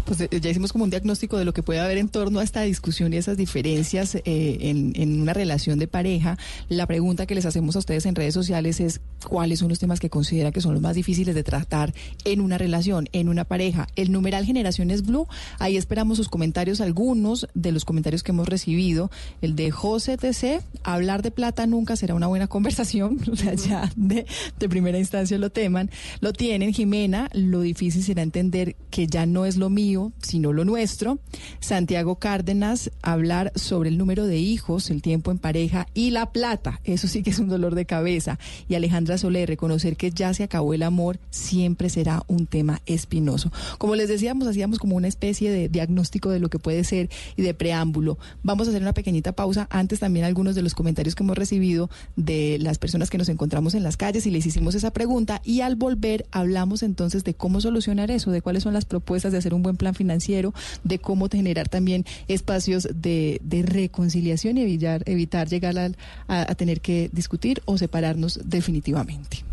Pues 0.04 0.20
eh, 0.20 0.28
ya 0.40 0.50
hicimos 0.50 0.72
como 0.72 0.84
un 0.84 0.90
diagnóstico 0.90 1.38
de 1.38 1.44
lo 1.44 1.52
que 1.52 1.62
puede 1.62 1.80
haber 1.80 1.98
en 1.98 2.08
torno 2.08 2.40
a 2.40 2.44
esta 2.44 2.62
discusión 2.62 3.12
y 3.12 3.16
esas 3.16 3.36
diferencias 3.36 4.14
eh, 4.14 4.22
en, 4.24 4.92
en 4.96 5.20
una 5.20 5.32
relación 5.32 5.78
de 5.78 5.88
pareja. 5.88 6.38
La 6.68 6.86
pregunta 6.86 7.26
que 7.26 7.34
les 7.34 7.46
hacemos 7.46 7.76
a 7.76 7.80
ustedes 7.80 8.06
en 8.06 8.14
redes 8.14 8.34
sociales 8.34 8.80
es 8.80 9.00
cuáles 9.28 9.60
son 9.60 9.68
los 9.68 9.78
temas 9.78 10.00
que 10.00 10.10
considera 10.10 10.52
que 10.52 10.60
son 10.60 10.74
los 10.74 10.82
más 10.82 10.94
difíciles 10.94 11.34
de 11.34 11.42
tratar 11.42 11.94
en 12.24 12.40
una 12.40 12.58
relación, 12.58 13.08
en 13.12 13.28
una 13.28 13.44
pareja. 13.44 13.86
El 13.96 14.12
numeral 14.12 14.44
Generaciones 14.44 15.02
Blue, 15.02 15.26
ahí 15.58 15.76
esperamos 15.76 16.16
sus 16.16 16.28
comentarios, 16.28 16.80
algunos 16.80 17.46
de 17.54 17.72
los 17.72 17.84
comentarios 17.84 18.22
que 18.22 18.32
hemos 18.32 18.48
recibido. 18.48 19.10
El 19.40 19.56
de 19.56 19.70
José 19.70 20.16
TC, 20.16 20.62
hablar 20.82 21.22
de 21.22 21.30
plata 21.30 21.66
nunca 21.66 21.96
será 21.96 22.14
una 22.14 22.26
buena 22.26 22.46
conversación, 22.48 23.20
o 23.30 23.36
sea, 23.36 23.54
ya 23.54 23.90
de, 23.96 24.26
de 24.58 24.68
primera 24.68 24.98
instancia 24.98 25.38
lo 25.38 25.50
teman. 25.50 25.90
Lo 26.20 26.32
tienen, 26.32 26.72
Jimena, 26.72 27.30
lo 27.32 27.60
difícil 27.60 28.02
será 28.02 28.22
entender 28.22 28.76
que 28.90 29.06
ya 29.06 29.26
no 29.26 29.46
es 29.46 29.51
lo 29.57 29.70
mío, 29.70 30.12
sino 30.22 30.53
lo 30.53 30.64
nuestro. 30.64 31.18
Santiago 31.61 32.16
Cárdenas, 32.16 32.90
hablar 33.03 33.53
sobre 33.55 33.88
el 33.88 33.98
número 33.98 34.26
de 34.26 34.38
hijos, 34.38 34.90
el 34.90 35.03
tiempo 35.03 35.30
en 35.30 35.38
pareja 35.38 35.86
y 35.94 36.11
la 36.11 36.32
plata. 36.32 36.80
Eso 36.84 37.09
sí 37.09 37.22
que 37.22 37.30
es 37.30 37.38
un 37.38 37.48
dolor 37.48 37.74
de 37.74 37.86
cabeza. 37.86 38.38
Y 38.68 38.74
Alejandra 38.74 39.18
Soler, 39.18 39.48
reconocer 39.48 39.96
que 39.96 40.11
ya 40.11 40.34
se 40.34 40.44
acabó 40.44 40.74
el 40.74 40.82
amor 40.82 41.18
siempre 41.30 41.88
será 41.88 42.22
un 42.28 42.46
tema 42.46 42.80
espinoso. 42.86 43.53
Como 43.78 43.96
les 43.96 44.09
decíamos, 44.09 44.48
hacíamos 44.48 44.78
como 44.78 44.96
una 44.96 45.09
especie 45.09 45.50
de 45.50 45.68
diagnóstico 45.68 46.30
de 46.30 46.40
lo 46.40 46.48
que 46.48 46.59
puede 46.59 46.84
ser 46.84 47.11
y 47.36 47.42
de 47.42 47.55
preámbulo. 47.55 48.18
Vamos 48.42 48.66
a 48.66 48.70
hacer 48.70 48.82
una 48.82 48.94
pequeñita 48.94 49.32
pausa. 49.32 49.66
Antes 49.70 50.00
también 50.00 50.24
algunos 50.24 50.55
de 50.55 50.62
los 50.62 50.74
comentarios 50.74 51.14
que 51.14 51.22
hemos 51.22 51.36
recibido 51.36 51.90
de 52.16 52.59
las 52.61 52.78
personas 52.78 53.11
que 53.11 53.18
nos 53.18 53.28
encontramos 53.28 53.74
en 53.74 53.82
las 53.82 53.96
calles 53.96 54.26
y 54.26 54.30
les 54.30 54.46
hicimos 54.46 54.74
esa 54.74 54.92
pregunta. 54.92 55.40
Y 55.44 55.61
al 55.61 55.76
volver 55.76 56.26
hablamos 56.30 56.82
entonces 56.82 57.24
de 57.24 57.34
cómo 57.34 57.61
solucionar 57.61 58.11
eso, 58.11 58.30
de 58.30 58.42
cuáles 58.42 58.62
son 58.62 58.74
las 58.74 58.84
propuestas 58.84 59.32
de 59.32 59.38
hacer 59.43 59.55
un 59.55 59.62
buen 59.62 59.76
plan 59.76 59.95
financiero, 59.95 60.55
de 60.84 60.99
cómo 60.99 61.28
generar 61.28 61.68
también 61.68 62.05
espacios 62.28 62.88
de, 62.95 63.40
de 63.43 63.62
reconciliación 63.62 64.57
y 64.59 64.62
evitar, 64.62 65.03
evitar 65.07 65.49
llegar 65.49 65.76
al- 65.78 65.97
a, 66.28 66.51
a 66.51 66.55
tener 66.55 66.80
que 66.80 67.11
discutir 67.12 67.61
o 67.66 67.76
separarnos 67.78 68.40
definitivamente. 68.45 69.45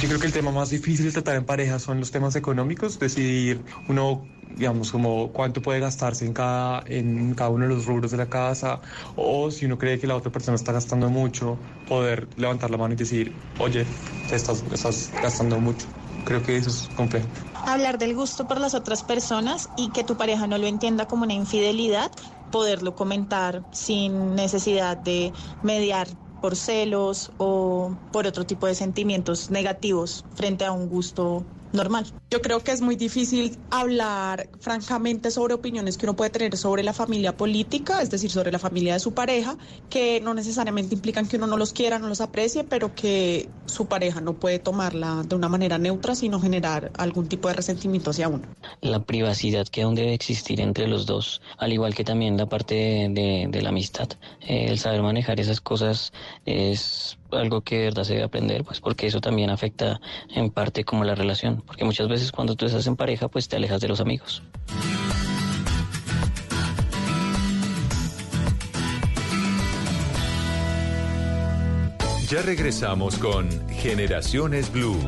Yo 0.00 0.08
creo 0.08 0.18
que 0.18 0.26
el 0.26 0.32
tema 0.32 0.50
más 0.50 0.70
difícil 0.70 1.04
de 1.04 1.12
tratar 1.12 1.36
en 1.36 1.44
pareja 1.44 1.78
son 1.78 2.00
los 2.00 2.10
temas 2.10 2.34
económicos, 2.34 2.98
decidir 2.98 3.62
uno, 3.88 4.26
digamos, 4.56 4.90
como 4.90 5.28
cuánto 5.32 5.60
puede 5.60 5.80
gastarse 5.80 6.24
en 6.24 6.32
cada, 6.32 6.82
en 6.86 7.34
cada 7.34 7.50
uno 7.50 7.68
de 7.68 7.74
los 7.74 7.84
rubros 7.84 8.10
de 8.10 8.16
la 8.16 8.26
casa, 8.26 8.80
o 9.16 9.50
si 9.50 9.66
uno 9.66 9.76
cree 9.76 9.98
que 9.98 10.06
la 10.06 10.16
otra 10.16 10.32
persona 10.32 10.54
está 10.54 10.72
gastando 10.72 11.10
mucho, 11.10 11.58
poder 11.86 12.26
levantar 12.38 12.70
la 12.70 12.78
mano 12.78 12.94
y 12.94 12.96
decir, 12.96 13.34
oye, 13.58 13.84
te 14.30 14.36
estás, 14.36 14.64
estás 14.72 15.10
gastando 15.22 15.60
mucho. 15.60 15.86
Creo 16.24 16.42
que 16.42 16.56
eso 16.56 16.70
es 16.70 16.88
complejo. 16.94 17.28
hablar 17.64 17.98
del 17.98 18.14
gusto 18.14 18.46
por 18.46 18.60
las 18.60 18.74
otras 18.74 19.02
personas 19.04 19.70
y 19.76 19.90
que 19.92 20.04
tu 20.04 20.16
pareja 20.16 20.46
no 20.46 20.58
lo 20.58 20.66
entienda 20.66 21.06
como 21.06 21.24
una 21.24 21.34
infidelidad, 21.34 22.10
poderlo 22.50 22.94
comentar 22.94 23.64
sin 23.72 24.34
necesidad 24.34 24.96
de 24.96 25.32
mediar 25.62 26.08
por 26.40 26.56
celos 26.56 27.32
o 27.38 27.96
por 28.10 28.26
otro 28.26 28.46
tipo 28.46 28.66
de 28.66 28.74
sentimientos 28.74 29.50
negativos 29.50 30.24
frente 30.34 30.64
a 30.64 30.72
un 30.72 30.88
gusto 30.88 31.46
normal. 31.72 32.06
Yo 32.30 32.40
creo 32.42 32.60
que 32.60 32.72
es 32.72 32.80
muy 32.80 32.96
difícil 32.96 33.64
hablar 33.70 34.50
francamente 34.60 35.30
sobre 35.30 35.54
opiniones 35.54 35.96
que 35.98 36.06
uno 36.06 36.16
puede 36.16 36.30
tener 36.30 36.56
sobre 36.56 36.82
la 36.82 36.92
familia 36.94 37.36
política, 37.36 38.00
es 38.02 38.10
decir, 38.10 38.30
sobre 38.30 38.52
la 38.52 38.58
familia 38.58 38.94
de 38.94 39.00
su 39.00 39.14
pareja, 39.14 39.56
que 39.88 40.20
no 40.20 40.34
necesariamente 40.34 40.94
implican 40.94 41.28
que 41.28 41.36
uno 41.36 41.46
no 41.46 41.56
los 41.56 41.72
quiera, 41.72 41.98
no 41.98 42.08
los 42.08 42.20
aprecie, 42.20 42.64
pero 42.64 42.94
que 42.94 43.54
su 43.66 43.88
pareja 43.88 44.20
no 44.20 44.38
puede 44.38 44.58
tomarla 44.58 45.22
de 45.26 45.36
una 45.36 45.48
manera 45.48 45.78
neutra, 45.78 46.14
sino 46.14 46.40
generar 46.40 46.90
algún 46.96 47.28
tipo 47.28 47.48
de 47.48 47.54
resentimiento 47.54 48.10
hacia 48.10 48.28
uno. 48.28 48.48
la 48.80 49.04
privacidad 49.04 49.66
que 49.68 49.82
aún 49.82 49.94
debe 49.94 50.14
existir 50.14 50.60
entre 50.60 50.86
los 50.86 51.06
dos, 51.06 51.40
al 51.58 51.72
igual 51.72 51.94
que 51.94 52.04
también 52.04 52.36
la 52.36 52.46
parte 52.48 52.74
de, 52.74 53.08
de- 53.10 53.46
de 53.50 53.62
la 53.62 53.70
amistad. 53.70 54.08
Eh, 54.40 54.66
el 54.68 54.78
saber 54.78 55.02
manejar 55.02 55.40
esas 55.40 55.60
cosas 55.60 56.10
es 56.44 57.18
algo 57.36 57.62
que 57.62 57.78
de 57.78 57.84
verdad 57.84 58.04
se 58.04 58.14
debe 58.14 58.24
aprender, 58.24 58.64
pues 58.64 58.80
porque 58.80 59.06
eso 59.06 59.20
también 59.20 59.50
afecta 59.50 60.00
en 60.34 60.50
parte 60.50 60.84
como 60.84 61.04
la 61.04 61.14
relación, 61.14 61.62
porque 61.66 61.84
muchas 61.84 62.08
veces 62.08 62.32
cuando 62.32 62.56
tú 62.56 62.66
estás 62.66 62.86
en 62.86 62.96
pareja, 62.96 63.28
pues 63.28 63.48
te 63.48 63.56
alejas 63.56 63.80
de 63.80 63.88
los 63.88 64.00
amigos. 64.00 64.42
Ya 72.32 72.40
regresamos 72.40 73.18
con 73.18 73.46
Generaciones 73.68 74.72
Blue. 74.72 74.98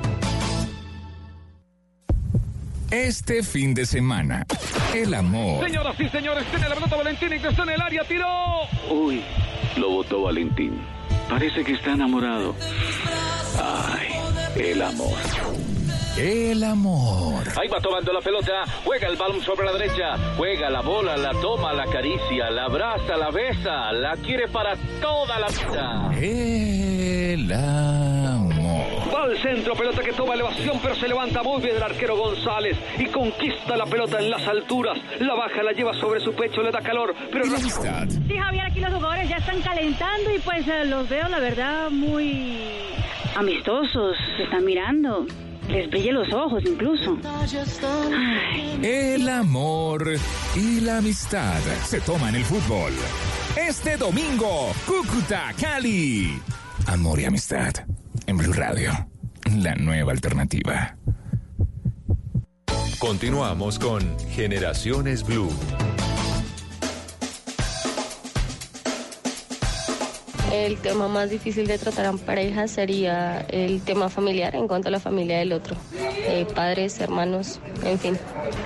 Este 2.90 3.42
fin 3.42 3.72
de 3.72 3.86
semana, 3.86 4.46
el 4.94 5.14
amor 5.14 5.64
Señoras 5.64 5.98
y 5.98 6.08
señores, 6.10 6.44
tiene 6.50 6.68
la 6.68 6.74
pelota 6.74 6.96
Valentín 6.96 7.32
ingresó 7.32 7.62
en 7.62 7.70
el 7.70 7.80
área, 7.80 8.04
tiró. 8.04 8.26
Uy, 8.90 9.22
lo 9.78 9.88
votó 9.88 10.22
Valentín. 10.24 10.78
Parece 11.28 11.64
que 11.64 11.72
está 11.72 11.92
enamorado. 11.92 12.54
Ay, 13.60 14.08
el 14.56 14.82
amor. 14.82 15.18
El 16.16 16.62
amor. 16.62 17.42
Ahí 17.60 17.66
va 17.66 17.80
tomando 17.80 18.12
la 18.12 18.20
pelota, 18.20 18.52
juega 18.84 19.08
el 19.08 19.16
balón 19.16 19.40
sobre 19.42 19.66
la 19.66 19.72
derecha, 19.72 20.16
juega 20.36 20.70
la 20.70 20.80
bola, 20.80 21.16
la 21.16 21.32
toma, 21.32 21.72
la 21.72 21.82
acaricia, 21.84 22.50
la 22.50 22.66
abraza, 22.66 23.16
la 23.16 23.30
besa, 23.30 23.92
la 23.92 24.16
quiere 24.18 24.46
para 24.46 24.76
toda 25.00 25.40
la 25.40 25.48
vida. 25.48 26.10
El 26.20 27.52
amor. 27.52 28.23
Va 29.14 29.24
al 29.24 29.40
centro, 29.40 29.74
pelota 29.76 30.02
que 30.02 30.12
toma 30.12 30.34
elevación, 30.34 30.80
pero 30.82 30.96
se 30.96 31.06
levanta 31.06 31.42
muy 31.42 31.62
bien 31.62 31.76
el 31.76 31.82
arquero 31.82 32.16
González 32.16 32.76
y 32.98 33.06
conquista 33.06 33.76
la 33.76 33.86
pelota 33.86 34.18
en 34.18 34.28
las 34.28 34.44
alturas. 34.48 34.98
La 35.20 35.34
baja, 35.34 35.62
la 35.62 35.70
lleva 35.70 35.94
sobre 35.94 36.18
su 36.20 36.32
pecho, 36.34 36.62
le 36.62 36.72
da 36.72 36.80
calor, 36.80 37.14
pero... 37.30 37.44
amistad. 37.44 38.08
Sí, 38.08 38.36
Javier, 38.36 38.64
aquí 38.66 38.80
los 38.80 38.92
jugadores 38.92 39.28
ya 39.28 39.36
están 39.36 39.60
calentando 39.62 40.34
y 40.34 40.38
pues 40.40 40.66
eh, 40.66 40.84
los 40.86 41.08
veo, 41.08 41.28
la 41.28 41.38
verdad, 41.38 41.90
muy 41.90 42.58
amistosos, 43.36 44.16
se 44.36 44.44
están 44.44 44.64
mirando, 44.64 45.26
les 45.68 45.88
brille 45.90 46.12
los 46.12 46.32
ojos 46.32 46.64
incluso. 46.66 47.16
El 48.82 49.28
amor 49.28 50.16
y 50.56 50.80
la 50.80 50.98
amistad 50.98 51.60
se 51.84 52.00
toman 52.00 52.34
el 52.34 52.44
fútbol. 52.44 52.92
Este 53.56 53.96
domingo, 53.96 54.72
Cúcuta, 54.86 55.52
Cali. 55.60 56.36
Amor 56.88 57.20
y 57.20 57.26
amistad 57.26 57.74
en 58.26 58.36
Blue 58.36 58.52
Radio, 58.52 58.90
la 59.56 59.74
nueva 59.74 60.12
alternativa. 60.12 60.96
Continuamos 62.98 63.78
con 63.78 64.18
Generaciones 64.30 65.24
Blue. 65.24 65.50
El 70.52 70.76
tema 70.78 71.08
más 71.08 71.30
difícil 71.30 71.66
de 71.66 71.78
tratar 71.78 72.06
en 72.06 72.18
pareja 72.18 72.68
sería 72.68 73.40
el 73.50 73.82
tema 73.82 74.08
familiar 74.08 74.54
en 74.54 74.68
cuanto 74.68 74.88
a 74.88 74.90
la 74.92 75.00
familia 75.00 75.38
del 75.38 75.52
otro, 75.52 75.76
eh, 75.98 76.46
padres, 76.54 77.00
hermanos, 77.00 77.60
en 77.84 77.98
fin. 77.98 78.18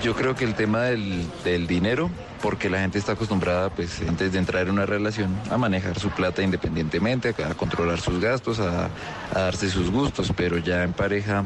Yo 0.03 0.15
creo 0.15 0.35
que 0.35 0.45
el 0.45 0.55
tema 0.55 0.85
del, 0.85 1.25
del 1.45 1.67
dinero, 1.67 2.11
porque 2.43 2.71
la 2.71 2.81
gente 2.81 2.99
está 2.99 3.13
acostumbrada, 3.13 3.71
pues, 3.71 4.01
antes 4.07 4.33
de 4.33 4.39
entrar 4.39 4.67
en 4.67 4.71
una 4.73 4.87
relación, 4.87 5.37
a 5.51 5.59
manejar 5.59 5.99
su 5.99 6.11
plata 6.11 6.43
independientemente, 6.43 7.35
a 7.43 7.55
controlar 7.55 8.01
sus 8.01 8.21
gastos, 8.21 8.61
a, 8.61 8.91
a 9.35 9.39
darse 9.39 9.71
sus 9.71 9.91
gustos, 9.91 10.33
pero 10.37 10.59
ya 10.59 10.85
en 10.85 10.93
pareja, 10.93 11.45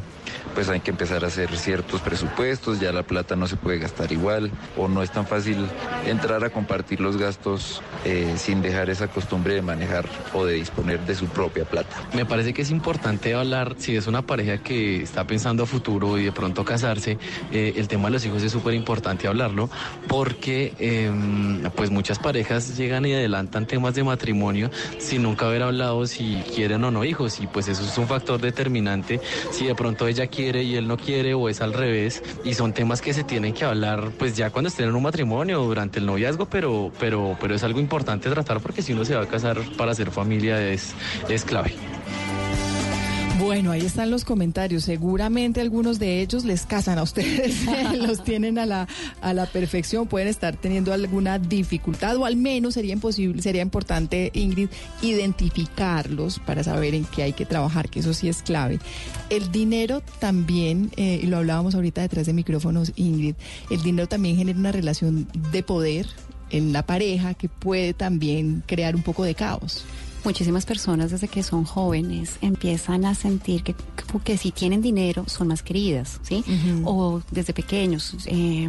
pues 0.54 0.68
hay 0.68 0.80
que 0.80 0.90
empezar 0.90 1.24
a 1.24 1.28
hacer 1.28 1.56
ciertos 1.56 2.00
presupuestos, 2.00 2.80
ya 2.80 2.92
la 2.92 3.02
plata 3.02 3.36
no 3.36 3.46
se 3.46 3.56
puede 3.56 3.78
gastar 3.78 4.12
igual, 4.12 4.50
o 4.76 4.88
no 4.88 5.02
es 5.02 5.10
tan 5.10 5.26
fácil 5.26 5.66
entrar 6.06 6.44
a 6.44 6.50
compartir 6.50 7.00
los 7.00 7.16
gastos 7.16 7.82
eh, 8.04 8.34
sin 8.36 8.62
dejar 8.62 8.90
esa 8.90 9.08
costumbre 9.08 9.54
de 9.54 9.62
manejar 9.62 10.08
o 10.34 10.44
de 10.44 10.54
disponer 10.54 11.00
de 11.00 11.14
su 11.14 11.26
propia 11.26 11.64
plata. 11.64 11.96
Me 12.12 12.26
parece 12.26 12.52
que 12.52 12.62
es 12.62 12.70
importante 12.70 13.34
hablar, 13.34 13.76
si 13.78 13.96
es 13.96 14.06
una 14.06 14.22
pareja 14.22 14.58
que 14.58 15.02
está 15.02 15.26
pensando 15.26 15.62
a 15.62 15.66
futuro 15.66 16.18
y 16.18 16.24
de 16.24 16.32
pronto 16.32 16.64
casarse, 16.64 17.18
eh, 17.52 17.74
el 17.76 17.88
tema 17.88 18.08
de 18.08 18.12
los 18.12 18.24
hijos 18.24 18.42
es 18.42 18.52
súper 18.52 18.74
importante 18.74 19.28
hablarlo, 19.28 19.70
porque 20.08 20.74
eh, 20.78 21.10
pues 21.74 21.90
muchas 21.90 22.18
parejas 22.18 22.76
llegan 22.76 23.06
y 23.06 23.14
adelantan 23.14 23.66
temas 23.66 23.94
de 23.94 24.04
matrimonio 24.04 24.70
sin 24.98 25.22
nunca 25.22 25.46
haber 25.46 25.62
hablado 25.62 26.06
si 26.06 26.42
quieren 26.54 26.84
o 26.84 26.90
no 26.90 27.04
hijos, 27.04 27.40
y 27.40 27.46
pues 27.46 27.68
eso 27.68 27.84
es 27.84 27.96
un 27.98 28.08
factor 28.08 28.40
determinante 28.40 29.20
si 29.50 29.66
de 29.66 29.74
pronto 29.74 30.06
ella 30.06 30.21
quiere 30.26 30.62
y 30.62 30.76
él 30.76 30.88
no 30.88 30.96
quiere 30.96 31.34
o 31.34 31.48
es 31.48 31.60
al 31.60 31.72
revés, 31.72 32.22
y 32.44 32.54
son 32.54 32.72
temas 32.72 33.00
que 33.00 33.14
se 33.14 33.24
tienen 33.24 33.54
que 33.54 33.64
hablar 33.64 34.10
pues 34.18 34.36
ya 34.36 34.50
cuando 34.50 34.68
estén 34.68 34.88
en 34.88 34.94
un 34.94 35.02
matrimonio 35.02 35.62
o 35.62 35.66
durante 35.66 35.98
el 35.98 36.06
noviazgo, 36.06 36.46
pero, 36.46 36.92
pero, 36.98 37.36
pero 37.40 37.54
es 37.54 37.62
algo 37.64 37.80
importante 37.80 38.30
tratar 38.30 38.60
porque 38.60 38.82
si 38.82 38.92
uno 38.92 39.04
se 39.04 39.14
va 39.14 39.22
a 39.22 39.28
casar 39.28 39.58
para 39.76 39.92
hacer 39.92 40.10
familia 40.10 40.70
es, 40.70 40.94
es 41.28 41.44
clave. 41.44 41.72
Bueno, 43.42 43.72
ahí 43.72 43.84
están 43.84 44.12
los 44.12 44.24
comentarios. 44.24 44.84
Seguramente 44.84 45.60
algunos 45.60 45.98
de 45.98 46.20
ellos 46.20 46.44
les 46.44 46.64
casan 46.64 46.98
a 46.98 47.02
ustedes, 47.02 47.66
los 47.98 48.22
tienen 48.22 48.56
a 48.56 48.66
la, 48.66 48.86
a 49.20 49.34
la 49.34 49.46
perfección, 49.46 50.06
pueden 50.06 50.28
estar 50.28 50.56
teniendo 50.56 50.92
alguna 50.92 51.40
dificultad 51.40 52.16
o 52.18 52.24
al 52.24 52.36
menos 52.36 52.74
sería 52.74 52.92
imposible, 52.92 53.42
sería 53.42 53.62
importante, 53.62 54.30
Ingrid, 54.34 54.68
identificarlos 55.02 56.38
para 56.38 56.62
saber 56.62 56.94
en 56.94 57.04
qué 57.04 57.24
hay 57.24 57.32
que 57.32 57.44
trabajar, 57.44 57.88
que 57.88 57.98
eso 57.98 58.14
sí 58.14 58.28
es 58.28 58.42
clave. 58.42 58.78
El 59.28 59.50
dinero 59.50 60.04
también, 60.20 60.92
eh, 60.96 61.18
y 61.20 61.26
lo 61.26 61.38
hablábamos 61.38 61.74
ahorita 61.74 62.00
detrás 62.00 62.26
de 62.26 62.34
micrófonos, 62.34 62.92
Ingrid, 62.94 63.34
el 63.70 63.82
dinero 63.82 64.06
también 64.06 64.36
genera 64.36 64.56
una 64.56 64.70
relación 64.70 65.26
de 65.50 65.64
poder 65.64 66.06
en 66.50 66.72
la 66.72 66.86
pareja 66.86 67.34
que 67.34 67.48
puede 67.48 67.92
también 67.92 68.62
crear 68.66 68.94
un 68.94 69.02
poco 69.02 69.24
de 69.24 69.34
caos. 69.34 69.84
Muchísimas 70.24 70.66
personas 70.66 71.10
desde 71.10 71.26
que 71.28 71.42
son 71.42 71.64
jóvenes 71.64 72.36
empiezan 72.40 73.04
a 73.04 73.14
sentir 73.14 73.62
que, 73.64 73.74
que 74.24 74.36
si 74.36 74.52
tienen 74.52 74.80
dinero 74.80 75.24
son 75.26 75.48
más 75.48 75.62
queridas, 75.62 76.20
¿sí? 76.22 76.44
O 76.84 77.20
desde 77.30 77.52
pequeños. 77.52 78.14
eh, 78.26 78.68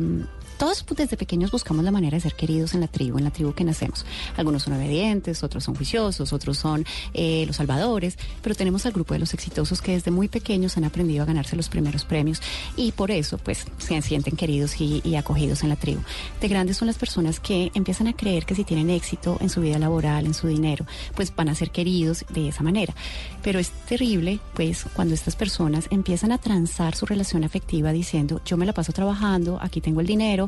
todos 0.58 0.86
desde 0.96 1.18
pequeños 1.18 1.52
buscamos 1.52 1.84
la 1.84 1.92
manera 1.92 2.18
de 2.18 2.22
ser 2.22 2.36
queridos 2.36 2.74
en 2.74 2.82
la 2.82 2.88
tribu, 2.88 3.18
en 3.18 3.24
la 3.24 3.32
tribu 3.32 3.54
que 3.54 3.64
nacemos. 3.64 4.06
Algunos 4.38 4.64
son 4.64 4.74
obedientes, 4.74 5.44
otros 5.44 5.64
son 5.64 5.76
juiciosos, 5.76 6.34
otros 6.34 6.58
son 6.58 6.86
eh, 7.14 7.46
los 7.48 7.56
salvadores, 7.56 8.18
pero 8.42 8.56
tenemos 8.56 8.86
al 8.86 8.92
grupo 8.92 9.14
de 9.14 9.20
los 9.20 9.34
exitosos 9.34 9.82
que 9.82 9.94
desde 9.94 10.12
muy 10.12 10.28
pequeños 10.28 10.78
han 10.78 10.84
aprendido 10.84 11.24
a 11.24 11.26
ganarse 11.26 11.56
los 11.56 11.70
primeros 11.70 12.06
premios 12.06 12.42
y 12.76 12.92
por 12.92 13.12
eso 13.12 13.38
pues 13.38 13.66
se 13.78 14.02
sienten 14.02 14.36
queridos 14.36 14.80
y, 14.80 15.02
y 15.04 15.16
acogidos 15.16 15.64
en 15.64 15.70
la 15.70 15.76
tribu. 15.76 16.02
De 16.42 16.48
grandes 16.48 16.78
son 16.78 16.88
las 16.88 16.98
personas 16.98 17.40
que 17.40 17.72
empiezan 17.74 18.08
a 18.08 18.14
creer 18.14 18.46
que 18.46 18.56
si 18.56 18.64
tienen 18.64 18.90
éxito 18.90 19.38
en 19.42 19.50
su 19.50 19.62
vida 19.62 19.80
laboral, 19.80 20.26
en 20.26 20.34
su 20.34 20.48
dinero, 20.48 20.86
pues 21.16 21.36
van 21.36 21.50
a 21.50 21.56
ser 21.56 21.72
queridos 21.72 22.26
de 22.30 22.50
esa 22.50 22.64
manera. 22.64 22.94
Pero 23.42 23.60
es 23.60 23.72
terrible 23.88 24.40
pues 24.54 24.86
cuando 24.94 25.14
estas 25.14 25.36
personas 25.36 25.88
empiezan 25.90 26.32
a 26.32 26.38
transar 26.38 26.96
su 26.96 27.06
relación 27.06 27.44
afectiva 27.44 27.92
diciendo 27.92 28.42
yo 28.46 28.58
me 28.58 28.66
la 28.66 28.74
paso 28.74 28.94
trabajando, 28.94 29.58
aquí 29.62 29.82
tengo 29.82 30.02
el 30.02 30.08
dinero, 30.08 30.43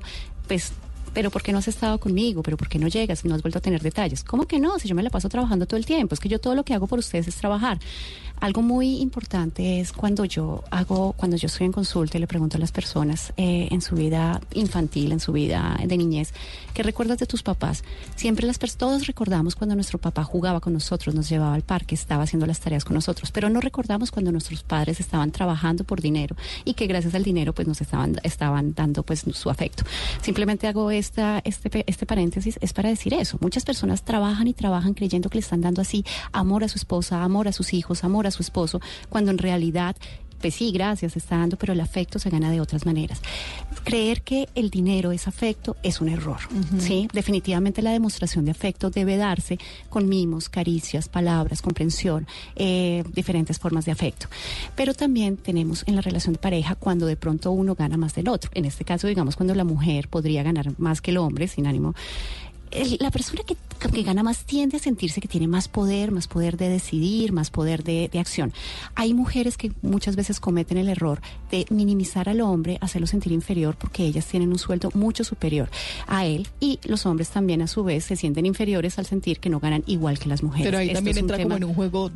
pues 0.48 0.74
pero 1.16 1.32
¿por 1.32 1.42
qué 1.42 1.54
no 1.54 1.60
has 1.60 1.68
estado 1.70 1.98
conmigo? 1.98 2.44
¿Pero 2.44 2.58
por 2.58 2.68
qué 2.68 2.78
no 2.78 2.90
llegas 2.90 3.24
no 3.24 3.34
has 3.34 3.42
vuelto 3.42 3.60
a 3.60 3.62
tener 3.62 3.82
detalles? 3.82 4.22
¿Cómo 4.26 4.46
que 4.48 4.60
no? 4.60 4.78
Si 4.80 4.90
yo 4.90 4.96
me 4.96 5.02
la 5.02 5.10
paso 5.10 5.30
trabajando 5.30 5.66
todo 5.66 5.78
el 5.78 5.86
tiempo, 5.86 6.14
es 6.14 6.20
que 6.20 6.28
yo 6.28 6.40
todo 6.40 6.56
lo 6.56 6.66
que 6.66 6.74
hago 6.74 6.88
por 6.88 7.00
ustedes 7.00 7.30
es 7.30 7.36
trabajar. 7.38 7.80
Algo 8.40 8.62
muy 8.62 8.98
importante 8.98 9.80
es 9.80 9.92
cuando 9.92 10.26
yo 10.26 10.64
hago, 10.70 11.14
cuando 11.14 11.38
yo 11.38 11.48
estoy 11.48 11.66
en 11.66 11.72
consulta 11.72 12.18
y 12.18 12.22
le 12.22 12.28
pregunto 12.28 12.58
a 12.58 12.60
las 12.60 12.72
personas 12.72 13.34
eh, 13.38 13.70
en 13.72 13.82
su 13.82 13.96
vida 13.96 14.42
infantil, 14.54 15.12
en 15.12 15.20
su 15.20 15.32
vida 15.32 15.80
de 15.84 15.98
niñez, 15.98 16.34
¿qué 16.74 16.84
recuerdas 16.84 17.18
de 17.18 17.26
tus 17.26 17.42
papás? 17.42 17.84
Siempre 18.16 18.46
las 18.46 18.60
todos 18.74 19.06
recordamos 19.06 19.56
cuando 19.56 19.76
nuestro 19.76 20.00
papá 20.00 20.24
jugaba 20.24 20.60
con 20.60 20.74
nosotros, 20.74 21.14
nos 21.14 21.30
llevaba 21.30 21.54
al 21.54 21.62
parque, 21.62 21.94
estaba 21.94 22.24
haciendo 22.24 22.46
las 22.48 22.60
tareas 22.60 22.84
con 22.84 22.96
nosotros, 22.96 23.32
pero 23.32 23.50
no 23.50 23.62
recordamos 23.62 24.12
cuando 24.12 24.32
nuestros 24.32 24.64
padres 24.64 25.00
estaban 25.00 25.32
trabajando 25.32 25.84
por 25.84 26.02
dinero 26.02 26.36
y 26.64 26.74
que 26.74 26.88
gracias 26.88 27.14
al 27.16 27.24
dinero 27.24 27.54
pues 27.54 27.68
nos 27.68 27.82
estaban, 27.82 28.18
estaban 28.24 28.74
dando 28.74 29.04
pues 29.04 29.24
su 29.32 29.50
afecto. 29.50 29.84
Simplemente 30.22 30.68
hago 30.68 30.90
esta, 30.92 31.42
este, 31.46 31.84
este 31.88 32.06
paréntesis, 32.06 32.58
es 32.62 32.74
para 32.74 32.90
decir 32.90 33.14
eso. 33.14 33.38
Muchas 33.40 33.66
personas 33.66 34.04
trabajan 34.04 34.48
y 34.48 34.54
trabajan 34.54 34.94
creyendo 34.94 35.30
que 35.30 35.38
le 35.38 35.42
están 35.42 35.62
dando 35.62 35.82
así 35.82 36.04
amor 36.32 36.64
a 36.64 36.68
su 36.68 36.78
esposa, 36.78 37.24
amor 37.24 37.48
a 37.48 37.52
sus 37.52 37.74
hijos, 37.74 38.04
amor 38.04 38.25
a 38.28 38.32
su 38.32 38.42
esposo, 38.42 38.82
cuando 39.10 39.32
en 39.32 39.38
realidad 39.38 39.96
pues 40.46 40.56
sí, 40.56 40.72
gracias, 40.72 41.18
está 41.18 41.38
dando, 41.38 41.58
pero 41.58 41.74
el 41.74 41.80
afecto 41.80 42.20
se 42.20 42.30
gana 42.30 42.52
de 42.52 42.62
otras 42.62 42.86
maneras. 42.86 43.22
Creer 43.84 44.22
que 44.22 44.48
el 44.54 44.70
dinero 44.70 45.12
es 45.12 45.28
afecto 45.28 45.76
es 45.82 46.02
un 46.02 46.10
error, 46.10 46.38
¿sí? 46.78 47.08
Definitivamente 47.14 47.82
la 47.82 47.92
demostración 47.92 48.46
de 48.46 48.52
afecto 48.52 48.90
debe 48.90 49.18
darse 49.18 49.58
con 49.90 50.08
mimos, 50.08 50.50
caricias, 50.50 51.10
palabras, 51.10 51.62
comprensión, 51.62 52.28
eh, 52.56 53.04
diferentes 53.14 53.60
formas 53.60 53.86
de 53.86 53.92
afecto. 53.92 54.28
Pero 54.76 54.94
también 54.94 55.38
tenemos 55.38 55.84
en 55.88 55.96
la 55.96 56.02
relación 56.02 56.34
de 56.34 56.40
pareja 56.40 56.76
cuando 56.76 57.06
de 57.06 57.16
pronto 57.16 57.52
uno 57.52 57.74
gana 57.76 57.98
más 57.98 58.14
del 58.14 58.28
otro. 58.28 58.52
En 58.54 58.66
este 58.66 58.86
caso, 58.86 59.08
digamos, 59.08 59.36
cuando 59.36 59.56
la 59.56 59.64
mujer 59.64 60.10
podría 60.10 60.44
ganar 60.44 60.78
más 60.80 61.02
que 61.02 61.12
el 61.12 61.18
hombre, 61.18 61.48
sin 61.48 61.68
ánimo 61.68 61.96
la 63.00 63.12
persona 63.12 63.42
que, 63.46 63.56
que 63.92 64.04
gana 64.04 64.24
más 64.24 64.46
tiende 64.46 64.78
a 64.78 64.80
sentirse 64.80 65.22
que 65.22 65.28
tiene 65.28 65.48
más 65.48 65.68
poder, 65.68 66.12
más 66.12 66.28
poder 66.28 66.58
de 66.58 66.68
decidir, 66.70 67.32
más 67.32 67.50
poder 67.52 67.84
de, 67.84 68.10
de 68.12 68.20
acción. 68.20 68.52
Hay 68.96 69.14
mujeres 69.14 69.58
que 69.58 69.72
muchas 69.82 70.16
veces 70.16 70.40
cometen 70.40 70.78
el 70.78 70.90
error 70.90 71.22
de 71.52 71.66
minimizar 71.70 72.28
al 72.30 72.42
hombre, 72.42 72.78
hacerlo 72.82 73.08
sentir 73.08 73.32
inferior 73.32 73.76
porque 73.80 74.04
ellas 74.06 74.26
tienen 74.26 74.50
un 74.50 74.60
sueldo 74.60 74.90
mucho 74.94 75.24
superior 75.24 75.70
a 76.08 76.26
él 76.26 76.48
y 76.60 76.80
los 76.86 77.06
hombres 77.06 77.30
también 77.30 77.62
a 77.62 77.68
su 77.68 77.84
vez 77.84 78.06
se 78.06 78.16
sienten 78.16 78.46
inferiores 78.46 78.98
al 79.00 79.06
sentir 79.06 79.40
que 79.40 79.50
no 79.50 79.60
ganan 79.60 79.84
igual 79.88 80.20
que 80.20 80.28
las 80.30 80.44
mujeres. 80.44 80.68
Pero 80.68 80.78
ahí 80.80 80.88
Esto 80.88 80.98
también 80.98 81.18
entra 81.18 81.42
como 81.42 81.56
en 81.58 81.64
un 81.64 81.74
juego 81.74 82.12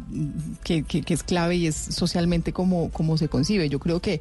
que, 0.64 0.84
que- 0.84 1.02
que 1.04 1.14
es 1.14 1.24
clave 1.24 1.56
y 1.56 1.68
es 1.68 1.76
socialmente 1.76 2.52
como, 2.54 2.90
como 2.90 3.18
se 3.18 3.28
concibe. 3.30 3.70
Yo 3.70 3.80
creo 3.80 4.02
que 4.02 4.20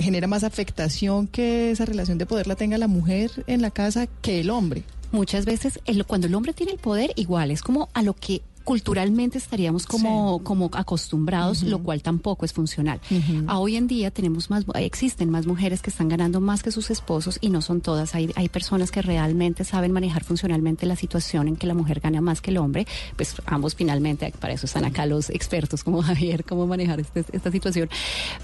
genera 0.00 0.26
más 0.26 0.44
afectación 0.44 1.26
que 1.26 1.70
esa 1.70 1.84
relación 1.84 2.18
de 2.18 2.26
poder 2.26 2.46
la 2.46 2.56
tenga 2.56 2.76
la 2.78 2.88
mujer 2.88 3.44
en 3.46 3.62
la 3.62 3.70
casa 3.70 4.06
que 4.22 4.40
el 4.40 4.50
hombre. 4.50 4.82
Muchas 5.12 5.44
veces 5.46 5.80
el- 5.86 6.04
cuando 6.04 6.26
el 6.26 6.34
hombre 6.34 6.52
tiene 6.52 6.72
el 6.72 6.78
poder, 6.78 7.12
igual 7.16 7.50
es 7.50 7.62
como 7.62 7.88
a 7.94 8.02
lo 8.02 8.14
que 8.14 8.42
culturalmente 8.64 9.38
estaríamos 9.38 9.86
como, 9.86 10.42
como 10.42 10.68
acostumbrados, 10.72 11.62
lo 11.62 11.78
cual 11.84 12.02
tampoco 12.02 12.44
es 12.44 12.52
funcional. 12.52 13.00
A 13.46 13.60
hoy 13.60 13.76
en 13.76 13.86
día 13.86 14.10
tenemos 14.10 14.50
más, 14.50 14.64
existen 14.74 15.30
más 15.30 15.46
mujeres 15.46 15.82
que 15.82 15.90
están 15.90 16.08
ganando 16.08 16.40
más 16.40 16.64
que 16.64 16.72
sus 16.72 16.90
esposos 16.90 17.38
y 17.40 17.50
no 17.50 17.62
son 17.62 17.80
todas. 17.80 18.16
Hay, 18.16 18.32
hay 18.34 18.48
personas 18.48 18.90
que 18.90 19.02
realmente 19.02 19.62
saben 19.62 19.92
manejar 19.92 20.24
funcionalmente 20.24 20.84
la 20.84 20.96
situación 20.96 21.46
en 21.46 21.54
que 21.54 21.68
la 21.68 21.74
mujer 21.74 22.00
gana 22.00 22.20
más 22.20 22.40
que 22.40 22.50
el 22.50 22.58
hombre. 22.58 22.88
Pues 23.14 23.36
ambos 23.46 23.76
finalmente, 23.76 24.32
para 24.40 24.54
eso 24.54 24.66
están 24.66 24.84
acá 24.84 25.06
los 25.06 25.30
expertos 25.30 25.84
como 25.84 26.02
Javier, 26.02 26.42
cómo 26.44 26.66
manejar 26.66 26.98
este- 26.98 27.24
esta 27.32 27.52
situación. 27.52 27.88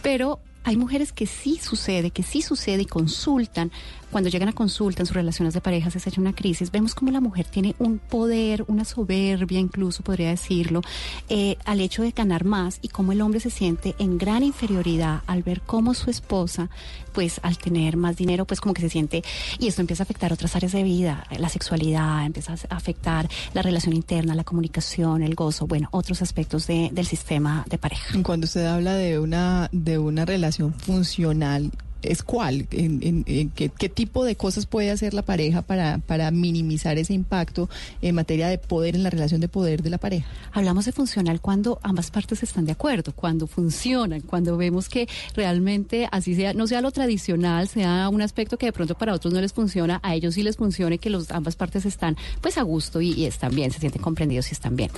Pero 0.03 0.39
hay 0.65 0.77
mujeres 0.77 1.13
que 1.13 1.27
sí 1.27 1.59
sucede, 1.61 2.11
que 2.11 2.23
sí 2.23 2.43
sucede 2.43 2.83
y 2.83 2.87
consultan. 2.87 3.73
Cuando 4.11 4.29
llegan 4.29 4.49
a 4.49 4.53
consulta 4.53 5.03
en 5.03 5.07
sus 5.07 5.17
relaciones 5.17 5.55
de 5.55 5.61
pareja 5.61 5.91
se 5.91 5.99
echa 6.09 6.21
una 6.21 6.35
crisis, 6.35 6.71
vemos 6.71 6.95
como 6.95 7.11
la 7.11 7.21
mujer 7.21 7.47
tiene 7.47 7.75
un 7.79 7.99
poder, 7.99 8.65
una 8.69 8.85
soberbia 8.85 9.59
incluso 9.59 10.03
podría 10.03 10.29
decirlo, 10.29 10.83
eh, 11.31 11.57
al 11.65 11.81
hecho 11.81 12.03
de 12.03 12.11
ganar 12.11 12.45
más 12.45 12.79
y 12.83 12.89
cómo 12.89 13.13
el 13.13 13.23
hombre 13.23 13.41
se 13.41 13.49
siente 13.49 13.95
en 13.99 14.19
gran 14.19 14.43
inferioridad 14.43 15.23
al 15.27 15.43
ver 15.43 15.63
cómo 15.63 15.95
su 15.95 16.11
esposa, 16.11 16.69
pues 17.13 17.41
al 17.43 17.59
tener 17.59 17.97
más 17.97 18.17
dinero, 18.17 18.45
pues 18.45 18.61
como 18.61 18.75
que 18.75 18.83
se 18.83 18.89
siente, 18.89 19.23
y 19.59 19.69
esto 19.69 19.81
empieza 19.81 20.03
a 20.03 20.05
afectar 20.05 20.33
otras 20.33 20.57
áreas 20.57 20.73
de 20.73 20.83
vida, 20.83 21.27
la 21.39 21.49
sexualidad, 21.49 22.25
empieza 22.27 22.55
a 22.69 22.77
afectar 22.77 23.29
la 23.55 23.63
relación 23.63 23.95
interna, 23.95 24.35
la 24.35 24.45
comunicación, 24.45 25.23
el 25.23 25.35
gozo, 25.35 25.67
bueno, 25.67 25.89
otros 25.93 26.23
aspectos 26.23 26.67
de- 26.67 26.91
del 26.93 27.07
sistema 27.07 27.65
de 27.69 27.79
pareja. 27.79 28.21
Cuando 28.23 28.45
usted 28.47 28.67
habla 28.67 28.95
de 28.95 29.19
una, 29.19 29.69
de 29.73 29.99
una 29.99 30.25
relación 30.25 30.75
funcional, 30.75 31.71
¿es 32.03 32.23
cuál? 32.23 32.67
¿En, 32.71 33.01
en- 33.03 33.25
en 33.27 33.51
qué, 33.51 33.69
qué 33.71 33.89
tipo 33.89 34.25
de 34.25 34.37
cosas 34.37 34.67
puede 34.67 34.91
hacer 34.91 35.15
la 35.15 35.23
pareja 35.23 35.63
para, 35.63 35.99
para 35.99 36.31
minimizar 36.31 36.99
ese 36.99 37.15
impacto 37.15 37.69
en 38.01 38.15
materia 38.15 38.49
de 38.49 38.59
poder, 38.59 38.95
en 38.95 39.03
la 39.03 39.11
relación 39.11 39.41
de 39.41 39.49
poder 39.49 39.83
de 39.83 39.91
la 39.91 39.99
pareja? 39.99 40.27
Hablamos 40.53 40.85
de 40.85 40.93
funcional 40.93 41.41
cuando 41.41 41.79
ambas 41.83 42.11
partes 42.11 42.43
están 42.43 42.67
de 42.67 42.73
acuerdo, 42.73 43.13
cuando 43.15 43.47
funcionan, 43.47 44.21
cuando 44.21 44.57
vemos 44.57 44.89
que 44.89 45.09
realmente 45.35 46.09
así 46.13 46.35
sea, 46.35 46.53
no 46.55 46.67
sea 46.67 46.81
lo 46.81 46.91
tradicional, 46.91 47.69
sea 47.69 48.09
un 48.09 48.23
aspecto 48.23 48.57
que 48.59 48.67
de 48.67 48.73
pronto 48.73 48.95
para 48.97 49.15
otros 49.15 49.33
no 49.33 49.41
les 49.41 49.53
funciona, 49.53 50.01
a 50.03 50.15
ellos 50.15 50.35
sí 50.35 50.43
les 50.43 50.57
funcione, 50.57 50.99
que 50.99 51.11
los 51.11 51.31
ambas 51.31 51.57
partes 51.57 51.87
están 51.87 52.17
pues 52.41 52.59
a 52.59 52.63
gusto 52.63 53.01
y, 53.01 53.25
están 53.25 53.55
bien, 53.55 53.71
se 53.71 53.79
sienten 53.81 54.03
comprendidos 54.03 54.51
y 54.51 54.53
están 54.55 54.77
bien. 54.77 54.91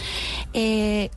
Eh, 0.53 1.11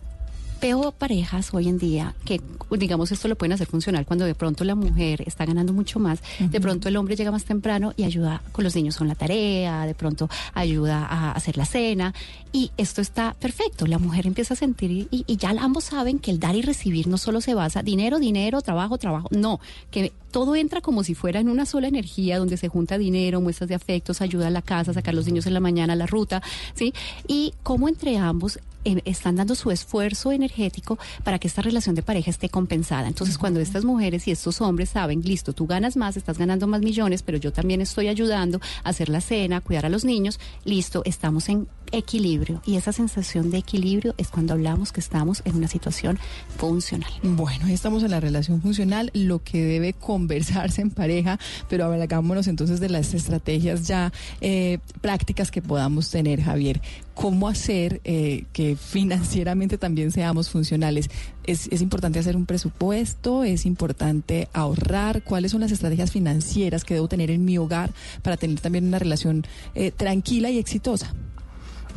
Veo 0.60 0.91
parejas 0.91 1.53
hoy 1.53 1.68
en 1.68 1.78
día 1.78 2.16
que, 2.26 2.41
digamos, 2.72 3.12
esto 3.12 3.28
lo 3.28 3.36
pueden 3.36 3.53
hacer 3.53 3.68
funcional 3.68 4.05
cuando 4.05 4.26
de 4.26 4.34
pronto 4.34 4.64
la 4.64 4.74
mujer 4.74 5.24
está 5.28 5.45
ganando 5.45 5.72
mucho 5.72 5.99
más, 5.99 6.20
de 6.39 6.60
pronto 6.60 6.89
el 6.89 6.97
hombre 6.97 7.16
llega 7.16 7.32
más 7.32 7.45
temprano 7.45 7.93
y 7.95 8.03
ayuda 8.05 8.41
con 8.51 8.64
los 8.64 8.76
niños 8.76 8.97
con 8.97 9.08
la 9.08 9.16
tarea, 9.16 9.86
de 9.86 9.93
pronto 9.93 10.30
ayuda 10.53 11.05
a 11.05 11.32
hacer 11.32 11.58
la 11.58 11.66
cena 11.66 12.14
y 12.51 12.72
esto 12.78 13.01
está 13.01 13.36
perfecto. 13.39 13.86
La 13.86 13.99
mujer 13.99 14.26
empieza 14.26 14.55
a 14.55 14.58
sentir 14.58 14.91
y, 14.91 15.08
y 15.12 15.38
ya 15.38 15.49
ambos 15.60 15.84
saben 15.86 16.18
que 16.18 16.32
el 16.32 16.39
dar 16.39 16.55
y 16.55 16.64
recibir 16.64 17.08
no 17.08 17.18
solo 17.18 17.39
se 17.41 17.53
basa 17.53 17.84
dinero, 17.84 18.18
dinero, 18.18 18.62
trabajo, 18.62 18.97
trabajo, 18.97 19.28
no, 19.32 19.60
que 19.91 20.12
todo 20.38 20.55
entra 20.55 20.81
como 20.81 21.03
si 21.03 21.15
fuera 21.15 21.39
en 21.39 21.49
una 21.49 21.65
sola 21.65 21.88
energía 21.88 22.38
donde 22.38 22.57
se 22.57 22.67
junta 22.67 22.99
dinero, 22.99 23.41
muestras 23.41 23.69
de 23.69 23.73
afectos, 23.73 24.21
ayuda 24.21 24.45
a 24.45 24.49
la 24.51 24.61
casa, 24.61 24.93
sacar 24.93 25.15
los 25.15 25.25
niños 25.25 25.47
en 25.47 25.55
la 25.55 25.59
mañana, 25.59 25.95
la 25.95 26.05
ruta, 26.05 26.43
¿sí? 26.75 26.93
Y 27.27 27.55
cómo 27.63 27.89
entre 27.89 28.19
ambos 28.19 28.59
eh, 28.85 29.01
están 29.05 29.35
dando 29.35 29.55
su 29.55 29.71
esfuerzo 29.71 30.31
energético 30.31 30.99
para 31.23 31.39
que 31.39 31.47
esta 31.47 31.63
relación 31.63 31.95
de 31.95 32.03
pareja 32.03 32.29
esté 32.29 32.49
compensada. 32.49 33.07
Entonces, 33.07 33.39
cuando 33.39 33.59
estas 33.59 33.83
mujeres 33.83 34.27
y 34.27 34.31
estos 34.31 34.61
hombres 34.61 34.89
saben, 34.89 35.23
listo, 35.23 35.53
tú 35.53 35.65
ganas 35.65 35.97
más, 35.97 36.17
estás 36.17 36.38
ganando 36.38 36.67
más 36.67 36.81
millones, 36.81 37.23
pero 37.23 37.39
yo 37.39 37.51
también 37.51 37.81
estoy 37.81 38.07
ayudando 38.07 38.61
a 38.83 38.89
hacer 38.89 39.09
la 39.09 39.21
cena, 39.21 39.57
a 39.57 39.61
cuidar 39.61 39.88
a 39.88 39.89
los 39.89 40.05
niños, 40.05 40.39
listo, 40.65 41.01
estamos 41.03 41.49
en 41.49 41.67
equilibrio. 41.91 42.61
Y 42.65 42.75
esa 42.75 42.91
sensación 42.91 43.51
de 43.51 43.57
equilibrio 43.57 44.13
es 44.17 44.29
cuando 44.29 44.53
hablamos 44.53 44.91
que 44.91 44.99
estamos 44.99 45.41
en 45.45 45.55
una 45.55 45.67
situación 45.67 46.19
funcional. 46.57 47.11
Bueno, 47.23 47.67
estamos 47.67 48.03
en 48.03 48.11
la 48.11 48.19
relación 48.19 48.61
funcional, 48.61 49.11
lo 49.13 49.43
que 49.43 49.63
debe 49.63 49.93
conversarse 49.93 50.81
en 50.81 50.91
pareja, 50.91 51.39
pero 51.69 51.85
hagámonos 51.85 52.47
entonces 52.47 52.79
de 52.79 52.89
las 52.89 53.13
estrategias 53.13 53.88
ya 53.88 54.11
eh, 54.41 54.79
prácticas 55.01 55.51
que 55.51 55.61
podamos 55.61 56.09
tener, 56.09 56.41
Javier. 56.41 56.81
¿Cómo 57.13 57.47
hacer 57.47 57.99
eh, 58.03 58.45
que 58.53 58.75
financieramente 58.75 59.77
también 59.77 60.11
seamos 60.11 60.49
funcionales? 60.49 61.09
Es, 61.45 61.67
es 61.71 61.81
importante 61.81 62.19
hacer 62.19 62.35
un 62.35 62.45
presupuesto, 62.45 63.43
es 63.43 63.65
importante 63.65 64.49
ahorrar. 64.53 65.23
¿Cuáles 65.23 65.51
son 65.51 65.61
las 65.61 65.71
estrategias 65.71 66.11
financieras 66.11 66.83
que 66.83 66.93
debo 66.93 67.07
tener 67.07 67.31
en 67.31 67.43
mi 67.43 67.57
hogar 67.57 67.91
para 68.21 68.38
tener 68.38 68.59
también 68.59 68.85
una 68.85 68.99
relación 68.99 69.45
eh, 69.73 69.91
tranquila 69.91 70.51
y 70.51 70.59
exitosa? 70.59 71.13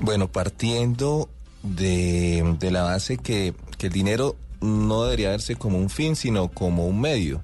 Bueno, 0.00 0.28
partiendo 0.28 1.28
de, 1.62 2.56
de 2.58 2.70
la 2.70 2.82
base 2.82 3.18
que, 3.18 3.54
que 3.78 3.88
el 3.88 3.92
dinero 3.92 4.36
no 4.60 5.04
debería 5.04 5.30
verse 5.30 5.56
como 5.56 5.78
un 5.78 5.90
fin, 5.90 6.16
sino 6.16 6.48
como 6.48 6.86
un 6.86 7.00
medio. 7.00 7.40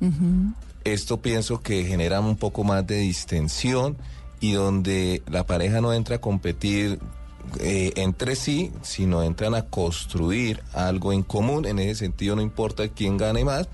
Esto 0.85 1.21
pienso 1.21 1.61
que 1.61 1.85
genera 1.85 2.21
un 2.21 2.37
poco 2.37 2.65
más 2.65 2.87
de 2.87 2.99
distensión 2.99 3.97
y 4.41 4.53
donde 4.53 5.23
la 5.29 5.45
pareja 5.45 5.81
no 5.81 5.93
entra 5.93 6.17
a 6.17 6.21
competir 6.21 6.99
eh, 7.61 7.93
entre 7.97 8.37
sí, 8.37 8.73
sino 8.83 9.23
entran 9.23 9.55
a 9.55 9.63
construir 9.63 10.63
algo 10.73 11.13
en 11.13 11.23
común. 11.23 11.67
En 11.67 11.79
ese 11.79 11.97
sentido 11.97 12.37
no 12.37 12.43
importa 12.43 12.89
quién 12.89 13.17
gane 13.17 13.45
más 13.45 13.69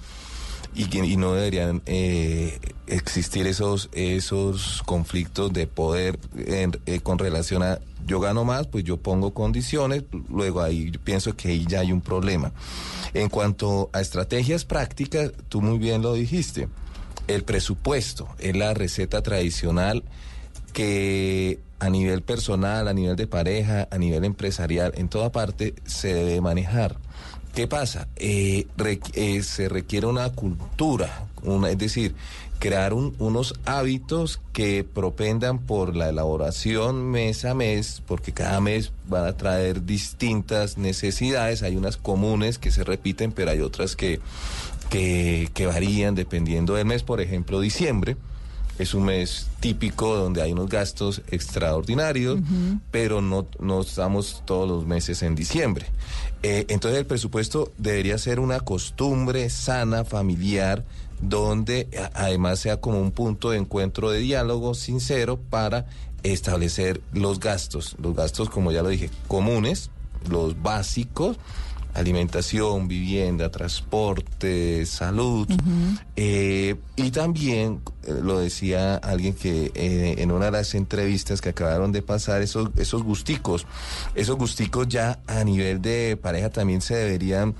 y, 0.74 0.96
y 0.98 1.16
no 1.16 1.34
deberían 1.34 1.82
eh, 1.86 2.58
existir 2.86 3.46
esos, 3.46 3.88
esos 3.92 4.82
conflictos 4.86 5.52
de 5.52 5.66
poder 5.66 6.18
en- 6.36 6.78
eh, 6.86 7.00
con 7.00 7.18
relación 7.18 7.62
a 7.62 7.78
yo 8.06 8.18
gano 8.20 8.44
más, 8.44 8.66
pues 8.66 8.82
yo 8.84 8.96
pongo 8.96 9.32
condiciones, 9.32 10.02
luego 10.28 10.60
ahí 10.60 10.90
yo 10.90 11.00
pienso 11.00 11.36
que 11.36 11.48
ahí 11.48 11.64
ya 11.68 11.80
hay 11.80 11.92
un 11.92 12.00
problema. 12.00 12.52
En 13.14 13.28
cuanto 13.28 13.90
a 13.92 14.00
estrategias 14.00 14.64
prácticas, 14.64 15.30
tú 15.48 15.60
muy 15.62 15.78
bien 15.78 16.02
lo 16.02 16.14
dijiste, 16.14 16.68
el 17.28 17.44
presupuesto 17.44 18.28
es 18.40 18.56
la 18.56 18.74
receta 18.74 19.22
tradicional 19.22 20.02
que 20.72 21.60
a 21.78 21.90
nivel 21.90 22.22
personal, 22.22 22.88
a 22.88 22.92
nivel 22.92 23.16
de 23.16 23.26
pareja, 23.26 23.88
a 23.90 23.98
nivel 23.98 24.24
empresarial, 24.24 24.92
en 24.96 25.08
toda 25.08 25.30
parte 25.32 25.74
se 25.84 26.14
debe 26.14 26.40
manejar. 26.40 26.96
¿Qué 27.54 27.66
pasa? 27.68 28.08
Eh, 28.16 28.66
eh, 29.14 29.42
se 29.42 29.68
requiere 29.68 30.06
una 30.06 30.30
cultura, 30.30 31.26
una, 31.42 31.68
es 31.70 31.76
decir, 31.76 32.14
crear 32.58 32.94
un- 32.94 33.14
unos 33.18 33.54
hábitos 33.66 34.40
que 34.54 34.84
propendan 34.84 35.58
por 35.58 35.94
la 35.94 36.08
elaboración 36.08 37.10
mes 37.10 37.44
a 37.44 37.54
mes, 37.54 38.02
porque 38.06 38.32
cada 38.32 38.60
mes 38.60 38.92
van 39.06 39.26
a 39.26 39.36
traer 39.36 39.84
distintas 39.84 40.78
necesidades, 40.78 41.62
hay 41.62 41.76
unas 41.76 41.96
comunes 41.98 42.58
que 42.58 42.70
se 42.70 42.84
repiten, 42.84 43.32
pero 43.32 43.50
hay 43.50 43.60
otras 43.60 43.96
que, 43.96 44.20
que 44.88 45.66
varían 45.66 46.14
dependiendo 46.14 46.74
del 46.74 46.86
mes, 46.86 47.02
por 47.02 47.20
ejemplo, 47.20 47.60
diciembre. 47.60 48.16
Es 48.82 48.94
un 48.94 49.04
mes 49.04 49.46
típico 49.60 50.16
donde 50.16 50.42
hay 50.42 50.50
unos 50.50 50.68
gastos 50.68 51.22
extraordinarios, 51.30 52.40
pero 52.90 53.20
no, 53.20 53.46
no 53.60 53.82
estamos 53.82 54.42
todos 54.44 54.68
los 54.68 54.86
meses 54.86 55.22
en 55.22 55.36
diciembre. 55.36 55.86
Eh, 56.42 56.66
entonces 56.68 56.98
el 56.98 57.06
presupuesto 57.06 57.70
debería 57.78 58.18
ser 58.18 58.40
una 58.40 58.58
costumbre 58.58 59.48
sana, 59.50 60.04
familiar, 60.04 60.84
donde 61.20 61.88
además 62.12 62.58
sea 62.58 62.80
como 62.80 63.00
un 63.00 63.12
punto 63.12 63.50
de 63.50 63.58
encuentro 63.58 64.10
de 64.10 64.18
diálogo 64.18 64.74
sincero 64.74 65.38
para 65.38 65.86
establecer 66.24 67.02
los 67.12 67.38
gastos. 67.38 67.94
Los 68.02 68.16
gastos, 68.16 68.50
como 68.50 68.72
ya 68.72 68.82
lo 68.82 68.88
dije, 68.88 69.10
comunes, 69.28 69.90
los 70.28 70.60
básicos, 70.60 71.36
alimentación, 71.94 72.88
vivienda, 72.88 73.50
transporte, 73.50 74.86
salud. 74.86 75.48
Eh, 76.16 76.76
y 76.96 77.10
también, 77.10 77.80
eh, 78.04 78.14
lo 78.22 78.38
decía 78.38 78.96
alguien 78.96 79.34
que 79.34 79.72
eh, 79.74 80.16
en 80.18 80.32
una 80.32 80.46
de 80.46 80.52
las 80.52 80.74
entrevistas 80.74 81.40
que 81.40 81.50
acabaron 81.50 81.92
de 81.92 82.02
pasar, 82.02 82.42
esos, 82.42 82.70
esos 82.76 83.02
gusticos, 83.02 83.66
esos 84.14 84.36
gusticos 84.36 84.88
ya 84.88 85.20
a 85.26 85.44
nivel 85.44 85.82
de 85.82 86.18
pareja 86.20 86.50
también 86.50 86.80
se 86.80 86.94
deberían 86.94 87.54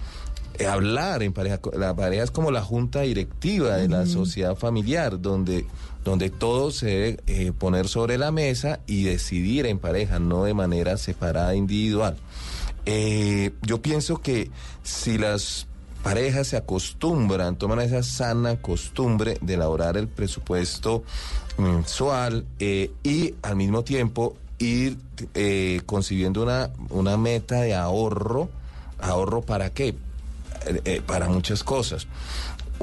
eh, 0.59 0.67
hablar 0.67 1.23
en 1.23 1.33
pareja. 1.33 1.61
La 1.77 1.95
pareja 1.95 2.25
es 2.25 2.31
como 2.31 2.51
la 2.51 2.63
junta 2.63 3.01
directiva 3.01 3.77
de 3.77 3.89
la 3.89 4.07
sociedad 4.07 4.55
familiar, 4.55 5.21
donde, 5.21 5.67
donde 6.05 6.31
todo 6.31 6.71
se 6.71 6.87
debe 6.87 7.21
eh, 7.27 7.53
poner 7.53 7.89
sobre 7.89 8.19
la 8.19 8.31
mesa 8.31 8.81
y 8.87 9.05
decidir 9.05 9.67
en 9.67 9.79
pareja, 9.79 10.19
no 10.19 10.45
de 10.45 10.53
manera 10.55 10.99
separada, 10.99 11.55
individual. 11.55 12.17
Eh, 12.87 13.53
yo 13.63 13.81
pienso 13.81 14.19
que 14.21 14.51
si 14.83 15.19
las 15.19 15.67
parejas 16.03 16.49
se 16.49 16.57
acostumbran, 16.57 17.57
toman 17.57 17.81
esa 17.81 18.03
sana 18.03 18.57
costumbre 18.57 19.39
de 19.41 19.55
elaborar 19.55 19.97
el 19.97 20.09
presupuesto 20.09 21.05
mensual 21.59 22.45
eh, 22.59 22.91
y 23.03 23.35
al 23.43 23.57
mismo 23.57 23.85
tiempo 23.85 24.37
ir 24.59 24.97
eh, 25.35 25.81
concibiendo 25.87 26.43
una, 26.43 26.71
una 26.91 27.17
meta 27.17 27.61
de 27.61 27.75
ahorro, 27.75 28.49
ahorro 29.01 29.43
para 29.43 29.71
qué? 29.71 29.89
Eh, 29.89 30.81
eh, 30.85 31.03
para 31.05 31.29
muchas 31.29 31.65
cosas. 31.65 32.07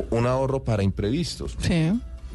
Un 0.10 0.28
ahorro 0.28 0.64
para 0.64 0.84
imprevistos. 0.84 1.58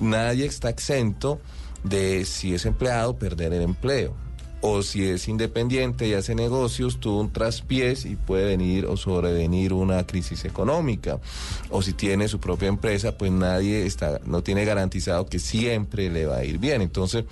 Nadie 0.00 0.46
está 0.46 0.70
exento 0.70 1.40
de 1.82 2.24
si 2.24 2.54
es 2.54 2.66
empleado 2.66 3.16
perder 3.16 3.52
el 3.52 3.62
empleo 3.62 4.23
o 4.66 4.82
si 4.82 5.04
es 5.04 5.28
independiente 5.28 6.08
y 6.08 6.14
hace 6.14 6.34
negocios, 6.34 6.98
tuvo 6.98 7.20
un 7.20 7.30
traspiés 7.30 8.06
y 8.06 8.16
puede 8.16 8.46
venir 8.46 8.86
o 8.86 8.96
sobrevenir 8.96 9.74
una 9.74 10.06
crisis 10.06 10.46
económica. 10.46 11.20
O 11.68 11.82
si 11.82 11.92
tiene 11.92 12.28
su 12.28 12.40
propia 12.40 12.68
empresa, 12.68 13.18
pues 13.18 13.30
nadie 13.30 13.84
está, 13.84 14.22
no 14.24 14.42
tiene 14.42 14.64
garantizado 14.64 15.26
que 15.26 15.38
siempre 15.38 16.08
le 16.08 16.24
va 16.24 16.38
a 16.38 16.44
ir 16.44 16.56
bien. 16.56 16.80
Entonces, 16.80 17.26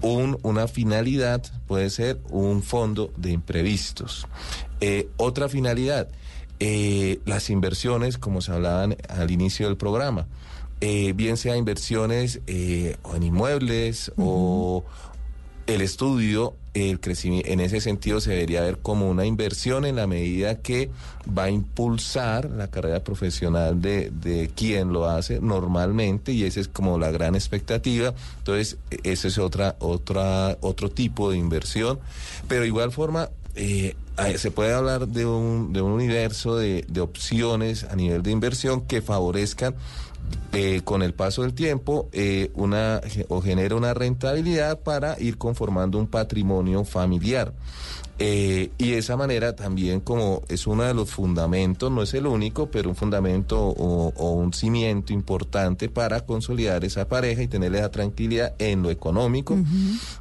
un, 0.00 0.38
una 0.42 0.68
finalidad 0.68 1.42
puede 1.66 1.90
ser 1.90 2.20
un 2.30 2.62
fondo 2.62 3.10
de 3.16 3.32
imprevistos. 3.32 4.28
Eh, 4.80 5.08
otra 5.16 5.48
finalidad, 5.48 6.06
eh, 6.60 7.18
las 7.24 7.50
inversiones, 7.50 8.16
como 8.16 8.40
se 8.40 8.52
hablaban 8.52 8.96
al 9.08 9.32
inicio 9.32 9.66
del 9.66 9.76
programa. 9.76 10.28
eh, 10.80 11.14
bien 11.16 11.36
sea 11.36 11.56
inversiones 11.56 12.40
en 12.46 13.22
inmuebles 13.22 14.12
o 14.16 14.84
el 15.66 15.80
estudio, 15.80 16.54
el 16.74 17.00
crecimiento, 17.00 17.50
en 17.50 17.60
ese 17.60 17.80
sentido 17.80 18.20
se 18.20 18.30
debería 18.30 18.60
ver 18.60 18.78
como 18.78 19.08
una 19.08 19.24
inversión 19.24 19.84
en 19.84 19.96
la 19.96 20.06
medida 20.06 20.56
que 20.56 20.90
va 21.36 21.44
a 21.44 21.50
impulsar 21.50 22.50
la 22.50 22.68
carrera 22.68 23.02
profesional 23.02 23.80
de, 23.80 24.10
de 24.10 24.50
quien 24.54 24.92
lo 24.92 25.08
hace 25.08 25.40
normalmente 25.40 26.32
y 26.32 26.44
esa 26.44 26.60
es 26.60 26.68
como 26.68 26.98
la 26.98 27.10
gran 27.10 27.34
expectativa. 27.34 28.14
Entonces, 28.38 28.76
ese 29.02 29.28
es 29.28 29.38
otra, 29.38 29.76
otra, 29.80 30.56
otro 30.60 30.90
tipo 30.90 31.30
de 31.30 31.38
inversión. 31.38 31.98
Pero 32.46 32.62
de 32.62 32.68
igual 32.68 32.92
forma, 32.92 33.30
eh, 33.56 33.94
se 34.36 34.50
puede 34.50 34.72
hablar 34.72 35.08
de 35.08 35.26
un, 35.26 35.72
de 35.72 35.82
un 35.82 35.92
universo 35.92 36.56
de, 36.56 36.84
de 36.88 37.00
opciones 37.00 37.84
a 37.84 37.96
nivel 37.96 38.22
de 38.22 38.30
inversión 38.30 38.82
que 38.82 39.02
favorezcan 39.02 39.74
eh, 40.52 40.80
con 40.84 41.02
el 41.02 41.12
paso 41.12 41.42
del 41.42 41.52
tiempo 41.52 42.08
eh, 42.12 42.50
una 42.54 43.02
o 43.28 43.42
genera 43.42 43.76
una 43.76 43.92
rentabilidad 43.92 44.80
para 44.80 45.20
ir 45.20 45.36
conformando 45.36 45.98
un 45.98 46.06
patrimonio 46.06 46.84
familiar. 46.84 47.52
Eh, 48.18 48.70
y 48.78 48.92
de 48.92 48.98
esa 48.98 49.18
manera 49.18 49.54
también 49.54 50.00
como 50.00 50.40
es 50.48 50.66
uno 50.66 50.84
de 50.84 50.94
los 50.94 51.10
fundamentos, 51.10 51.92
no 51.92 52.02
es 52.02 52.14
el 52.14 52.26
único, 52.26 52.70
pero 52.70 52.88
un 52.88 52.96
fundamento 52.96 53.60
o, 53.60 54.14
o 54.16 54.30
un 54.32 54.54
cimiento 54.54 55.12
importante 55.12 55.90
para 55.90 56.24
consolidar 56.24 56.82
esa 56.86 57.06
pareja 57.06 57.42
y 57.42 57.48
tenerle 57.48 57.80
esa 57.80 57.90
tranquilidad 57.90 58.54
en 58.58 58.82
lo 58.82 58.90
económico, 58.90 59.58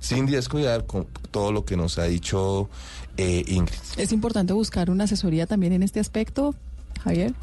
sin 0.01 0.25
descuidar 0.25 0.86
con 0.86 1.07
todo 1.31 1.53
lo 1.53 1.63
que 1.63 1.77
nos 1.77 1.97
ha 1.97 2.03
dicho 2.03 2.69
eh, 3.18 3.43
Ingrid. 3.47 3.78
Es 3.97 4.11
importante 4.11 4.53
buscar 4.53 4.89
una 4.89 5.05
asesoría 5.05 5.45
también 5.47 5.74
en 5.74 5.84
este 5.84 5.99
aspecto, 5.99 6.55
Javier. 7.03 7.34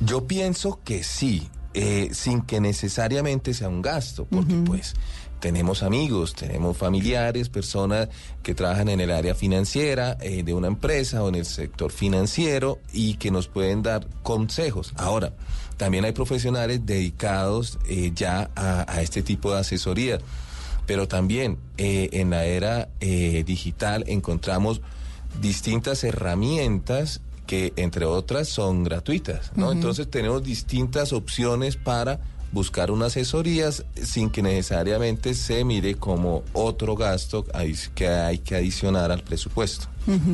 Yo 0.00 0.26
pienso 0.26 0.80
que 0.84 1.02
sí, 1.02 1.48
eh, 1.72 2.10
sin 2.12 2.42
que 2.42 2.60
necesariamente 2.60 3.54
sea 3.54 3.68
un 3.68 3.82
gasto, 3.82 4.26
porque 4.30 4.54
pues 4.66 4.94
tenemos 5.44 5.82
amigos, 5.82 6.34
tenemos 6.34 6.74
familiares, 6.74 7.50
personas 7.50 8.08
que 8.42 8.54
trabajan 8.54 8.88
en 8.88 9.00
el 9.00 9.10
área 9.10 9.34
financiera 9.34 10.16
eh, 10.22 10.42
de 10.42 10.54
una 10.54 10.68
empresa 10.68 11.22
o 11.22 11.28
en 11.28 11.34
el 11.34 11.44
sector 11.44 11.92
financiero 11.92 12.78
y 12.94 13.16
que 13.16 13.30
nos 13.30 13.46
pueden 13.46 13.82
dar 13.82 14.06
consejos. 14.22 14.94
Ahora, 14.96 15.34
también 15.76 16.06
hay 16.06 16.12
profesionales 16.12 16.86
dedicados 16.86 17.78
eh, 17.86 18.12
ya 18.14 18.50
a, 18.56 18.90
a 18.90 19.02
este 19.02 19.20
tipo 19.20 19.52
de 19.52 19.60
asesoría, 19.60 20.18
pero 20.86 21.08
también 21.08 21.58
eh, 21.76 22.08
en 22.12 22.30
la 22.30 22.46
era 22.46 22.88
digital 23.00 24.04
encontramos 24.06 24.80
distintas 25.40 26.04
herramientas 26.04 27.20
que 27.46 27.72
entre 27.76 28.06
otras 28.06 28.48
son 28.48 28.84
gratuitas, 28.84 29.52
¿no? 29.54 29.72
Entonces 29.72 30.10
tenemos 30.10 30.42
distintas 30.42 31.12
opciones 31.12 31.76
para 31.76 32.20
buscar 32.52 32.90
unas 32.90 33.08
asesorías 33.08 33.84
sin 34.00 34.30
que 34.30 34.40
necesariamente 34.40 35.34
se 35.34 35.64
mire 35.64 35.96
como 35.96 36.44
otro 36.52 36.94
gasto 36.94 37.44
que 37.94 38.08
hay 38.08 38.38
que 38.38 38.54
adicionar 38.54 39.10
al 39.10 39.22
presupuesto. 39.22 39.88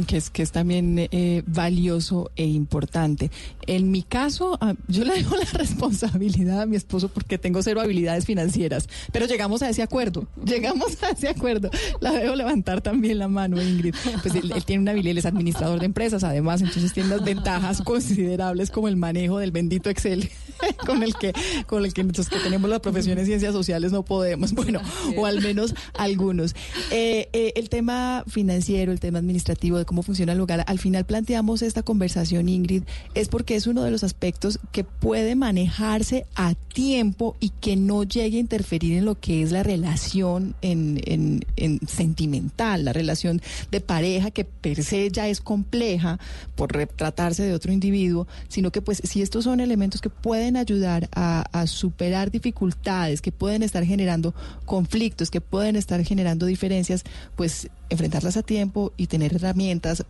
Que 0.06 0.16
es 0.16 0.30
que 0.30 0.42
es 0.42 0.50
también 0.50 0.98
eh, 0.98 1.42
valioso 1.46 2.30
e 2.34 2.44
importante. 2.44 3.30
En 3.66 3.92
mi 3.92 4.02
caso, 4.02 4.58
ah, 4.60 4.74
yo 4.88 5.04
le 5.04 5.14
dejo 5.18 5.36
la 5.36 5.44
responsabilidad 5.44 6.62
a 6.62 6.66
mi 6.66 6.76
esposo 6.76 7.08
porque 7.08 7.38
tengo 7.38 7.62
cero 7.62 7.80
habilidades 7.80 8.26
financieras, 8.26 8.88
pero 9.12 9.26
llegamos 9.26 9.62
a 9.62 9.68
ese 9.68 9.82
acuerdo, 9.82 10.26
llegamos 10.44 11.00
a 11.02 11.10
ese 11.10 11.28
acuerdo. 11.28 11.70
La 12.00 12.12
dejo 12.12 12.34
levantar 12.34 12.80
también 12.80 13.18
la 13.18 13.28
mano, 13.28 13.62
Ingrid. 13.62 13.94
Pues 14.22 14.34
él, 14.34 14.52
él 14.54 14.64
tiene 14.64 14.82
una 14.82 14.90
habilidad, 14.90 15.12
él 15.12 15.18
es 15.18 15.26
administrador 15.26 15.78
de 15.78 15.86
empresas, 15.86 16.24
además, 16.24 16.62
entonces 16.62 16.92
tiene 16.92 17.14
unas 17.14 17.24
ventajas 17.24 17.80
considerables 17.82 18.70
como 18.70 18.88
el 18.88 18.96
manejo 18.96 19.38
del 19.38 19.52
bendito 19.52 19.88
Excel 19.88 20.30
con 20.86 21.02
el 21.02 21.14
que 21.14 21.32
con 21.66 21.84
el 21.84 21.92
que 21.92 22.02
nosotros 22.02 22.28
que 22.28 22.38
tenemos 22.38 22.68
la 22.68 22.80
profesión 22.80 23.18
en 23.18 23.26
ciencias 23.26 23.52
sociales 23.52 23.92
no 23.92 24.04
podemos, 24.04 24.52
bueno, 24.52 24.80
o 25.16 25.26
al 25.26 25.40
menos 25.40 25.74
algunos. 25.94 26.54
Eh, 26.90 27.28
eh, 27.32 27.52
el 27.54 27.68
tema 27.68 28.24
financiero, 28.26 28.90
el 28.90 28.98
tema 28.98 29.18
administrativo 29.18 29.59
de 29.60 29.84
cómo 29.84 30.02
funciona 30.02 30.32
el 30.32 30.38
lugar, 30.38 30.64
al 30.66 30.78
final 30.78 31.04
planteamos 31.04 31.62
esta 31.62 31.82
conversación, 31.82 32.48
Ingrid, 32.48 32.82
es 33.14 33.28
porque 33.28 33.54
es 33.56 33.66
uno 33.66 33.82
de 33.82 33.90
los 33.90 34.02
aspectos 34.04 34.58
que 34.72 34.84
puede 34.84 35.34
manejarse 35.36 36.24
a 36.34 36.54
tiempo 36.54 37.36
y 37.40 37.50
que 37.50 37.76
no 37.76 38.02
llegue 38.04 38.38
a 38.38 38.40
interferir 38.40 38.96
en 38.96 39.04
lo 39.04 39.18
que 39.20 39.42
es 39.42 39.52
la 39.52 39.62
relación 39.62 40.54
en, 40.62 41.00
en- 41.04 41.44
en 41.56 41.78
sentimental, 41.86 42.84
la 42.84 42.92
relación 42.92 43.40
de 43.70 43.80
pareja 43.80 44.30
que 44.30 44.44
per 44.44 44.82
se 44.82 45.10
ya 45.10 45.28
es 45.28 45.40
compleja 45.40 46.18
por 46.56 46.72
re- 46.72 46.86
tratarse 46.86 47.42
de 47.42 47.54
otro 47.54 47.72
individuo, 47.72 48.26
sino 48.48 48.70
que 48.72 48.82
pues 48.82 49.00
si 49.04 49.22
estos 49.22 49.44
son 49.44 49.60
elementos 49.60 50.00
que 50.00 50.10
pueden 50.10 50.56
ayudar 50.56 51.08
a, 51.14 51.44
superar 51.66 52.30
dificultades, 52.30 53.20
que 53.20 53.32
pueden 53.32 53.62
estar 53.62 53.84
generando 53.84 54.34
conflictos, 54.64 55.30
que 55.30 55.40
pueden 55.40 55.76
estar 55.76 56.02
generando 56.04 56.46
diferencias, 56.46 57.04
pues 57.36 57.68
enfrentarlas 57.90 58.36
a 58.36 58.42
tiempo 58.42 58.92
y 58.96 59.06
tener 59.08 59.32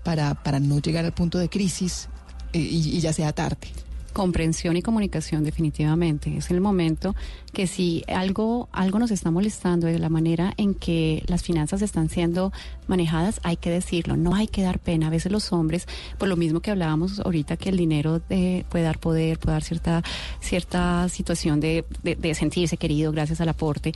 para, 0.03 0.35
para 0.35 0.61
no 0.61 0.81
llegar 0.81 1.05
al 1.05 1.13
punto 1.13 1.39
de 1.39 1.49
crisis 1.49 2.09
eh, 2.53 2.59
y, 2.59 2.97
y 2.97 3.01
ya 3.01 3.13
sea 3.13 3.33
tarde. 3.33 3.69
comprensión 4.13 4.77
y 4.77 4.83
comunicación 4.83 5.45
definitivamente. 5.45 6.37
Es 6.37 6.51
el 6.51 6.61
momento 6.61 7.15
que 7.53 7.67
si 7.67 8.03
algo, 8.09 8.69
algo 8.73 8.99
nos 8.99 9.11
está 9.11 9.31
molestando 9.31 9.87
de 9.87 9.99
la 9.99 10.09
manera 10.09 10.53
en 10.57 10.75
que 10.75 11.23
las 11.27 11.43
finanzas 11.43 11.81
están 11.83 12.09
siendo 12.09 12.53
manejadas, 12.91 13.41
hay 13.43 13.57
que 13.57 13.71
decirlo, 13.71 14.17
no 14.17 14.35
hay 14.35 14.47
que 14.49 14.61
dar 14.63 14.79
pena. 14.79 15.07
A 15.07 15.11
veces 15.11 15.33
los 15.33 15.51
hombres, 15.53 15.87
por 16.19 16.29
lo 16.29 16.37
mismo 16.37 16.61
que 16.61 16.71
hablábamos 16.71 17.21
ahorita, 17.21 17.57
que 17.57 17.71
el 17.71 17.79
dinero 17.79 18.21
eh, 18.29 18.65
puede 18.69 18.85
dar 18.85 18.99
poder, 18.99 19.39
puede 19.39 19.55
dar 19.55 19.63
cierta, 19.65 20.03
cierta 20.41 21.09
situación 21.09 21.61
de, 21.61 21.85
de- 22.03 22.17
de 22.17 22.35
sentirse 22.35 22.77
querido 22.77 23.13
gracias 23.13 23.41
al 23.41 23.49
aporte. 23.49 23.93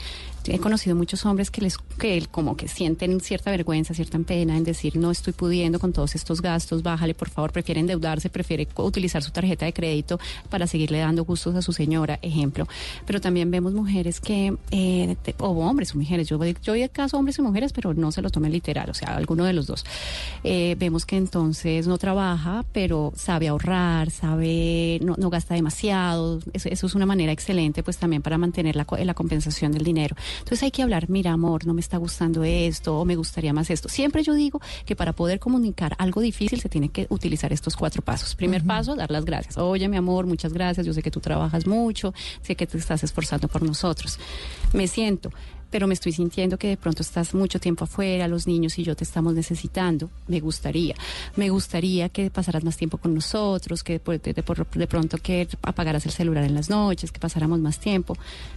He 0.47 0.59
conocido 0.59 0.95
muchos 0.95 1.25
hombres 1.25 1.51
que 1.51 1.63
les, 1.63 1.79
que 1.99 2.27
como 2.31 2.55
que 2.57 2.69
sienten 2.69 3.21
cierta 3.21 3.51
vergüenza, 3.51 3.95
cierta 3.95 4.19
pena 4.19 4.57
en 4.57 4.63
decir 4.65 4.97
no 4.97 5.11
estoy 5.11 5.33
pudiendo 5.33 5.79
con 5.79 5.93
todos 5.93 6.15
estos 6.15 6.41
gastos, 6.43 6.83
bájale 6.83 7.15
por 7.15 7.31
favor, 7.31 7.51
prefiere 7.53 7.81
endeudarse, 7.81 8.29
prefiere 8.29 8.69
utilizar 8.77 9.23
su 9.23 9.31
tarjeta 9.31 9.65
de 9.65 9.73
crédito 9.73 10.21
para 10.51 10.67
seguirle 10.67 10.99
dando 10.99 11.25
gustos 11.25 11.55
a 11.57 11.63
su 11.63 11.73
señora, 11.73 12.19
ejemplo. 12.23 12.69
Pero 13.07 13.21
también 13.23 13.51
vemos 13.51 13.73
mujeres 13.73 14.21
que, 14.21 14.55
eh, 14.71 15.17
o 15.39 15.49
hombres 15.49 15.95
o 15.95 15.99
mujeres, 15.99 16.29
yo, 16.29 16.39
yo 16.63 16.73
voy 16.75 16.83
a 16.83 16.89
caso 16.89 17.17
hombres 17.17 17.39
y 17.39 17.43
mujeres, 17.43 17.73
pero 17.73 17.95
no 17.95 18.13
se 18.13 18.21
lo 18.21 18.29
tomen 18.29 18.53
literal, 18.53 18.84
o 18.91 18.95
sea, 18.95 19.17
alguno 19.17 19.45
de 19.45 19.53
los 19.53 19.67
dos. 19.67 19.85
Eh, 20.43 20.77
vemos 20.79 21.07
que 21.07 21.17
entonces 21.17 21.87
no 21.87 21.99
trabaja, 21.99 22.65
pero 22.73 23.13
sabe 23.17 23.49
ahorrar, 23.49 24.11
sabe, 24.11 24.99
no, 25.03 25.15
no 25.19 25.31
gasta 25.31 25.55
demasiado, 25.55 26.41
eso, 26.53 26.69
eso 26.69 26.87
es 26.87 26.95
una 26.95 27.07
manera 27.07 27.33
excelente 27.33 27.83
pues 27.83 27.97
también 27.99 28.23
para 28.23 28.39
mantener 28.39 28.77
la, 28.77 28.87
la 29.05 29.15
compensación 29.15 29.73
del 29.73 29.85
dinero. 29.85 30.17
Entonces 30.39 30.63
hay 30.63 30.71
que 30.71 30.83
hablar, 30.83 31.09
mira 31.09 31.33
amor, 31.33 31.67
no 31.67 31.75
me 31.75 31.81
está 31.81 31.97
gustando 31.97 32.45
esto 32.45 32.99
o 32.99 33.05
me 33.05 33.17
gustaría 33.17 33.53
más 33.53 33.71
esto. 33.71 33.89
Siempre 33.89 34.23
yo 34.23 34.35
digo 34.35 34.61
que 34.85 34.97
para 34.97 35.13
poder 35.13 35.39
comunicar 35.39 35.95
algo 35.99 36.21
difícil 36.21 36.61
se 36.61 36.69
tiene 36.69 36.89
que 36.89 37.07
utilizar 37.11 37.53
estos 37.53 37.77
cuatro 37.77 38.03
pasos. 38.03 38.35
Primer 38.35 38.65
paso, 38.65 38.95
dar 38.95 39.11
las 39.11 39.25
gracias. 39.25 39.59
Oye, 39.59 39.89
mi 39.89 39.97
amor, 39.97 40.27
muchas 40.27 40.53
gracias, 40.53 40.87
yo 40.87 40.93
sé 40.93 41.03
que 41.03 41.11
tú 41.11 41.21
trabajas 41.21 41.67
mucho, 41.67 42.15
sé 42.43 42.57
que 42.57 42.67
te 42.67 42.79
estás 42.79 43.03
esforzando 43.05 43.49
por 43.49 43.63
nosotros. 43.63 44.19
Me 44.73 44.89
siento 44.89 45.31
pero 45.75 45.89
me 45.89 45.95
estoy 45.95 46.13
sintiendo 46.13 46.57
que 46.57 46.69
de 46.69 46.77
pronto 46.77 47.03
estás 47.03 47.35
mucho 47.35 47.59
tiempo 47.59 47.83
afuera, 47.83 48.29
los 48.29 48.47
niños 48.47 48.79
y 48.79 48.85
yo 48.85 48.95
te 48.95 49.03
estamos 49.03 49.35
necesitando, 49.35 50.09
me 50.29 50.39
gustaría. 50.39 50.95
Me 51.35 51.51
gustaría 51.51 52.09
que 52.11 52.31
pasaras 52.31 52.63
más 52.63 52.77
tiempo 52.77 52.97
con 52.99 53.13
nosotros, 53.13 53.83
que 53.83 53.99
de, 53.99 54.19
de- 54.21 54.35
de- 54.35 54.45
de 54.75 54.87
pronto 54.87 55.19
que 55.19 55.49
apagaras 55.63 56.07
el 56.07 56.13
celular 56.13 56.45
en 56.45 56.55
las 56.55 56.71
noches, 56.71 57.11
que 57.11 57.19
pasáramos 57.19 57.59
más 57.59 57.81
tiempo. 57.81 58.17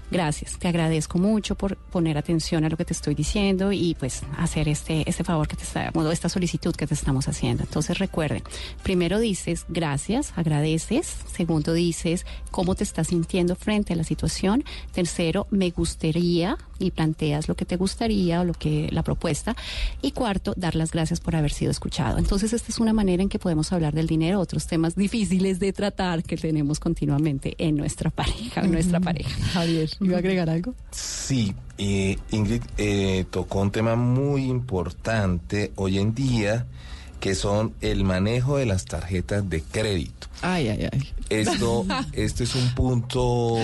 Gracias, 0.10 0.58
te 0.58 0.70
agradezco 0.70 1.20
mucho 1.20 1.56
por 1.56 1.76
poner 1.76 2.18
atención 2.18 2.64
a 2.64 2.70
lo 2.70 2.78
que 2.78 2.86
te 2.86 2.94
estoy 2.94 3.14
diciendo 3.14 3.74
y 3.74 3.94
pues 3.96 4.22
hacer 4.38 4.70
este, 4.70 5.04
este 5.08 5.26
favor 5.26 5.50
que 5.50 5.58
te 5.58 5.64
está, 5.64 5.92
bueno, 5.94 6.12
esta 6.12 6.30
solicitud 6.30 6.74
que 6.74 6.88
te 6.88 6.94
estamos 6.94 7.28
haciendo. 7.28 7.64
Entonces 7.64 8.00
recuerden, 8.00 8.42
primero 8.84 9.20
dices 9.20 9.66
gracias, 9.68 10.32
agradeces, 10.38 11.14
segundo 11.30 11.74
dices 11.74 12.26
cómo 12.52 12.76
te 12.76 12.86
estás 12.86 13.08
sintiendo 13.08 13.56
frente 13.56 13.94
a 13.94 13.96
la 13.98 14.06
situación, 14.06 14.64
tercero, 14.94 15.46
me 15.52 15.72
gustaría 15.72 16.58
y 16.80 16.92
planteas 16.92 17.48
lo 17.48 17.56
que 17.56 17.66
te 17.66 17.76
gustaría 17.76 18.42
o 18.42 18.46
lo 18.46 18.54
que 18.54 18.90
la 18.92 19.04
propuesta 19.04 19.56
y 20.02 20.12
cuarto, 20.12 20.54
dar 20.56 20.76
las 20.76 20.92
gracias 20.92 21.20
por 21.20 21.36
haber 21.36 21.52
sido 21.52 21.72
escuchado. 21.72 22.18
Entonces 22.18 22.54
esta 22.54 22.72
es 22.72 22.80
una 22.80 22.94
manera 22.94 23.24
en 23.24 23.30
que 23.30 23.40
podemos 23.40 23.74
hablar 23.74 23.94
del 23.94 24.08
dinero, 24.08 24.40
otros 24.40 24.68
temas 24.68 24.96
difíciles 25.08 25.60
de 25.60 25.74
tratar 25.74 26.24
que 26.24 26.38
tenemos 26.38 26.80
continuamente 26.80 27.56
en 27.58 27.76
nuestra 27.76 28.10
pareja, 28.10 28.62
en 28.62 28.72
nuestra 28.72 29.00
pareja. 29.00 29.30
Javier, 29.48 29.90
¿iba 30.02 30.16
a 30.16 30.20
agregar 30.20 30.50
algo? 30.50 30.74
Sí, 30.92 31.56
eh, 31.78 32.18
Ingrid 32.32 32.64
eh, 32.78 33.26
tocó 33.30 33.60
un 33.62 33.72
tema 33.72 33.96
muy 33.96 34.44
importante 34.46 35.72
hoy 35.76 36.00
en 36.00 36.14
día, 36.16 36.66
que 37.20 37.34
son 37.36 37.74
el 37.82 38.04
manejo 38.04 38.58
de 38.58 38.66
las 38.66 38.86
tarjetas 38.86 39.50
de 39.50 39.62
crédito. 39.64 40.28
Ay, 40.42 40.68
ay, 40.68 40.88
ay. 40.92 41.10
Esto, 41.30 41.86
este 42.14 42.44
es 42.44 42.54
un 42.56 42.74
punto, 42.76 43.56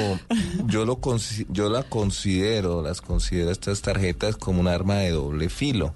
yo 0.65 0.86
lo 0.86 0.99
consi- 0.99 1.45
yo 1.49 1.69
la 1.69 1.84
considero, 1.84 2.81
las 2.81 2.99
considero 3.01 3.51
estas 3.51 3.81
tarjetas 3.81 4.36
como 4.38 4.59
un 4.59 4.67
arma 4.67 4.95
de 4.95 5.11
doble 5.11 5.49
filo. 5.49 5.93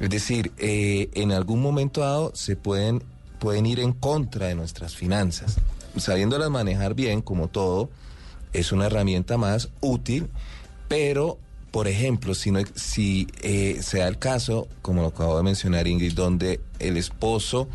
Es 0.00 0.10
decir, 0.10 0.52
eh, 0.58 1.10
en 1.14 1.32
algún 1.32 1.60
momento 1.60 2.00
dado 2.02 2.32
se 2.34 2.56
pueden, 2.56 3.02
pueden 3.38 3.66
ir 3.66 3.80
en 3.80 3.92
contra 3.92 4.46
de 4.46 4.54
nuestras 4.54 4.94
finanzas. 4.94 5.56
Sabiéndolas 5.96 6.50
manejar 6.50 6.94
bien, 6.94 7.20
como 7.20 7.48
todo, 7.48 7.90
es 8.52 8.72
una 8.72 8.86
herramienta 8.86 9.36
más 9.36 9.70
útil, 9.80 10.28
pero 10.88 11.38
por 11.70 11.86
ejemplo, 11.86 12.34
si, 12.34 12.50
no, 12.50 12.60
si 12.74 13.28
eh, 13.42 13.80
el 13.92 14.18
caso, 14.18 14.68
como 14.80 15.02
lo 15.02 15.08
acabo 15.08 15.36
de 15.36 15.42
mencionar 15.42 15.86
Ingrid, 15.86 16.14
donde 16.14 16.60
el 16.78 16.96
esposo 16.96 17.68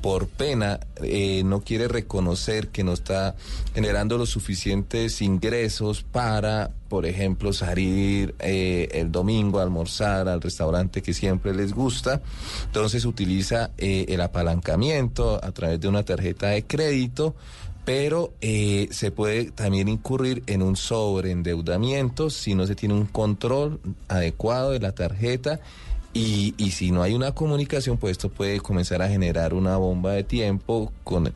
por 0.00 0.28
pena 0.28 0.80
eh, 1.02 1.42
no 1.44 1.60
quiere 1.60 1.88
reconocer 1.88 2.68
que 2.68 2.84
no 2.84 2.92
está 2.92 3.34
generando 3.74 4.16
los 4.16 4.30
suficientes 4.30 5.20
ingresos 5.20 6.02
para, 6.02 6.70
por 6.88 7.06
ejemplo, 7.06 7.52
salir 7.52 8.34
eh, 8.38 8.88
el 8.92 9.12
domingo 9.12 9.58
a 9.58 9.62
almorzar 9.62 10.28
al 10.28 10.40
restaurante 10.40 11.02
que 11.02 11.12
siempre 11.12 11.54
les 11.54 11.72
gusta. 11.74 12.22
Entonces 12.64 13.04
utiliza 13.04 13.70
eh, 13.76 14.06
el 14.08 14.20
apalancamiento 14.20 15.42
a 15.42 15.52
través 15.52 15.80
de 15.80 15.88
una 15.88 16.02
tarjeta 16.02 16.48
de 16.48 16.64
crédito 16.64 17.34
pero 17.84 18.32
se 18.40 19.10
puede 19.10 19.50
también 19.50 19.88
incurrir 19.88 20.42
en 20.46 20.62
un 20.62 20.76
sobreendeudamiento 20.76 22.30
si 22.30 22.54
no 22.54 22.66
se 22.66 22.74
tiene 22.74 22.94
un 22.94 23.06
control 23.06 23.80
adecuado 24.08 24.70
de 24.70 24.80
la 24.80 24.92
tarjeta 24.92 25.60
y, 26.12 26.54
y 26.56 26.72
si 26.72 26.90
no 26.90 27.02
hay 27.02 27.14
una 27.14 27.32
comunicación, 27.32 27.96
pues 27.96 28.12
esto 28.12 28.28
puede 28.30 28.60
comenzar 28.60 29.00
a 29.00 29.08
generar 29.08 29.54
una 29.54 29.76
bomba 29.76 30.12
de 30.12 30.24
tiempo 30.24 30.92
con 31.04 31.32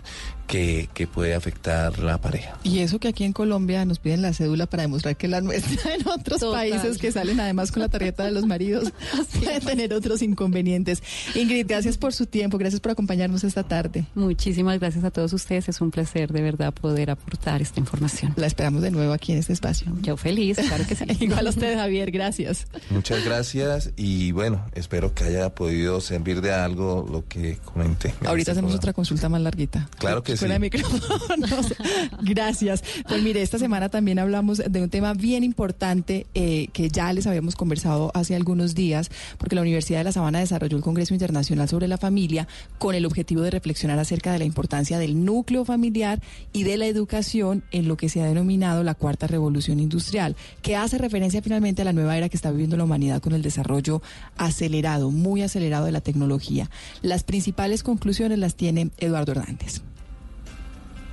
que, 0.47 0.89
que, 0.95 1.07
puede 1.07 1.35
afectar 1.35 1.99
la 1.99 2.19
pareja. 2.19 2.59
Y 2.63 2.81
eso 2.81 2.99
que 2.99 3.09
aquí 3.09 3.25
en 3.25 3.33
Colombia 3.33 3.85
nos 3.85 3.99
piden 3.99 4.23
la 4.23 4.33
cédula 4.33 4.67
para 4.67 4.83
demostrar 4.83 5.17
que 5.17 5.29
la 5.29 5.41
nuestra 5.41 5.95
en 5.95 6.07
otros 6.09 6.41
países 6.41 6.99
que 6.99 7.13
salen 7.13 7.41
además 7.41 7.73
con 7.73 7.83
la 7.83 7.89
tarjeta 7.89 8.25
de 8.25 8.33
los 8.33 8.47
maridos 8.47 8.93
puede 9.41 9.61
tener 9.61 9.93
otros 9.95 10.23
inconvenientes. 10.23 11.03
Ingrid, 11.35 11.67
gracias 11.67 11.99
por 11.99 12.13
su 12.13 12.27
tiempo, 12.27 12.59
gracias 12.59 12.81
por 12.81 12.93
acompañarnos 12.93 13.45
esta 13.45 13.63
tarde. 13.63 14.07
Muchísimas 14.15 14.79
gracias 14.79 15.05
a 15.05 15.11
todos 15.11 15.33
ustedes, 15.33 15.69
es 15.69 15.81
un 15.81 15.91
placer 15.91 16.33
de 16.33 16.43
verdad 16.43 16.73
poder 16.73 17.11
aportar 17.11 17.63
esta 17.63 17.81
información. 17.81 18.33
La 18.37 18.47
esperamos 18.47 18.83
de 18.83 18.91
nuevo 18.91 19.13
aquí 19.13 19.33
en 19.33 19.39
este 19.39 19.53
espacio. 19.53 19.93
Yo 20.03 20.17
feliz, 20.17 20.59
claro 20.59 20.85
que 20.87 20.95
sí. 20.95 21.05
Igual 21.21 21.47
a 21.47 21.51
usted, 21.51 21.77
Javier, 21.77 22.11
gracias. 22.11 22.67
Muchas 22.91 23.25
gracias 23.25 23.91
y 23.97 24.33
bueno, 24.33 24.65
espero 24.75 25.15
que 25.15 25.25
haya 25.25 25.55
podido 25.55 26.01
servir 26.01 26.41
de 26.41 26.53
algo 26.53 27.07
lo 27.11 27.27
que 27.27 27.59
comenté. 27.65 28.15
Ahorita 28.25 28.53
hacemos 28.53 28.75
otra 28.75 28.93
consulta 28.93 29.29
más 29.29 29.41
larguita. 29.41 29.89
Claro 29.99 30.23
que 30.23 30.34
Fuera 30.39 30.55
de 30.55 30.61
micrófono. 30.61 31.03
Gracias. 32.23 32.83
Pues 33.09 33.23
mire, 33.23 33.43
esta 33.43 33.59
semana 33.59 33.89
también 33.89 34.19
hablamos 34.19 34.59
de 34.59 34.83
un 34.83 34.91
tema 34.91 35.15
bien 35.15 35.45
importante 35.45 36.27
eh, 36.35 36.69
que 36.73 36.89
ya 36.89 37.13
les 37.13 37.27
habíamos 37.27 37.57
conversado 37.57 38.11
hace 38.15 38.35
algunos 38.35 38.75
días, 38.75 39.11
porque 39.39 39.55
la 39.55 39.63
Universidad 39.63 39.99
de 39.99 40.05
La 40.05 40.13
Sabana 40.13 40.41
desarrolló 40.41 40.77
el 40.77 40.83
Congreso 40.83 41.15
Internacional 41.15 41.69
sobre 41.69 41.89
la 41.89 41.99
Familia 41.99 42.49
con 42.79 42.95
el 42.95 43.07
objetivo 43.07 43.43
de 43.43 43.51
reflexionar 43.51 43.99
acerca 43.99 44.33
de 44.33 44.39
la 44.39 44.45
importancia 44.45 44.99
del 44.99 45.25
núcleo 45.25 45.65
familiar 45.65 46.21
y 46.53 46.65
de 46.65 46.77
la 46.77 46.87
educación 46.87 47.65
en 47.71 47.89
lo 47.89 47.97
que 47.97 48.09
se 48.09 48.21
ha 48.23 48.27
denominado 48.27 48.83
la 48.83 48.95
cuarta 48.95 49.27
revolución 49.27 49.81
industrial, 49.81 50.37
que 50.63 50.77
hace 50.77 50.99
referencia 50.99 51.43
finalmente 51.43 51.83
a 51.83 51.85
la 51.85 51.93
nueva 51.93 52.17
era 52.17 52.29
que 52.29 52.37
está 52.37 52.51
viviendo 52.51 52.77
la 52.77 52.85
humanidad 52.85 53.21
con 53.21 53.33
el 53.33 53.43
desarrollo 53.43 54.03
acelerado, 54.37 55.11
muy 55.11 55.43
acelerado 55.43 55.87
de 55.87 55.93
la 55.93 56.01
tecnología. 56.01 56.71
Las 57.03 57.25
principales 57.25 57.83
conclusiones 57.83 58.39
las 58.39 58.55
tiene 58.55 58.91
Eduardo 58.99 59.33
Hernández. 59.33 59.83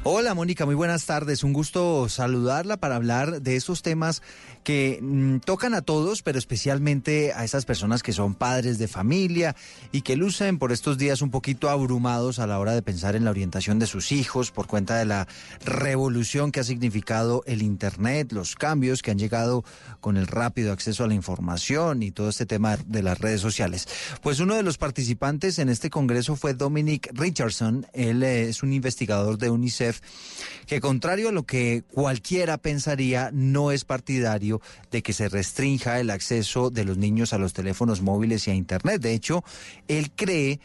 Hola 0.04 0.34
Mónica, 0.34 0.66
muy 0.66 0.74
buenas 0.74 1.06
tardes. 1.06 1.44
Un 1.44 1.54
gusto 1.54 2.10
saludarla 2.10 2.78
para 2.78 2.96
hablar 2.96 3.44
de 3.44 3.56
estos 3.56 3.84
temas 3.84 4.24
que 4.64 5.00
mm, 5.02 5.38
tocan 5.40 5.74
a 5.74 5.82
todos, 5.82 6.22
pero 6.22 6.38
especialmente 6.38 7.34
a 7.34 7.44
esas 7.44 7.66
personas 7.66 8.04
que 8.04 8.14
son 8.14 8.36
padres 8.36 8.78
de 8.78 8.88
familia 8.88 9.56
y 9.92 10.02
que 10.02 10.16
lucen 10.16 10.60
por 10.60 10.72
estos 10.72 10.98
días 10.98 11.22
un 11.22 11.32
poquito 11.32 11.70
abrumados 11.70 12.40
a 12.40 12.48
la 12.48 12.60
hora 12.60 12.74
de 12.74 12.82
pensar 12.82 13.16
en 13.16 13.26
la 13.26 13.32
orientación 13.32 13.80
de 13.80 13.88
sus 13.88 14.12
hijos 14.12 14.52
por 14.52 14.68
cuenta 14.68 14.98
de 14.98 15.06
la 15.06 15.28
revolución 15.66 16.52
que 16.52 16.60
ha 16.60 16.64
significado 16.64 17.44
el 17.46 17.62
Internet, 17.62 18.32
los 18.32 18.56
cambios 18.56 19.02
que 19.02 19.12
han 19.12 19.20
llegado 19.20 19.64
con 20.00 20.18
el 20.18 20.28
rápido 20.28 20.72
acceso 20.72 21.04
a 21.04 21.08
la 21.08 21.14
información 21.14 22.04
y 22.04 22.12
todo 22.12 22.30
este 22.30 22.46
tema 22.46 22.78
de 22.78 23.04
las 23.04 23.20
redes 23.20 23.42
sociales. 23.42 23.88
Pues 24.22 24.40
uno 24.40 24.56
de 24.56 24.64
los 24.64 24.78
participantes 24.78 25.60
en 25.60 25.70
este 25.70 25.90
congreso 25.90 26.36
fue 26.36 26.54
Dominic 26.54 27.10
Richardson. 27.14 27.88
Él 27.94 28.24
eh, 28.24 28.50
es 28.50 28.64
un 28.64 28.74
investigador 28.74 29.38
de 29.38 29.50
UNICEF 29.50 30.02
que 30.68 30.80
contrario 30.80 31.30
a 31.30 31.32
lo 31.32 31.44
que 31.44 31.84
cualquiera 31.92 32.58
pensaría, 32.58 33.30
no 33.34 33.72
es 33.72 33.86
partidario 33.86 34.51
de 34.92 35.02
que 35.02 35.14
se 35.14 35.30
restrinja 35.30 36.00
el 36.00 36.10
acceso 36.10 36.70
de 36.70 36.84
los 36.84 36.98
niños 36.98 37.32
a 37.32 37.38
los 37.38 37.54
teléfonos 37.54 38.02
móviles 38.02 38.48
y 38.48 38.52
a 38.52 38.56
Internet. 38.56 39.02
De 39.02 39.14
hecho, 39.14 39.44
él 39.88 40.12
cree 40.12 40.60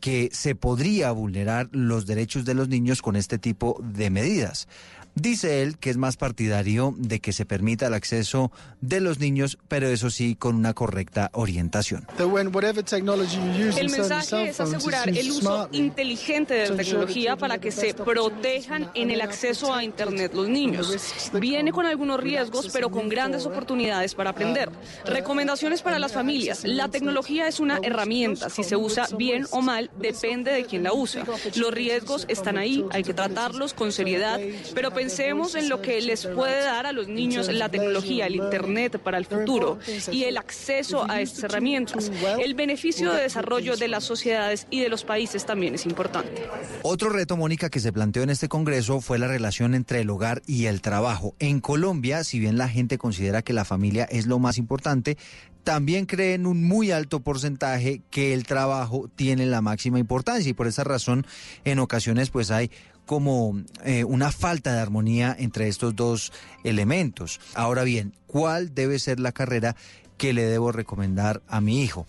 que 0.00 0.28
se 0.32 0.54
podría 0.54 1.10
vulnerar 1.12 1.68
los 1.72 2.06
derechos 2.06 2.44
de 2.44 2.54
los 2.54 2.68
niños 2.68 3.02
con 3.02 3.16
este 3.16 3.38
tipo 3.38 3.80
de 3.82 4.10
medidas. 4.10 4.68
Dice 5.14 5.62
él 5.62 5.76
que 5.78 5.90
es 5.90 5.96
más 5.96 6.16
partidario 6.16 6.94
de 6.96 7.20
que 7.20 7.32
se 7.32 7.44
permita 7.44 7.86
el 7.86 7.94
acceso 7.94 8.52
de 8.80 9.00
los 9.00 9.18
niños, 9.18 9.58
pero 9.68 9.88
eso 9.88 10.10
sí 10.10 10.34
con 10.34 10.54
una 10.54 10.74
correcta 10.74 11.30
orientación. 11.34 12.06
El 12.18 13.90
mensaje 13.90 14.48
es 14.48 14.60
asegurar 14.60 15.08
el 15.08 15.30
uso 15.30 15.68
inteligente 15.72 16.54
de 16.54 16.68
la 16.70 16.76
tecnología 16.76 17.36
para 17.36 17.58
que 17.58 17.70
se 17.70 17.94
protejan 17.94 18.90
en 18.94 19.10
el 19.10 19.20
acceso 19.20 19.74
a 19.74 19.84
Internet 19.84 20.32
los 20.34 20.48
niños. 20.48 21.30
Viene 21.34 21.72
con 21.72 21.86
algunos 21.86 22.20
riesgos, 22.20 22.68
pero 22.72 22.90
con 22.90 23.08
grandes 23.08 23.46
oportunidades 23.46 24.14
para 24.14 24.30
aprender. 24.30 24.70
Recomendaciones 25.04 25.82
para 25.82 25.98
las 25.98 26.12
familias. 26.12 26.64
La 26.64 26.88
tecnología 26.88 27.48
es 27.48 27.60
una 27.60 27.78
herramienta. 27.82 28.50
Si 28.50 28.62
se 28.62 28.76
usa 28.76 29.06
bien 29.16 29.46
o 29.50 29.60
mal, 29.60 29.90
depende 29.98 30.52
de 30.52 30.64
quién 30.64 30.82
la 30.82 30.92
usa. 30.92 31.24
Los 31.56 31.72
riesgos 31.72 32.24
están 32.28 32.56
ahí, 32.56 32.84
hay 32.90 33.02
que 33.02 33.14
tratarlos 33.14 33.74
con 33.74 33.92
seriedad, 33.92 34.40
pero 34.74 34.90
pensemos 35.00 35.54
en 35.54 35.70
lo 35.70 35.80
que 35.80 35.98
les 36.02 36.26
puede 36.26 36.62
dar 36.62 36.84
a 36.84 36.92
los 36.92 37.08
niños 37.08 37.48
la 37.48 37.70
tecnología, 37.70 38.26
el 38.26 38.36
Internet 38.36 38.98
para 38.98 39.16
el 39.16 39.24
futuro 39.24 39.78
y 40.12 40.24
el 40.24 40.36
acceso 40.36 41.10
a 41.10 41.22
estas 41.22 41.44
herramientas. 41.44 42.12
El 42.38 42.54
beneficio 42.54 43.10
de 43.10 43.22
desarrollo 43.22 43.78
de 43.78 43.88
las 43.88 44.04
sociedades 44.04 44.66
y 44.68 44.80
de 44.80 44.90
los 44.90 45.04
países 45.04 45.46
también 45.46 45.74
es 45.74 45.86
importante. 45.86 46.46
Otro 46.82 47.08
reto, 47.08 47.38
Mónica, 47.38 47.70
que 47.70 47.80
se 47.80 47.94
planteó 47.94 48.22
en 48.24 48.30
este 48.30 48.48
Congreso 48.48 49.00
fue 49.00 49.18
la 49.18 49.26
relación 49.26 49.74
entre 49.74 50.02
el 50.02 50.10
hogar 50.10 50.42
y 50.46 50.66
el 50.66 50.82
trabajo. 50.82 51.34
En 51.38 51.60
Colombia, 51.60 52.22
si 52.22 52.38
bien 52.38 52.58
la 52.58 52.68
gente 52.68 52.98
considera 52.98 53.40
que 53.40 53.54
la 53.54 53.64
familia 53.64 54.04
es 54.04 54.26
lo 54.26 54.38
más 54.38 54.58
importante, 54.58 55.16
también 55.64 56.06
creen 56.06 56.46
un 56.46 56.64
muy 56.66 56.90
alto 56.90 57.20
porcentaje 57.20 58.02
que 58.10 58.34
el 58.34 58.44
trabajo 58.44 59.10
tiene 59.14 59.46
la 59.46 59.60
máxima 59.60 59.98
importancia 59.98 60.50
y 60.50 60.54
por 60.54 60.66
esa 60.66 60.84
razón 60.84 61.26
en 61.64 61.78
ocasiones 61.78 62.30
pues 62.30 62.50
hay 62.50 62.70
como 63.10 63.60
eh, 63.84 64.04
una 64.04 64.30
falta 64.30 64.72
de 64.72 64.78
armonía 64.78 65.34
entre 65.36 65.66
estos 65.66 65.96
dos 65.96 66.32
elementos. 66.62 67.40
Ahora 67.54 67.82
bien, 67.82 68.14
¿cuál 68.28 68.72
debe 68.72 69.00
ser 69.00 69.18
la 69.18 69.32
carrera 69.32 69.74
que 70.16 70.32
le 70.32 70.44
debo 70.44 70.70
recomendar 70.70 71.42
a 71.48 71.60
mi 71.60 71.82
hijo? 71.82 72.06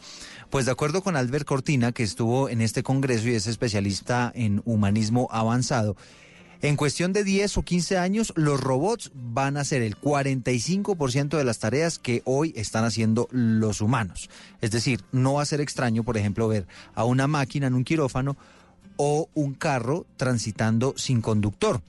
Pues 0.52 0.68
de 0.68 0.74
acuerdo 0.74 1.02
con 1.02 1.16
Albert 1.16 1.48
Cortina, 1.48 1.92
que 1.92 2.04
estuvo 2.04 2.50
en 2.50 2.62
este 2.62 2.84
congreso 2.84 3.30
y 3.30 3.34
es 3.34 3.48
especialista 3.48 4.32
en 4.36 4.62
humanismo 4.64 5.28
avanzado, 5.32 5.96
en 6.62 6.76
cuestión 6.76 7.14
de 7.14 7.24
10 7.24 7.58
o 7.58 7.64
15 7.64 7.98
años, 7.98 8.32
los 8.36 8.62
robots 8.62 9.10
van 9.16 9.58
a 9.58 9.62
hacer 9.62 9.82
el 9.82 10.00
45% 10.00 11.36
de 11.36 11.44
las 11.44 11.58
tareas 11.58 11.98
que 11.98 12.22
hoy 12.26 12.54
están 12.56 12.86
haciendo 12.86 13.28
los 13.32 13.82
humanos. 13.82 14.30
Es 14.62 14.70
decir, 14.70 15.02
no 15.12 15.34
va 15.34 15.42
a 15.42 15.46
ser 15.48 15.62
extraño, 15.62 16.04
por 16.04 16.16
ejemplo, 16.18 16.48
ver 16.48 16.68
a 16.94 17.06
una 17.06 17.26
máquina 17.26 17.66
en 17.66 17.74
un 17.74 17.84
quirófano 17.84 18.38
o 19.04 19.30
un 19.34 19.56
carro 19.56 20.06
transitando 20.16 20.94
sin 20.96 21.22
conductor. 21.22 21.82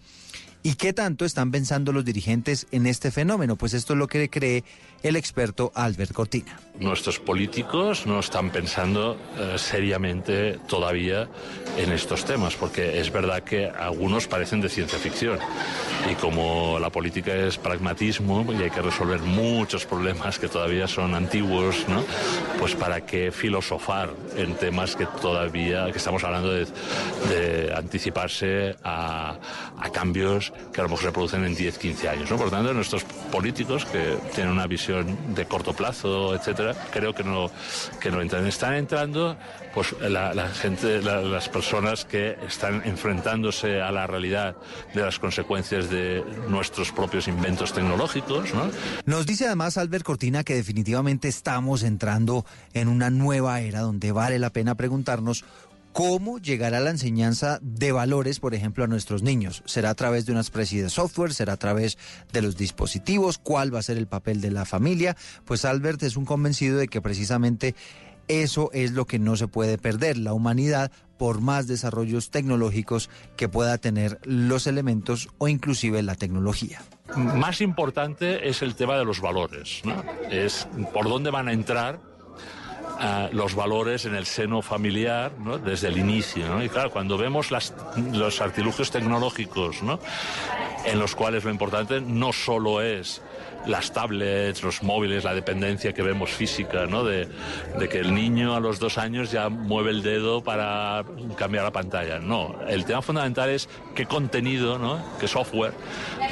¿Y 0.63 0.77
qué 0.77 0.95
tanto 0.95 1.27
están 1.27 1.51
pensando 1.51 1.93
los 1.93 2.07
dirigentes 2.07 2.67
en 2.71 2.87
este 2.87 3.11
fenómeno? 3.11 3.57
Pues 3.57 3.75
esto 3.75 3.93
es 3.93 3.99
lo 3.99 4.09
que 4.09 4.31
cree 4.31 4.65
el 5.03 5.17
experto 5.17 5.73
Albert 5.75 6.13
Cortina. 6.13 6.59
Nuestros 6.79 7.19
políticos 7.19 8.07
no 8.07 8.21
están 8.21 8.51
pensando 8.51 9.17
eh, 9.39 9.55
seriamente 9.57 10.59
todavía 10.67 11.29
en 11.77 11.93
estos 11.93 12.25
temas, 12.25 12.55
porque 12.57 13.01
es 13.01 13.13
verdad 13.13 13.43
que 13.43 13.67
algunos 13.67 14.27
parecen 14.27 14.61
de 14.61 14.69
ciencia 14.69 14.99
ficción. 14.99 15.39
Y 16.11 16.15
como 16.17 16.79
la 16.81 16.91
política 16.91 17.35
es 17.35 17.59
pragmatismo 17.59 18.45
y 18.53 18.63
hay 18.63 18.71
que 18.71 18.83
resolver 18.83 19.21
muchos 19.21 19.87
problemas 19.87 20.39
que 20.39 20.49
todavía 20.49 20.89
son 20.89 21.15
antiguos, 21.15 21.87
¿no? 21.89 22.03
pues 22.59 22.75
para 22.75 23.03
qué 23.03 23.31
filosofar 23.31 24.11
en 24.37 24.55
temas 24.55 24.97
que 24.97 25.07
todavía, 25.21 25.91
que 25.93 25.99
estamos 25.99 26.25
hablando 26.25 26.53
de, 26.53 26.67
de 27.29 27.75
anticiparse 27.75 28.77
a, 28.83 29.37
a, 29.79 29.91
cambios 29.91 30.53
que 30.73 30.81
a 30.81 30.85
lo 30.85 30.91
mejor 30.91 31.05
se 31.05 31.13
producen 31.13 31.45
en 31.45 31.55
10, 31.55 31.79
15 31.79 32.09
años. 32.09 32.31
¿no? 32.31 32.37
Por 32.37 32.51
tanto, 32.51 32.73
nuestros 32.75 33.05
políticos 33.31 33.85
que 33.85 34.17
tienen 34.35 34.53
una 34.53 34.67
visión 34.67 34.92
de 34.93 35.47
corto 35.47 35.73
plazo, 35.73 36.35
etcétera, 36.35 36.75
creo 36.91 37.15
que 37.15 37.25
no, 37.25 37.51
que 38.01 38.11
no 38.11 38.21
entran. 38.21 38.47
Están 38.47 38.75
entrando 38.75 39.37
pues 39.75 39.95
la, 40.01 40.49
gente, 40.49 41.01
la, 41.03 41.23
las 41.23 41.49
personas 41.49 42.05
que 42.05 42.37
están 42.47 42.83
enfrentándose 42.85 43.81
a 43.81 43.91
la 43.91 44.07
realidad 44.07 44.57
de 44.95 45.03
las 45.03 45.19
consecuencias 45.19 45.89
de 45.89 46.25
nuestros 46.49 46.93
propios 46.93 47.29
inventos 47.29 47.73
tecnológicos. 47.73 48.53
¿no? 48.55 48.71
Nos 49.07 49.27
dice 49.27 49.47
además 49.47 49.79
Albert 49.79 50.05
Cortina 50.05 50.45
que 50.45 50.55
definitivamente 50.55 51.29
estamos 51.29 51.83
entrando 51.83 52.45
en 52.75 52.89
una 52.89 53.11
nueva 53.11 53.61
era 53.61 53.81
donde 53.81 54.13
vale 54.13 54.39
la 54.39 54.51
pena 54.51 54.75
preguntarnos 54.75 55.45
¿Cómo 55.93 56.39
llegará 56.39 56.81
la 56.81 56.89
enseñanza 56.89 57.59
de 57.61 57.93
valores, 57.93 58.41
por 58.41 58.55
ejemplo, 58.55 58.83
a 58.83 58.87
nuestros 58.87 59.23
niños? 59.23 59.63
¿Será 59.67 59.91
a 59.91 59.95
través 59.95 60.25
de 60.25 60.33
una 60.33 60.41
especie 60.41 60.83
de 60.83 60.89
software? 60.89 61.35
¿Será 61.35 61.53
a 61.53 61.59
través 61.59 61.99
de 62.33 62.41
los 62.41 62.57
dispositivos? 62.57 63.37
¿Cuál 63.37 63.75
va 63.75 63.81
a 63.81 63.83
ser 63.83 63.99
el 63.99 64.07
papel 64.07 64.41
de 64.41 64.51
la 64.51 64.65
familia? 64.65 65.17
Pues 65.45 65.67
Albert 65.67 66.03
es 66.03 66.17
un 66.17 66.25
convencido 66.25 66.79
de 66.79 66.89
que 66.89 67.03
precisamente 67.03 67.75
eso 68.27 68.71
es 68.73 68.93
lo 68.93 69.05
que 69.05 69.19
no 69.19 69.37
se 69.37 69.49
puede 69.49 69.77
perder. 69.77 70.17
La 70.17 70.33
humanidad, 70.33 70.91
por 71.19 71.43
más 71.43 71.67
desarrollos 71.67 72.31
tecnológicos 72.31 73.11
que 73.37 73.51
pueda 73.51 73.77
tener 73.77 74.19
los 74.25 74.67
elementos 74.67 75.29
o 75.37 75.49
inclusive 75.49 76.03
la 76.03 76.15
tecnología. 76.15 76.81
Más 77.17 77.61
importante 77.61 78.49
es 78.49 78.63
el 78.63 78.77
tema 78.77 78.97
de 78.97 79.05
los 79.05 79.21
valores, 79.21 79.83
¿no? 79.85 80.03
Es 80.31 80.67
por 80.95 81.07
dónde 81.07 81.31
van 81.31 81.49
a 81.49 81.53
entrar 81.53 82.01
los 83.33 83.55
valores 83.55 84.05
en 84.05 84.15
el 84.15 84.27
seno 84.27 84.63
familiar 84.63 85.33
desde 85.65 85.89
el 85.89 85.99
inicio. 85.99 86.63
Y 86.63 86.69
claro, 86.69 86.91
cuando 86.91 87.19
vemos 87.19 87.51
las, 87.51 87.75
los 88.13 88.41
artilugios 88.41 88.91
tecnológicos 88.91 89.83
¿no? 89.83 89.99
en 90.85 90.99
los 90.99 91.15
cuales 91.15 91.45
lo 91.45 91.51
importante 91.51 92.01
no 92.01 92.33
solo 92.33 92.81
es 92.81 93.23
las 93.67 93.93
tablets, 93.93 94.63
los 94.63 94.83
móviles, 94.83 95.25
la 95.25 95.35
dependencia 95.35 95.93
que 95.93 96.03
vemos 96.03 96.31
física, 96.31 96.87
¿no? 96.87 97.05
De, 97.05 97.29
que 97.91 97.99
el 97.99 98.15
niño 98.15 98.55
a 98.55 98.61
los 98.61 98.79
dos 98.79 98.97
años 98.97 99.33
ya 99.33 99.49
mueve 99.49 99.91
el 99.91 100.03
dedo 100.03 100.43
para 100.43 101.05
cambiar 101.37 101.65
la 101.65 101.73
pantalla. 101.73 102.19
No, 102.21 102.57
el 102.69 102.85
tema 102.85 103.03
fundamental 103.03 103.51
es 103.51 103.69
qué 103.95 104.07
contenido, 104.07 104.79
¿no? 104.79 105.05
qué 105.21 105.29
software 105.29 105.75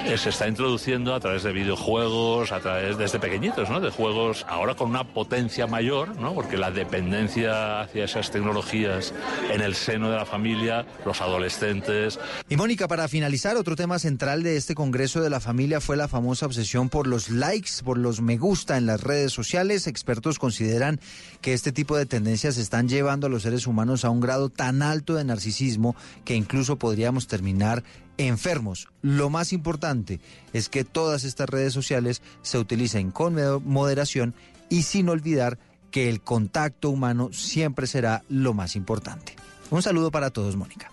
eh, 0.07 0.17
se 0.17 0.31
está 0.31 0.49
introduciendo 0.49 1.15
a 1.15 1.21
través 1.21 1.43
de 1.43 1.53
videojuegos, 1.53 2.53
a 2.53 2.61
través 2.61 2.97
desde 2.97 3.19
pequeñitos, 3.19 3.69
¿no? 3.69 3.81
de 3.81 3.91
juegos 3.91 4.47
ahora 4.49 4.75
con 4.75 4.91
una 4.91 5.05
potencia 5.05 5.67
mayor, 5.67 6.17
¿no? 6.17 6.35
porque 6.35 6.57
la 6.57 6.71
dependencia 6.71 7.81
hacia 7.83 8.05
esas 8.05 8.31
tecnologías 8.31 9.13
en 9.53 9.61
el 9.61 9.75
seno 9.75 10.11
de 10.11 10.17
la 10.17 10.25
familia, 10.25 10.87
los 11.05 11.21
adolescentes. 11.21 12.19
Y 12.49 12.57
Mónica, 12.57 12.89
para 12.89 13.09
finalizar, 13.09 13.57
otro 13.57 13.77
tema 13.77 13.99
central 13.99 14.43
de 14.43 14.57
este 14.57 14.75
Congreso 14.75 15.21
de 15.21 15.31
la 15.31 15.41
Familia 15.41 15.81
fue 15.81 15.97
la 15.97 16.09
famosa 16.09 16.47
obsesión 16.47 16.89
por 16.89 17.07
los 17.21 17.29
likes, 17.29 17.71
por 17.85 17.99
los 17.99 18.23
me 18.23 18.39
gusta 18.39 18.79
en 18.79 18.87
las 18.87 19.03
redes 19.03 19.31
sociales. 19.31 19.87
Expertos 19.87 20.39
consideran 20.39 21.01
que 21.43 21.53
este 21.53 21.71
tipo 21.71 21.95
de 21.95 22.07
tendencias 22.07 22.57
están 22.57 22.89
llevando 22.89 23.27
a 23.27 23.31
los 23.31 23.43
seres 23.43 23.67
humanos 23.67 24.07
a 24.07 24.11
un 24.11 24.21
grado 24.21 24.49
tan 24.49 24.81
alto 24.81 25.17
de 25.17 25.25
narcisismo 25.25 25.95
que 26.25 26.35
incluso 26.35 26.79
podríamos 26.79 27.27
terminar 27.27 27.85
enfermos. 28.17 28.89
Lo 29.03 29.29
más 29.29 29.53
importante 29.53 30.21
es 30.55 30.71
que 30.71 30.85
todas 30.85 31.25
estas 31.25 31.51
redes 31.51 31.75
sociales 31.75 32.23
se 32.41 32.59
utilicen 32.59 33.11
con 33.11 33.37
moderación 33.67 34.35
y 34.71 34.85
sin 34.85 35.11
olvidar 35.11 35.59
que 35.91 36.09
el 36.09 36.23
contacto 36.23 36.89
humano 36.89 37.31
siempre 37.35 37.87
será 37.87 38.23
lo 38.31 38.55
más 38.55 38.77
importante. 38.77 39.37
Un 39.69 39.83
saludo 39.83 40.11
para 40.11 40.31
todos, 40.31 40.57
Mónica. 40.57 40.91